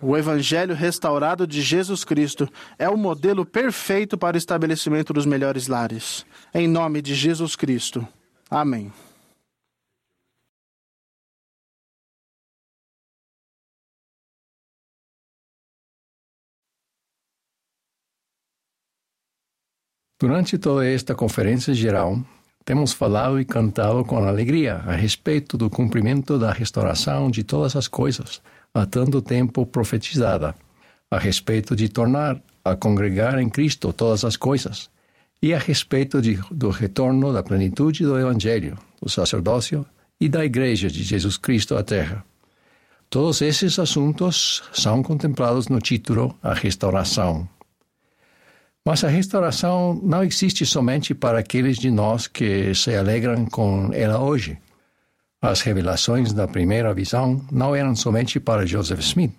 [0.01, 2.47] O Evangelho restaurado de Jesus Cristo
[2.79, 6.27] é o modelo perfeito para o estabelecimento dos melhores lares.
[6.53, 8.07] Em nome de Jesus Cristo.
[8.51, 8.93] Amém.
[20.25, 22.19] Durante toda esta conferência geral,
[22.65, 27.89] temos falado e cantado com alegria a respeito do cumprimento da restauração de todas as
[27.89, 28.41] coisas,
[28.73, 30.55] há tanto tempo profetizada,
[31.11, 34.89] a respeito de tornar a congregar em Cristo todas as coisas,
[35.43, 39.85] e a respeito de, do retorno da plenitude do Evangelho, do sacerdócio
[40.19, 42.25] e da Igreja de Jesus Cristo à Terra.
[43.11, 47.47] Todos esses assuntos são contemplados no título A Restauração.
[48.87, 54.21] Mas a restauração não existe somente para aqueles de nós que se alegram com ela
[54.21, 54.59] hoje.
[55.41, 59.33] As revelações da primeira visão não eram somente para Joseph Smith,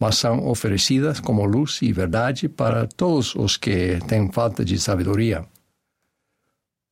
[0.00, 5.46] mas são oferecidas como luz e verdade para todos os que têm falta de sabedoria.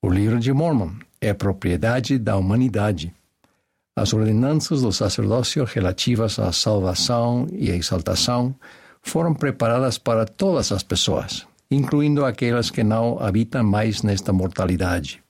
[0.00, 3.12] O livro de Mormon é propriedade da humanidade.
[3.96, 8.54] As ordenanças do sacerdócio relativas à salvação e exaltação
[9.02, 15.22] foram preparadas para todas as pessoas incluindo aquelas que não habitam mais nesta mortalidade.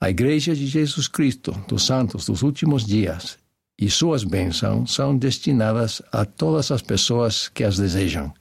[0.00, 3.38] A Igreja de Jesus Cristo dos Santos dos Últimos Dias
[3.78, 8.32] e suas bênçãos são destinadas a todas as pessoas que as desejam.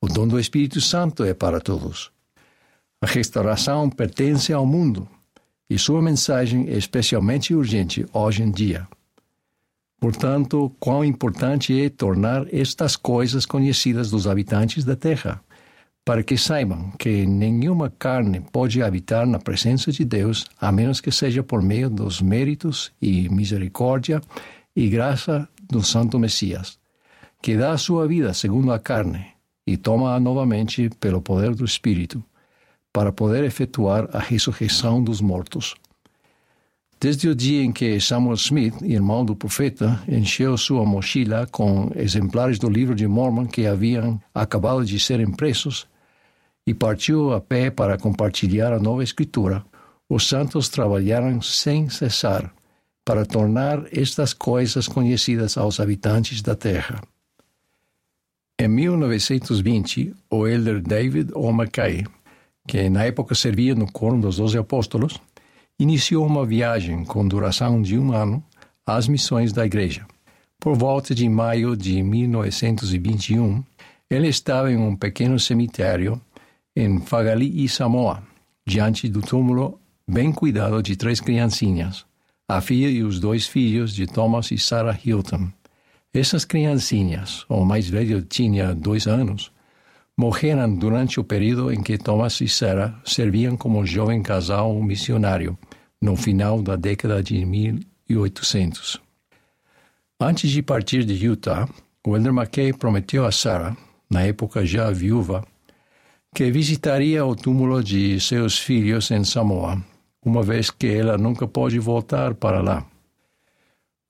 [0.00, 2.10] O dom do Espírito Santo é para todos.
[3.00, 5.08] A restauração pertence ao mundo
[5.68, 8.86] e sua mensagem é especialmente urgente hoje em dia.
[10.00, 15.42] Portanto, quão importante é tornar estas coisas conhecidas dos habitantes da terra
[16.04, 21.10] para que saibam que nenhuma carne pode habitar na presença de Deus a menos que
[21.10, 24.20] seja por meio dos méritos e misericórdia
[24.74, 26.78] e graça do Santo Messias,
[27.42, 29.26] que dá a sua vida segundo a carne
[29.66, 32.24] e toma-a novamente pelo poder do Espírito,
[32.92, 35.76] para poder efetuar a ressurreição dos mortos.
[37.02, 42.58] Desde o dia em que Samuel Smith, irmão do profeta, encheu sua mochila com exemplares
[42.58, 45.88] do livro de Mormon que haviam acabado de ser impressos
[46.66, 49.64] e partiu a pé para compartilhar a nova escritura,
[50.10, 52.52] os santos trabalharam sem cessar
[53.02, 57.00] para tornar estas coisas conhecidas aos habitantes da terra.
[58.60, 61.50] Em 1920, o elder David O.
[61.50, 62.04] McKay,
[62.68, 65.18] que na época servia no coro dos Doze Apóstolos,
[65.80, 68.44] iniciou uma viagem com duração de um ano
[68.86, 70.06] às missões da igreja.
[70.60, 73.64] Por volta de maio de 1921,
[74.10, 76.20] ele estava em um pequeno cemitério
[76.76, 78.22] em Fagali, Samoa,
[78.66, 82.04] diante do túmulo bem cuidado de três criancinhas,
[82.46, 85.48] a filha e os dois filhos de Thomas e Sarah Hilton.
[86.12, 89.50] Essas criancinhas, o mais velho tinha dois anos,
[90.14, 95.56] morreram durante o período em que Thomas e Sarah serviam como jovem casal missionário
[96.00, 99.00] no final da década de 1800.
[100.18, 101.68] Antes de partir de Utah,
[102.06, 103.76] Wilder McKay prometeu a Sarah,
[104.08, 105.46] na época já viúva,
[106.34, 109.82] que visitaria o túmulo de seus filhos em Samoa,
[110.24, 112.86] uma vez que ela nunca pôde voltar para lá.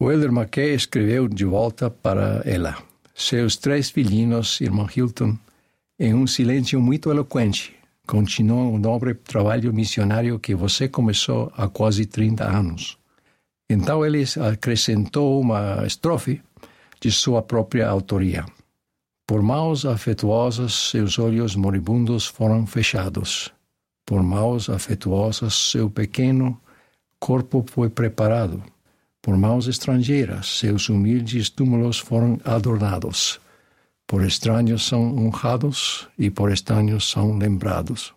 [0.00, 2.76] Wilder McKay escreveu de volta para ela.
[3.14, 5.36] Seus três filhinhos, irmão Hilton,
[5.98, 7.74] em um silêncio muito eloquente,
[8.10, 12.98] continua o nobre trabalho missionário que você começou há quase 30 anos.
[13.70, 16.42] Então ele acrescentou uma estrofe
[17.00, 18.44] de sua própria autoria.
[19.28, 23.52] Por mãos afetuosas, seus olhos moribundos foram fechados.
[24.04, 26.60] Por mãos afetuosas, seu pequeno
[27.20, 28.60] corpo foi preparado.
[29.22, 33.40] Por mãos estrangeiras, seus humildes túmulos foram adornados.
[34.10, 38.12] Por estranhos são honrados e por estranhos são lembrados.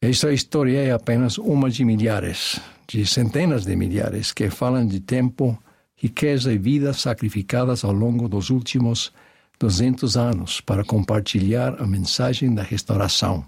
[0.00, 2.58] Esta história é apenas uma de milhares,
[2.88, 5.62] de centenas de milhares, que falam de tempo,
[5.94, 9.12] riqueza e vidas sacrificadas ao longo dos últimos
[9.60, 13.44] 200 anos para compartilhar a mensagem da restauração.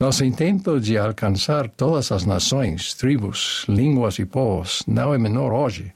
[0.00, 5.92] Nosso intento de alcançar todas as nações, tribos, línguas e povos não é menor hoje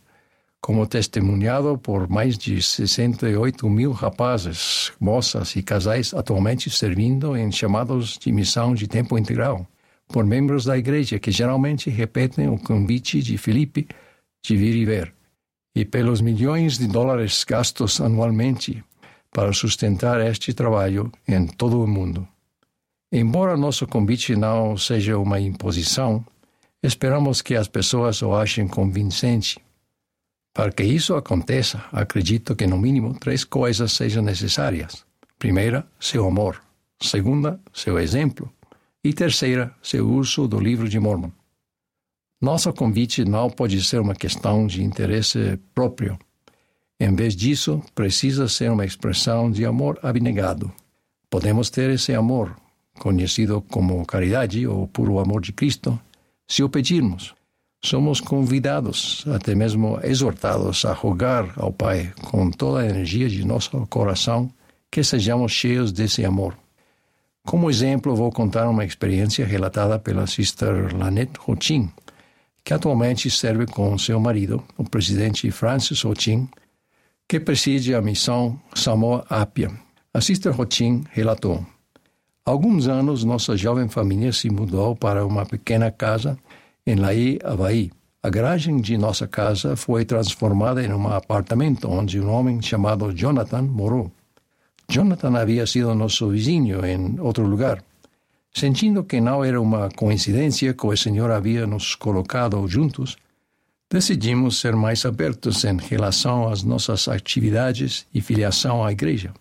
[0.63, 8.17] como testemunhado por mais de 68 mil rapazes, moças e casais atualmente servindo em chamados
[8.17, 9.67] de missão de tempo integral,
[10.07, 13.89] por membros da igreja que geralmente repetem o convite de Filipe
[14.41, 15.13] de vir e ver,
[15.75, 18.85] e pelos milhões de dólares gastos anualmente
[19.33, 22.27] para sustentar este trabalho em todo o mundo.
[23.11, 26.25] Embora nosso convite não seja uma imposição,
[26.81, 29.61] esperamos que as pessoas o achem convincente
[30.55, 35.05] para que isso aconteça, acredito que no mínimo três coisas sejam necessárias.
[35.39, 36.63] Primeira, seu amor.
[37.01, 38.53] Segunda, seu exemplo.
[39.03, 41.31] E terceira, seu uso do livro de Mormon.
[42.41, 46.19] Nosso convite não pode ser uma questão de interesse próprio.
[47.01, 50.71] Em vez disso, precisa ser uma expressão de amor abnegado.
[51.31, 52.55] Podemos ter esse amor,
[52.99, 55.99] conhecido como caridade ou puro amor de Cristo,
[56.47, 57.35] se o pedirmos
[57.85, 63.71] somos convidados, até mesmo exortados a rogar ao Pai com toda a energia de nosso
[63.89, 64.51] coração
[64.91, 66.57] que sejamos cheios desse amor.
[67.45, 71.91] Como exemplo, vou contar uma experiência relatada pela Sister Lanette Hochin,
[72.65, 76.49] que atualmente serve com seu marido, o presidente Francis Hochin,
[77.29, 79.73] que preside a missão Samoa Apia.
[80.15, 81.67] A Sister Hochin relatou:
[82.45, 86.39] Há alguns anos, nossa jovem família se mudou para uma pequena casa
[86.87, 87.91] em Laí, Havaí.
[88.23, 93.63] A garagem de nossa casa foi transformada em um apartamento onde um homem chamado Jonathan
[93.63, 94.13] morou.
[94.89, 97.83] Jonathan havia sido nosso vizinho em outro lugar.
[98.55, 103.17] Sentindo que não era uma coincidência que o Senhor havia nos colocado juntos,
[103.91, 109.33] decidimos ser mais abertos em relação às nossas atividades e filiação à igreja.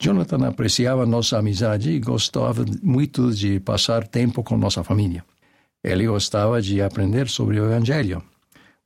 [0.00, 5.24] Jonathan apreciava nossa amizade e gostava muito de passar tempo com nossa família.
[5.82, 8.22] Ele gostava de aprender sobre o Evangelho,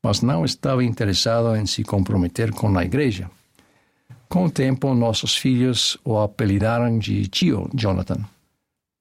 [0.02, 3.31] mas não estava interessado em se comprometer com a igreja.
[4.28, 8.24] Com o tempo, nossos filhos o apelidaram de tio Jonathan.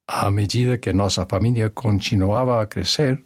[0.08, 3.22] À medida que nossa família continuava a crescer,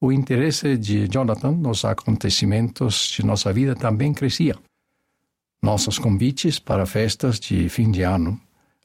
[0.00, 4.54] o interesse de Jonathan nos acontecimentos de nossa vida também crescia.
[5.62, 8.38] Nossos convites para festas de fim de ano,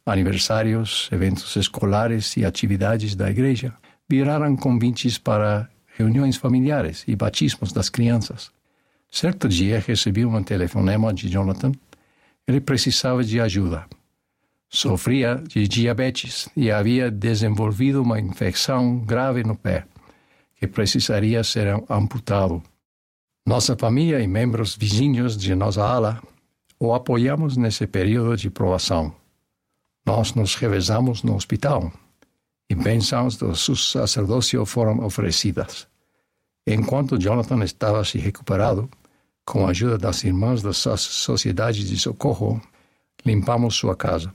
[0.05, 3.73] aniversários, eventos escolares e atividades da igreja
[4.11, 8.51] viraram convites para reuniões familiares e batismos das crianças.
[9.09, 11.71] Certo dia recebi um telefonema de Jonathan.
[12.45, 13.85] Ele precisava de ajuda.
[14.69, 19.85] Sofria de diabetes e havia desenvolvido uma infecção grave no pé,
[20.59, 22.61] que precisaria ser amputado.
[23.45, 26.21] Nossa família e membros vizinhos de nossa ala
[26.77, 29.15] o apoiamos nesse período de provação.
[30.05, 31.93] Nós nos revezamos no hospital
[32.75, 35.87] bênçãos do sacerdócio foram oferecidas.
[36.65, 38.89] Enquanto Jonathan estava se recuperado,
[39.45, 42.61] com a ajuda das irmãs da Sociedade de Socorro,
[43.25, 44.31] limpamos sua casa.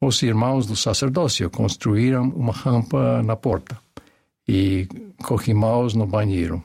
[0.00, 3.78] Os irmãos do sacerdócio construíram uma rampa na porta
[4.46, 4.86] e
[5.22, 6.62] corrimãos no banheiro.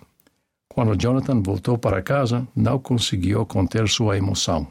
[0.68, 4.68] Quando Jonathan voltou para casa, não conseguiu conter sua emoção.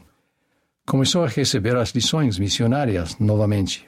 [0.85, 3.85] Começou a receber as lições missionárias novamente.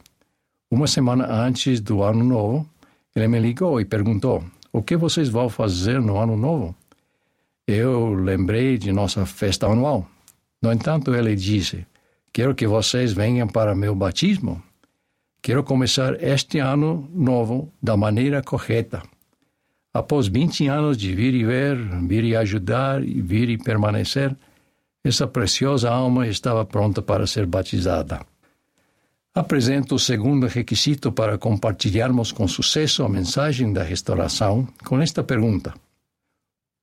[0.72, 2.70] Uma semana antes do Ano Novo,
[3.16, 6.76] ele me ligou e perguntou: O que vocês vão fazer no Ano Novo?
[7.68, 10.08] Eu lembrei de nossa festa anual.
[10.62, 11.88] No entanto, ele disse:
[12.32, 14.62] Quero que vocês venham para meu batismo.
[15.42, 19.02] Quero começar este ano novo da maneira correta.
[19.92, 24.38] Após 20 anos de vir e ver, vir e ajudar, e vir e permanecer,
[25.04, 28.20] essa preciosa alma estava pronta para ser batizada.
[29.36, 35.74] Apresento o segundo requisito para compartilharmos com sucesso a mensagem da restauração com esta pergunta: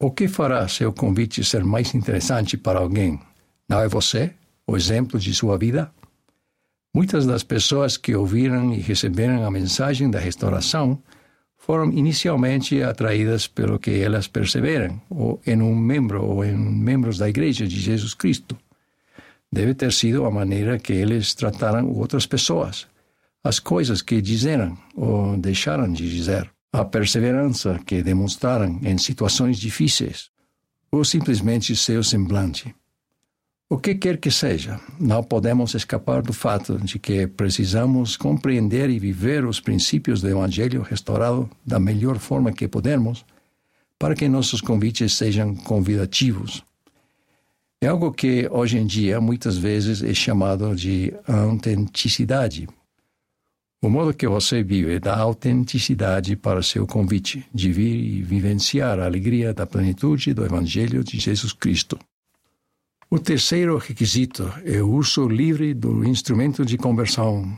[0.01, 3.21] O que fará seu convite ser mais interessante para alguém?
[3.69, 4.33] Não é você,
[4.67, 5.93] o exemplo de sua vida?
[6.95, 11.03] Muitas das pessoas que ouviram e receberam a mensagem da restauração
[11.59, 17.29] foram inicialmente atraídas pelo que elas perceberam, ou em um membro ou em membros da
[17.29, 18.57] Igreja de Jesus Cristo.
[19.53, 22.87] Deve ter sido a maneira que eles trataram outras pessoas,
[23.43, 30.31] as coisas que disseram ou deixaram de dizer, a perseverança que demonstraram em situações difíceis,
[30.91, 32.75] ou simplesmente seu semblante.
[33.69, 38.99] O que quer que seja, não podemos escapar do fato de que precisamos compreender e
[38.99, 43.25] viver os princípios do Evangelho restaurado da melhor forma que pudermos,
[43.99, 46.63] para que nossos convites sejam convidativos.
[47.81, 52.67] É algo que hoje em dia muitas vezes é chamado de autenticidade.
[53.83, 59.05] O modo que você vive dá autenticidade para seu convite de vir e vivenciar a
[59.05, 61.99] alegria da plenitude do Evangelho de Jesus Cristo.
[63.11, 67.57] O terceiro requisito é o uso livre do instrumento de conversão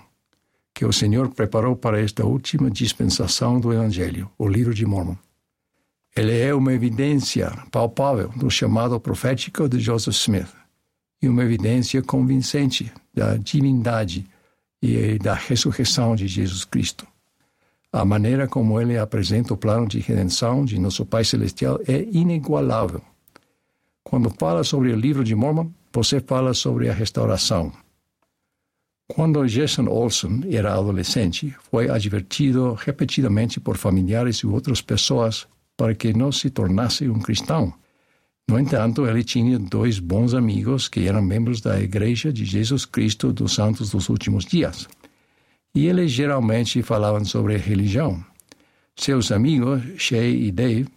[0.74, 5.16] que o Senhor preparou para esta última dispensação do Evangelho, o livro de Mormon.
[6.18, 10.52] Ele é uma evidência palpável do chamado profético de Joseph Smith
[11.22, 14.26] e uma evidência convincente da divindade
[14.82, 17.06] e da ressurreição de Jesus Cristo.
[17.92, 23.00] A maneira como ele apresenta o plano de redenção de nosso Pai Celestial é inigualável
[24.08, 27.70] quando fala sobre o livro de Mormon, você fala sobre a restauração.
[29.06, 35.46] Quando Jason Olson era adolescente, foi advertido repetidamente por familiares e outras pessoas
[35.78, 37.72] para que não se tornasse um cristão.
[38.48, 43.32] No entanto, ele tinha dois bons amigos que eram membros da Igreja de Jesus Cristo
[43.32, 44.88] dos Santos dos Últimos Dias.
[45.72, 48.24] E eles geralmente falavam sobre religião.
[48.96, 50.88] Seus amigos, Shay e Dave,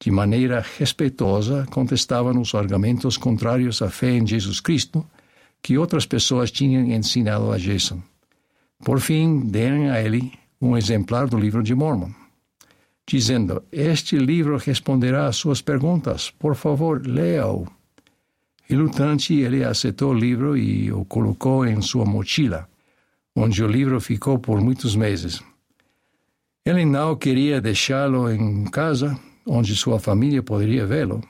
[0.00, 5.06] de maneira respeitosa, contestavam os argumentos contrários à fé em Jesus Cristo
[5.62, 8.02] que outras pessoas tinham ensinado a Jason.
[8.84, 12.10] Por fim, deram a ele um exemplar do livro de Mormon,
[13.06, 16.30] dizendo: Este livro responderá às suas perguntas.
[16.30, 17.66] Por favor, leia-o.
[18.68, 22.68] Relutante, ele aceitou o livro e o colocou em sua mochila,
[23.34, 25.40] onde o livro ficou por muitos meses.
[26.64, 29.16] Ele não queria deixá-lo em casa
[29.46, 31.22] onde sua família poderia vê-lo,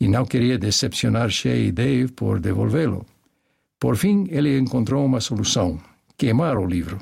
[0.00, 3.06] e não queria decepcionar Shay e Dave por devolvê-lo.
[3.78, 5.80] Por fim, ele encontrou uma solução:
[6.18, 6.98] queimar o livro.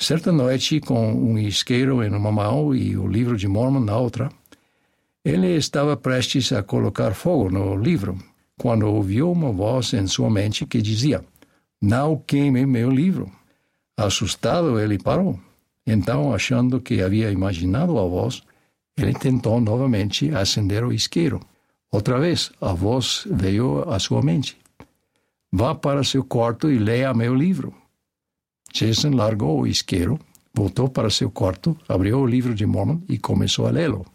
[0.00, 4.30] Certa noite, com um isqueiro em uma mão e o livro de Mormon na outra,
[5.24, 8.16] ele estava prestes a colocar fogo no livro,
[8.56, 11.24] quando ouviu uma voz em sua mente que dizia:
[11.82, 13.30] Não queime meu livro.
[13.96, 15.38] Assustado, ele parou.
[15.84, 18.44] Então, achando que havia imaginado a voz,
[18.96, 21.40] ele tentou novamente acender o isqueiro.
[21.90, 24.56] Outra vez, a voz veio à sua mente.
[25.52, 27.74] Vá para seu quarto e leia meu livro.
[28.72, 30.18] Jason largou o isqueiro,
[30.54, 34.06] voltou para seu quarto, abriu o livro de Mormon e começou a lê-lo.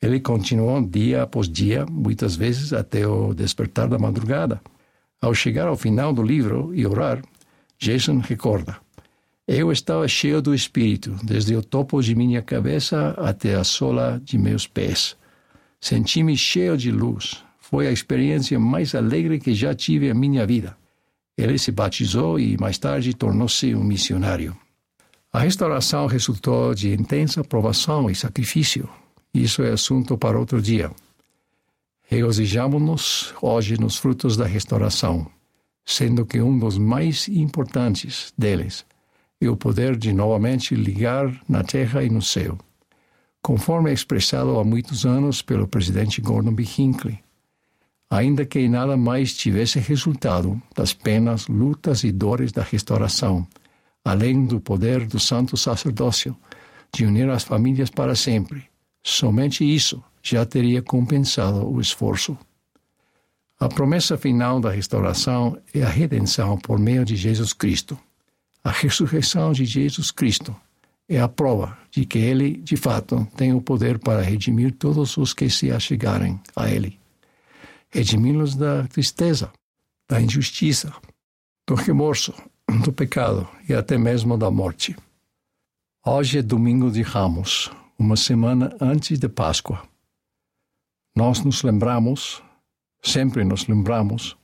[0.00, 4.60] Ele continuou dia após dia, muitas vezes até o despertar da madrugada.
[5.20, 7.22] Ao chegar ao final do livro e orar,
[7.78, 8.76] Jason recorda:
[9.48, 14.36] eu estava cheio do Espírito, desde o topo de minha cabeça até a sola de
[14.36, 15.16] meus pés.
[15.80, 17.44] Senti-me cheio de luz.
[17.60, 20.76] Foi a experiência mais alegre que já tive em minha vida.
[21.36, 24.56] Ele se batizou e mais tarde tornou-se um missionário.
[25.32, 28.88] A restauração resultou de intensa provação e sacrifício.
[29.34, 30.90] Isso é assunto para outro dia.
[32.08, 35.26] Regozijamos-nos hoje nos frutos da restauração,
[35.84, 38.86] sendo que um dos mais importantes deles
[39.38, 42.56] é o poder de novamente ligar na terra e no céu,
[43.42, 46.64] conforme expressado há muitos anos pelo presidente Gordon B.
[46.78, 47.25] Hinckley.
[48.08, 53.46] Ainda que nada mais tivesse resultado das penas, lutas e dores da restauração,
[54.04, 56.36] além do poder do santo sacerdócio
[56.92, 58.64] de unir as famílias para sempre,
[59.02, 62.38] somente isso já teria compensado o esforço.
[63.58, 67.98] A promessa final da restauração é a redenção por meio de Jesus Cristo.
[68.62, 70.54] A ressurreição de Jesus Cristo
[71.08, 75.32] é a prova de que Ele, de fato, tem o poder para redimir todos os
[75.32, 76.98] que se achegarem a Ele.
[77.90, 79.52] Redimi-los da tristeza,
[80.08, 80.92] da injustiça,
[81.66, 82.34] do remorso,
[82.84, 84.96] do pecado e até mesmo da morte.
[86.04, 89.82] Hoje é domingo de Ramos, uma semana antes de Páscoa.
[91.16, 92.42] Nós nos lembramos,
[93.02, 94.36] sempre nos lembramos,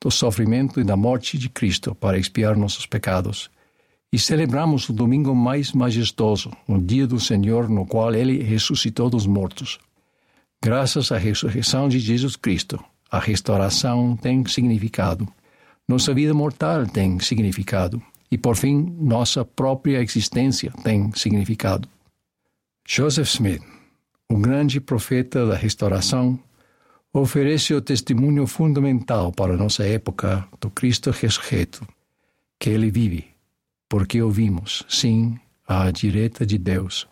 [0.00, 3.50] do sofrimento e da morte de Cristo para expiar nossos pecados.
[4.12, 9.26] E celebramos o domingo mais majestoso, o dia do Senhor no qual ele ressuscitou dos
[9.26, 9.78] mortos.
[10.62, 15.26] Graças à ressurreição de Jesus Cristo, a restauração tem significado.
[15.88, 18.00] Nossa vida mortal tem significado.
[18.30, 21.86] E, por fim, nossa própria existência tem significado.
[22.88, 23.62] Joseph Smith
[24.32, 26.38] o grande profeta da restauração,
[27.12, 31.86] oferece o testemunho fundamental para nossa época do Cristo ressurreto,
[32.58, 33.26] que ele vive,
[33.90, 37.06] porque ouvimos, sim, à direita de Deus.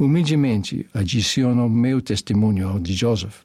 [0.00, 3.42] Humildemente adiciono meu testemunho ao de Joseph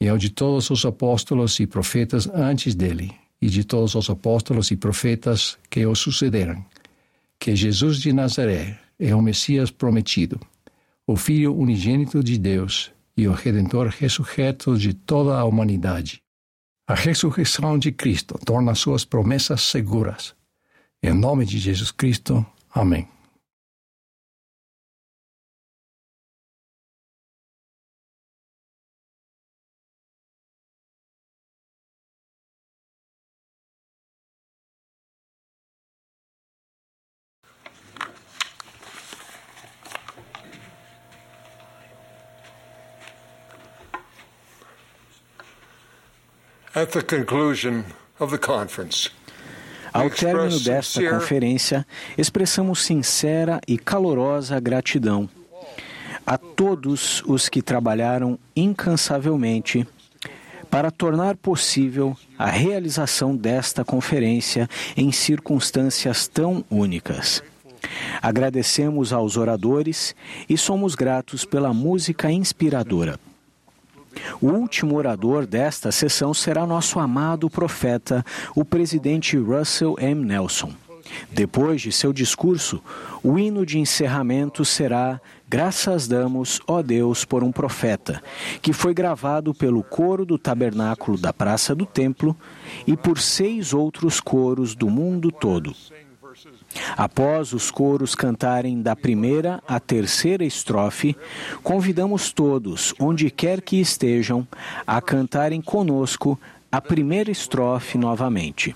[0.00, 4.70] e ao de todos os apóstolos e profetas antes dele, e de todos os apóstolos
[4.70, 6.64] e profetas que o sucederam,
[7.38, 10.40] que Jesus de Nazaré é o Messias prometido
[11.06, 16.22] o Filho unigênito de Deus e o Redentor ressurreto de toda a humanidade.
[16.86, 20.36] A ressurreição de Cristo torna suas promessas seguras.
[21.02, 22.46] Em nome de Jesus Cristo.
[22.72, 23.08] Amém.
[46.72, 47.82] At the conclusion
[48.20, 49.10] of the conference,
[49.92, 51.84] Ao término desta conferência,
[52.16, 55.28] expressamos sincera e calorosa gratidão
[56.24, 59.84] a todos os que trabalharam incansavelmente
[60.70, 67.42] para tornar possível a realização desta conferência em circunstâncias tão únicas.
[68.22, 70.14] Agradecemos aos oradores
[70.48, 73.18] e somos gratos pela música inspiradora.
[74.40, 78.24] O último orador desta sessão será nosso amado profeta,
[78.54, 80.24] o presidente Russell M.
[80.24, 80.72] Nelson.
[81.30, 82.82] Depois de seu discurso,
[83.22, 88.22] o hino de encerramento será Graças damos, ó Deus, por um profeta,
[88.62, 92.36] que foi gravado pelo coro do tabernáculo da Praça do Templo
[92.86, 95.74] e por seis outros coros do mundo todo.
[96.96, 101.16] Após os coros cantarem da primeira à terceira estrofe,
[101.62, 104.46] convidamos todos, onde quer que estejam,
[104.86, 106.38] a cantarem conosco
[106.70, 108.74] a primeira estrofe novamente.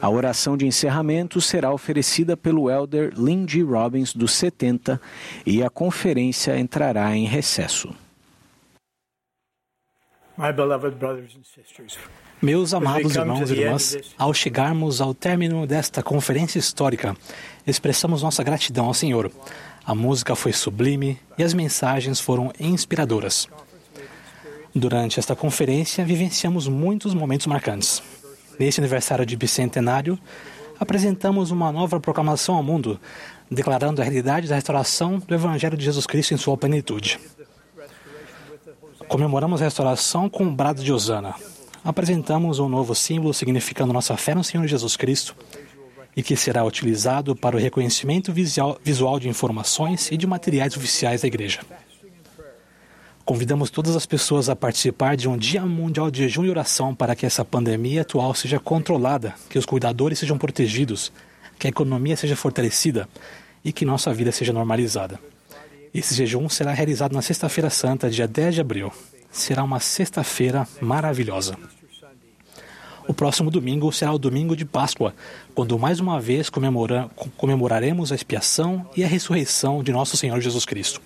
[0.00, 5.00] A oração de encerramento será oferecida pelo elder Lindy Robbins dos 70
[5.46, 7.94] e a conferência entrará em recesso.
[10.36, 11.98] My beloved brothers and sisters.
[12.42, 17.14] Meus amados irmãos e irmãs, ao chegarmos ao término desta conferência histórica,
[17.66, 19.30] expressamos nossa gratidão ao Senhor.
[19.84, 23.46] A música foi sublime e as mensagens foram inspiradoras.
[24.74, 28.02] Durante esta conferência, vivenciamos muitos momentos marcantes.
[28.58, 30.18] Neste aniversário de bicentenário,
[30.78, 32.98] apresentamos uma nova proclamação ao mundo,
[33.50, 37.20] declarando a realidade da restauração do Evangelho de Jesus Cristo em sua plenitude.
[39.08, 41.34] Comemoramos a restauração com o brado de Osana,
[41.84, 45.34] apresentamos um novo símbolo significando nossa fé no Senhor Jesus Cristo
[46.16, 51.28] e que será utilizado para o reconhecimento visual de informações e de materiais oficiais da
[51.28, 51.60] Igreja.
[53.24, 57.14] Convidamos todas as pessoas a participar de um Dia Mundial de Jejum e Oração para
[57.14, 61.12] que essa pandemia atual seja controlada, que os cuidadores sejam protegidos,
[61.58, 63.08] que a economia seja fortalecida
[63.64, 65.20] e que nossa vida seja normalizada.
[65.94, 68.92] Esse jejum será realizado na Sexta-feira Santa, dia 10 de abril
[69.30, 71.56] será uma sexta-feira maravilhosa.
[73.06, 75.14] O próximo domingo será o domingo de Páscoa,
[75.54, 80.64] quando mais uma vez comemora, comemoraremos a expiação e a ressurreição de nosso Senhor Jesus
[80.64, 81.00] Cristo.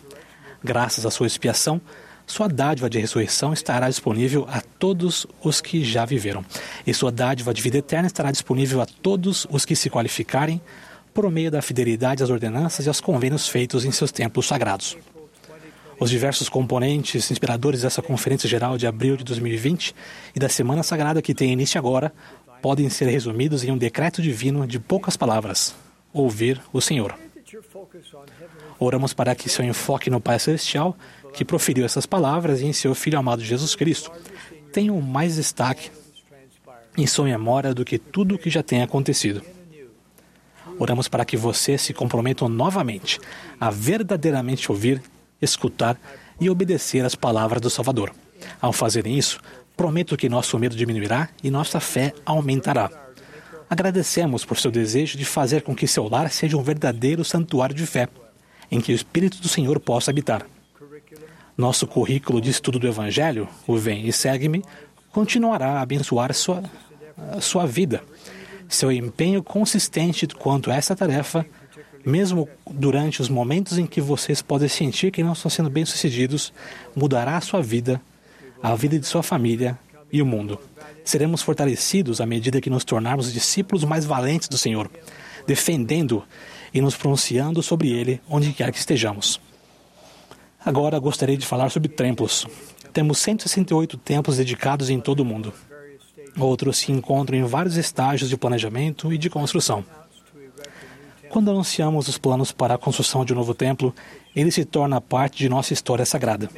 [0.62, 1.80] Graças à sua expiação,
[2.26, 6.44] sua dádiva de ressurreição estará disponível a todos os que já viveram,
[6.86, 10.60] e sua dádiva de vida eterna estará disponível a todos os que se qualificarem
[11.12, 14.96] por meio da fidelidade às ordenanças e aos convênios feitos em seus templos sagrados.
[15.98, 19.94] Os diversos componentes inspiradores dessa Conferência Geral de abril de 2020
[20.34, 22.12] e da Semana Sagrada que tem início agora
[22.60, 25.74] podem ser resumidos em um decreto divino de poucas palavras:
[26.12, 27.14] ouvir o Senhor.
[28.78, 30.96] Oramos para que seu enfoque no Pai Celestial,
[31.32, 34.10] que proferiu essas palavras, e em seu Filho amado Jesus Cristo,
[34.72, 35.90] tenha mais destaque
[36.96, 39.42] em sua memória do que tudo o que já tem acontecido.
[40.78, 43.20] Oramos para que você se comprometa novamente
[43.60, 45.00] a verdadeiramente ouvir,
[45.44, 45.98] escutar
[46.40, 48.12] e obedecer às palavras do Salvador.
[48.60, 49.40] Ao fazerem isso,
[49.76, 52.90] prometo que nosso medo diminuirá e nossa fé aumentará.
[53.68, 57.86] Agradecemos por seu desejo de fazer com que seu lar seja um verdadeiro santuário de
[57.86, 58.08] fé,
[58.70, 60.46] em que o Espírito do Senhor possa habitar.
[61.56, 64.62] Nosso currículo de estudo do Evangelho, o Vem e Segue-me,
[65.12, 66.62] continuará a abençoar sua,
[67.40, 68.02] sua vida.
[68.68, 71.46] Seu empenho consistente quanto a essa tarefa,
[72.04, 76.52] mesmo durante os momentos em que vocês podem sentir que não estão sendo bem-sucedidos,
[76.94, 78.00] mudará a sua vida,
[78.62, 79.78] a vida de sua família
[80.12, 80.58] e o mundo.
[81.04, 84.90] Seremos fortalecidos à medida que nos tornarmos discípulos mais valentes do Senhor,
[85.46, 86.22] defendendo
[86.72, 89.40] e nos pronunciando sobre Ele onde quer que estejamos.
[90.64, 92.46] Agora gostaria de falar sobre templos.
[92.92, 95.52] Temos 168 templos dedicados em todo o mundo.
[96.38, 99.84] Outros se encontram em vários estágios de planejamento e de construção.
[101.34, 103.92] Quando anunciamos os planos para a construção de um novo templo,
[104.36, 106.48] ele se torna parte de nossa história sagrada.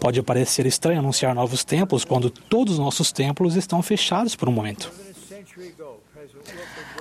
[0.00, 4.52] Pode parecer estranho anunciar novos templos quando todos os nossos templos estão fechados por um
[4.52, 4.92] momento.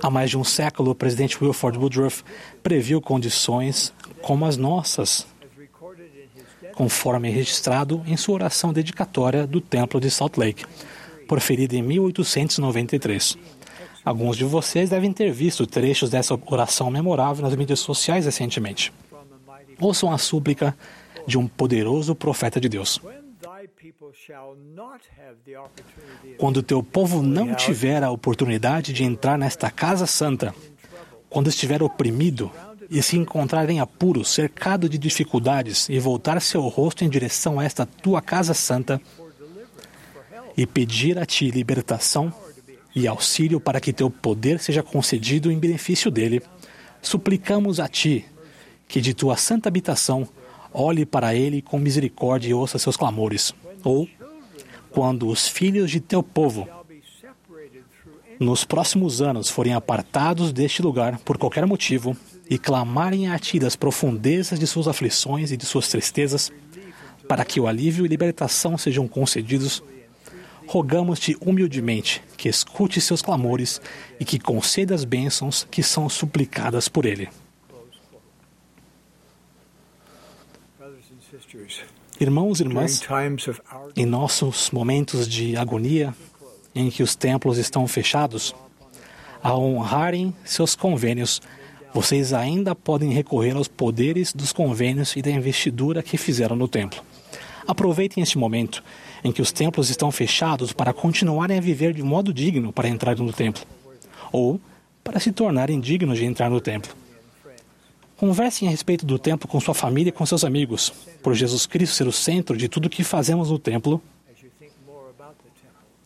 [0.04, 2.24] Há mais de um século, o presidente Wilford Woodruff
[2.62, 3.92] previu condições
[4.22, 5.26] como as nossas,
[6.76, 10.64] conforme registrado em sua oração dedicatória do Templo de Salt Lake,
[11.28, 13.36] proferida em 1893.
[14.04, 18.92] Alguns de vocês devem ter visto trechos dessa oração memorável nas mídias sociais recentemente.
[19.80, 20.76] Ouçam a súplica
[21.28, 23.00] de um poderoso profeta de Deus.
[26.38, 30.54] Quando teu povo não tiver a oportunidade de entrar nesta casa santa,
[31.30, 32.52] quando estiver oprimido
[32.90, 37.64] e se encontrar em apuros, cercado de dificuldades, e voltar seu rosto em direção a
[37.64, 39.00] esta tua casa santa,
[40.58, 42.34] e pedir a ti libertação
[42.96, 46.42] e auxílio para que teu poder seja concedido em benefício dele,
[47.02, 48.26] suplicamos a ti
[48.88, 50.28] que de tua santa habitação
[50.74, 53.54] olhe para ele com misericórdia e ouça seus clamores.
[53.84, 54.08] Ou,
[54.90, 56.68] quando os filhos de teu povo
[58.40, 62.18] nos próximos anos forem apartados deste lugar por qualquer motivo
[62.50, 66.52] e clamarem a ti das profundezas de suas aflições e de suas tristezas,
[67.28, 69.84] para que o alívio e libertação sejam concedidos,
[70.72, 73.82] rogamos-te humildemente que escute seus clamores
[74.18, 77.28] e que conceda as bênçãos que são suplicadas por ele.
[82.18, 83.02] Irmãos e irmãs,
[83.98, 86.16] em nossos momentos de agonia,
[86.74, 88.56] em que os templos estão fechados,
[89.44, 91.42] a honrarem seus convênios,
[91.94, 97.04] vocês ainda podem recorrer aos poderes dos convênios e da investidura que fizeram no templo.
[97.68, 98.82] Aproveitem este momento
[99.24, 103.18] em que os templos estão fechados para continuarem a viver de modo digno para entrar
[103.18, 103.64] no templo,
[104.32, 104.60] ou
[105.04, 106.94] para se tornarem dignos de entrar no templo.
[108.18, 110.94] Conversem a respeito do templo com sua família e com seus amigos,
[111.24, 114.02] por Jesus Cristo ser o centro de tudo o que fazemos no templo.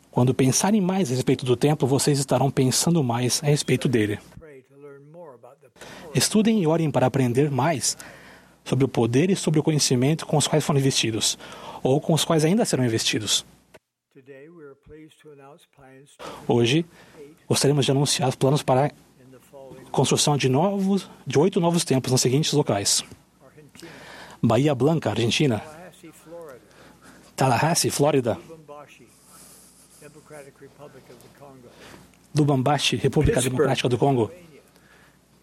[0.10, 4.18] Quando pensarem mais a respeito do templo, vocês estarão pensando mais a respeito dele.
[6.14, 7.98] Estudem e orem para aprender mais
[8.64, 11.38] sobre o poder e sobre o conhecimento com os quais foram investidos,
[11.86, 13.46] ou com os quais ainda serão investidos.
[16.48, 16.84] Hoje,
[17.48, 18.92] gostaríamos de anunciar os planos para
[19.92, 23.04] construção de novos, de oito novos templos nos seguintes locais:
[24.42, 25.62] Bahia Blanca, Argentina;
[27.36, 28.40] Tallahassee, Flórida;
[32.36, 34.32] Lubumbashi, República Democrática do Congo;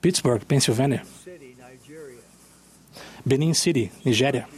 [0.00, 1.06] Pittsburgh, Pensilvânia;
[3.24, 4.48] Benin City, Nigéria;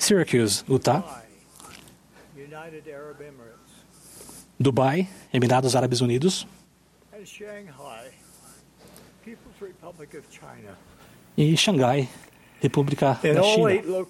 [0.00, 1.22] Syracuse, Utah;
[4.58, 6.46] Dubai, Emirados Árabes Unidos;
[11.36, 12.08] e Xangai,
[12.60, 14.06] República da China.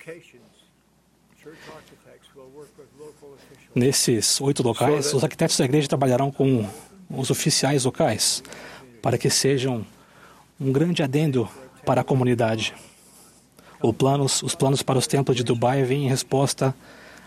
[3.74, 6.68] Nesses oito locais, os arquitetos da igreja trabalharão com
[7.10, 8.42] os oficiais locais
[9.02, 9.84] para que sejam
[10.60, 11.48] um grande adendo
[11.84, 12.74] para a comunidade.
[13.96, 16.74] Planos, os planos para os templos de Dubai vêm em resposta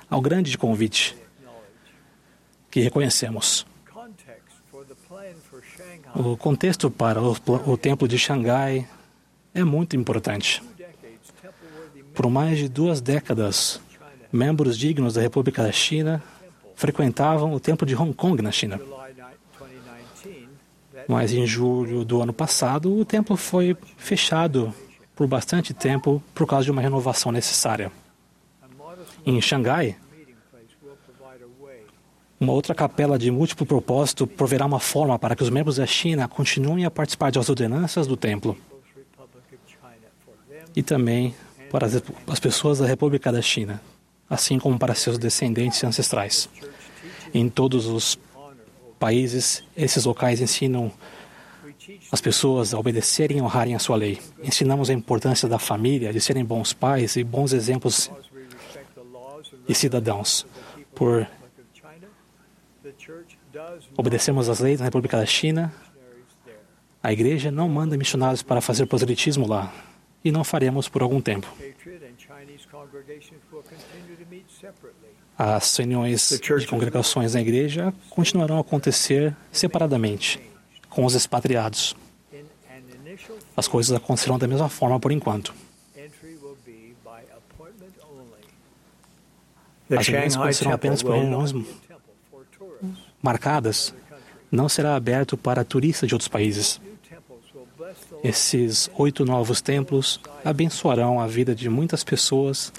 [0.10, 1.16] ao grande convite
[2.70, 3.66] que reconhecemos.
[6.16, 7.36] O contexto para o,
[7.68, 8.88] o templo de Xangai
[9.54, 10.62] é muito importante.
[12.14, 13.82] Por mais de duas décadas,
[14.32, 16.22] membros dignos da República da China
[16.76, 18.80] frequentavam o templo de Hong Kong na China.
[21.08, 24.74] Mas em julho do ano passado, o templo foi fechado
[25.16, 27.92] por bastante tempo por causa de uma renovação necessária.
[29.26, 29.96] Em Xangai,
[32.40, 36.28] uma outra capela de múltiplo propósito proverá uma forma para que os membros da China
[36.28, 38.58] continuem a participar das ordenanças do templo.
[40.76, 41.34] E também
[41.72, 41.88] para
[42.28, 43.82] as pessoas da República da China,
[44.30, 46.50] assim como para seus descendentes ancestrais.
[47.34, 48.20] Em todos os
[49.00, 50.92] países, esses locais ensinam
[52.12, 54.20] as pessoas a obedecerem e honrarem a sua lei.
[54.44, 58.12] Ensinamos a importância da família, de serem bons pais e bons exemplos
[59.68, 60.46] e cidadãos.
[60.96, 61.28] Por
[63.98, 65.74] obedecemos as leis da República da China,
[67.02, 69.74] a igreja não manda missionários para fazer proselitismo lá
[70.24, 71.48] e não faremos por algum tempo.
[75.38, 80.40] As reuniões de congregações na igreja continuarão a acontecer separadamente,
[80.94, 81.96] com os expatriados.
[83.56, 85.54] As coisas acontecerão da mesma forma por enquanto.
[89.90, 91.54] As reuniões acontecerão apenas por reuniões
[93.22, 93.94] marcadas.
[94.52, 96.80] Não será aberto para turistas de outros países.
[98.24, 102.72] Esses oito novos templos abençoarão a vida de muitas pessoas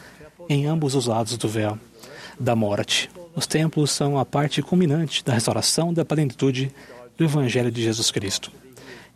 [0.49, 1.79] em ambos os lados do véu
[2.39, 3.11] da morte.
[3.35, 6.73] Os templos são a parte culminante da restauração da plenitude
[7.17, 8.51] do Evangelho de Jesus Cristo.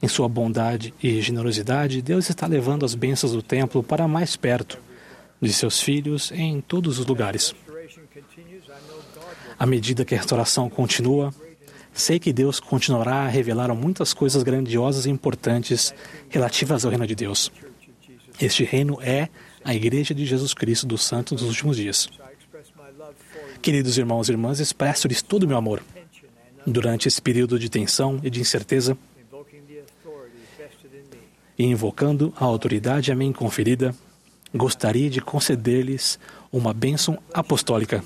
[0.00, 4.78] Em sua bondade e generosidade, Deus está levando as bênçãos do templo para mais perto
[5.40, 7.54] de seus filhos em todos os lugares.
[9.58, 11.34] À medida que a restauração continua,
[11.92, 15.92] sei que Deus continuará a revelar muitas coisas grandiosas e importantes
[16.28, 17.50] relativas ao reino de Deus.
[18.40, 19.28] Este reino é
[19.64, 22.08] a Igreja de Jesus Cristo dos Santos dos últimos dias.
[23.60, 25.82] Queridos irmãos e irmãs, expresso-lhes todo o meu amor.
[26.66, 28.96] Durante esse período de tensão e de incerteza,
[31.58, 33.94] e invocando a autoridade a mim conferida,
[34.54, 36.18] gostaria de conceder-lhes
[36.52, 38.02] uma bênção apostólica.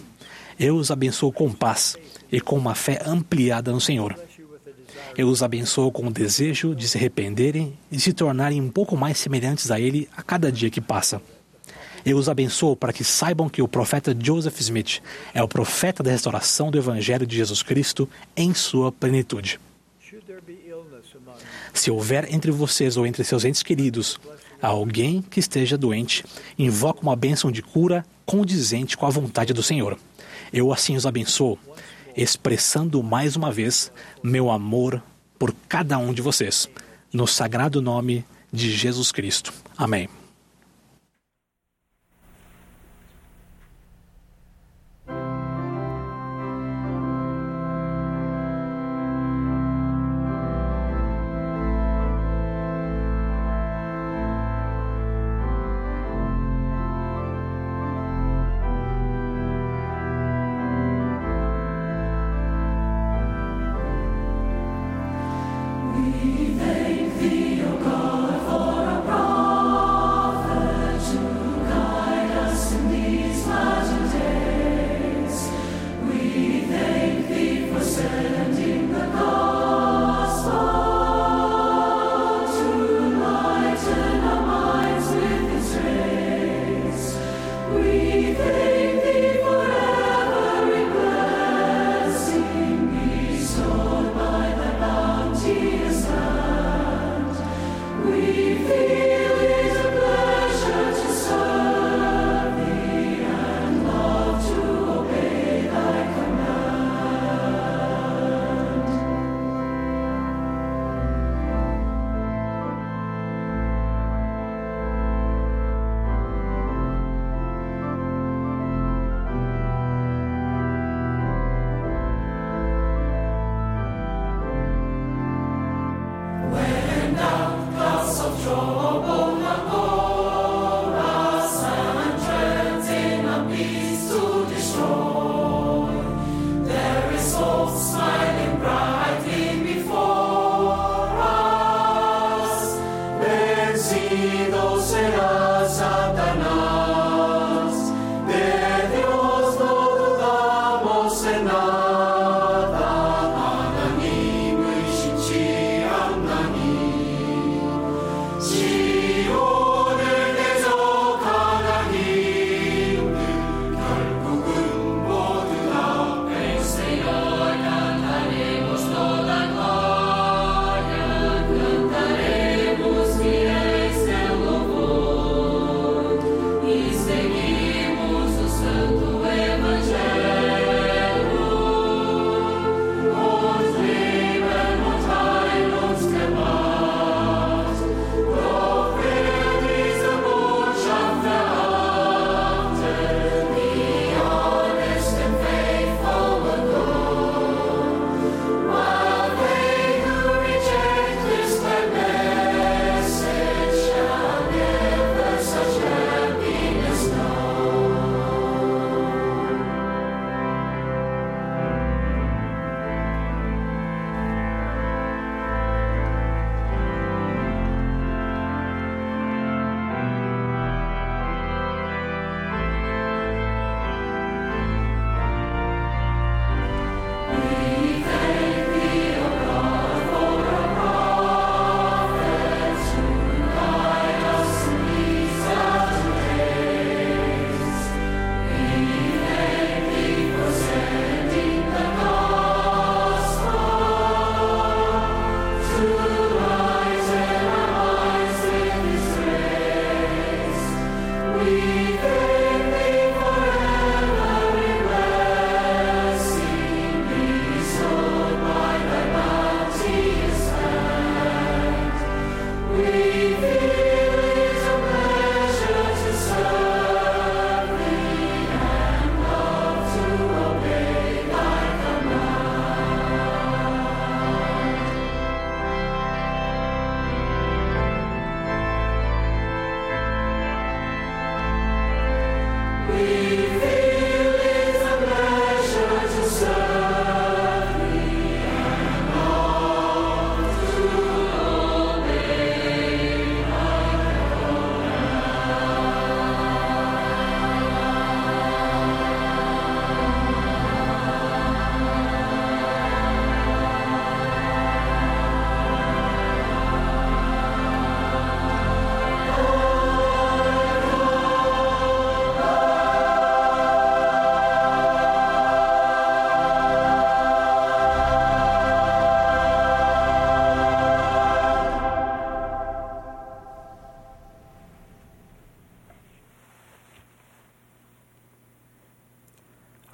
[0.58, 1.96] Eu os abençoo com paz
[2.30, 4.18] e com uma fé ampliada no Senhor.
[5.16, 9.18] Eu os abençoo com o desejo de se arrependerem e se tornarem um pouco mais
[9.18, 11.20] semelhantes a Ele a cada dia que passa.
[12.04, 15.00] Eu os abençoo para que saibam que o profeta Joseph Smith
[15.32, 19.60] é o profeta da restauração do Evangelho de Jesus Cristo em sua plenitude.
[21.72, 24.20] Se houver entre vocês ou entre seus entes queridos
[24.60, 26.24] alguém que esteja doente,
[26.58, 29.98] invoque uma bênção de cura condizente com a vontade do Senhor.
[30.52, 31.58] Eu assim os abençoo,
[32.16, 33.90] expressando mais uma vez
[34.22, 35.02] meu amor
[35.38, 36.68] por cada um de vocês,
[37.12, 39.52] no sagrado nome de Jesus Cristo.
[39.76, 40.08] Amém.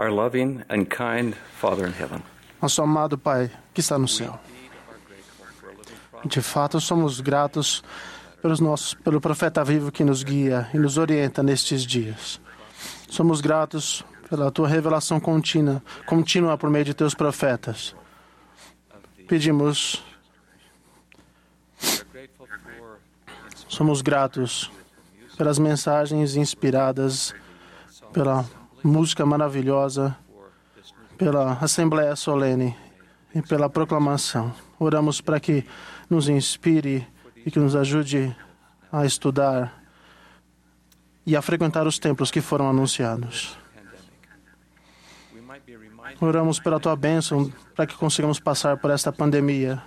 [0.09, 2.22] Our loving and kind Father in heaven.
[2.60, 4.39] Nosso amado Pai que está no céu.
[6.24, 7.82] De fato, somos gratos
[8.43, 12.40] pelos nossos, pelo profeta vivo que nos guia e nos orienta nestes dias.
[13.09, 17.94] Somos gratos pela tua revelação contínua, contínua por meio de teus profetas.
[19.28, 20.02] Pedimos,
[23.68, 24.70] somos gratos
[25.36, 27.35] pelas mensagens inspiradas,
[28.12, 28.44] pela
[28.89, 30.16] música maravilhosa,
[31.16, 32.77] pela Assembleia Solene
[33.35, 34.52] e pela proclamação.
[34.78, 35.65] Oramos para que
[36.09, 37.06] nos inspire
[37.44, 38.35] e que nos ajude
[38.90, 39.82] a estudar
[41.27, 43.56] e a frequentar os templos que foram anunciados.
[46.20, 49.82] Oramos pela tua bênção para que consigamos passar por esta pandemia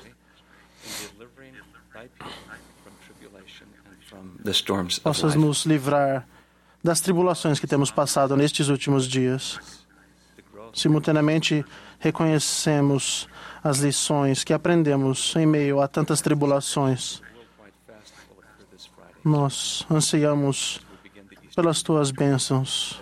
[5.00, 6.28] possas nos livrar
[6.84, 9.60] das tribulações que temos passado nestes últimos dias.
[10.74, 11.66] Simultaneamente,
[12.00, 13.28] reconhecemos
[13.64, 17.22] as lições que aprendemos em meio a tantas tribulações.
[19.24, 20.82] Nós ansiamos
[21.56, 23.00] pelas tuas bênçãos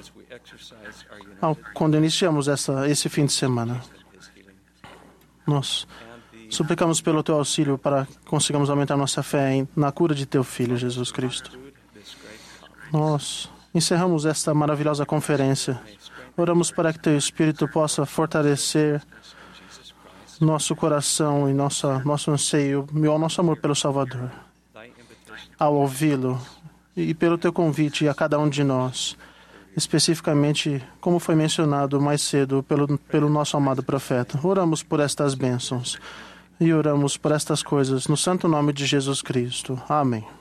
[1.42, 3.82] ao, quando iniciamos essa, esse fim de semana.
[5.48, 5.88] Nós
[6.50, 10.44] suplicamos pelo teu auxílio para que consigamos aumentar nossa fé em, na cura de teu
[10.44, 11.58] filho, Jesus Cristo.
[12.92, 15.80] Nós encerramos esta maravilhosa conferência.
[16.36, 19.02] Oramos para que teu Espírito possa fortalecer
[20.40, 24.32] nosso coração e nossa, nosso anseio e o nosso amor pelo Salvador.
[25.58, 26.40] Ao ouvi-lo
[26.96, 29.18] e pelo teu convite a cada um de nós,
[29.76, 34.40] especificamente como foi mencionado mais cedo pelo, pelo nosso amado profeta.
[34.41, 36.00] Oramos por estas bênçãos
[36.60, 39.82] e oramos por estas coisas no santo nome de Jesus Cristo.
[39.90, 40.39] Amém.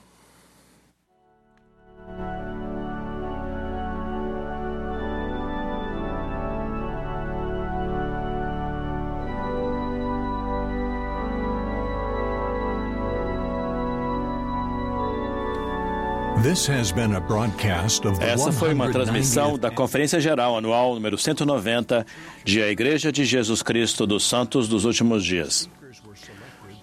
[18.21, 22.07] Essa foi uma transmissão da Conferência Geral Anual número 190
[22.45, 25.69] de A Igreja de Jesus Cristo dos Santos dos Últimos Dias.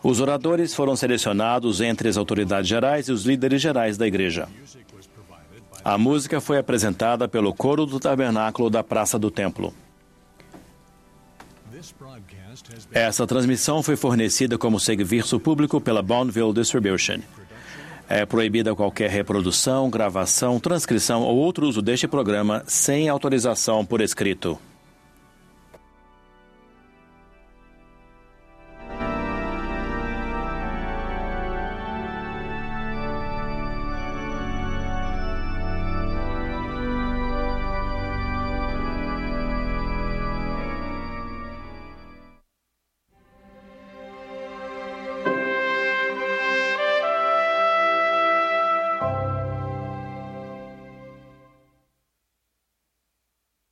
[0.04, 4.50] Os oradores foram selecionados entre as autoridades gerais e os líderes gerais da igreja.
[5.86, 9.74] A música foi apresentada pelo coro do tabernáculo da Praça do Templo.
[12.92, 17.20] Essa transmissão foi fornecida como serviço público pela Bonneville Distribution.
[18.08, 24.60] É proibida qualquer reprodução, gravação, transcrição ou outro uso deste programa sem autorização por escrito.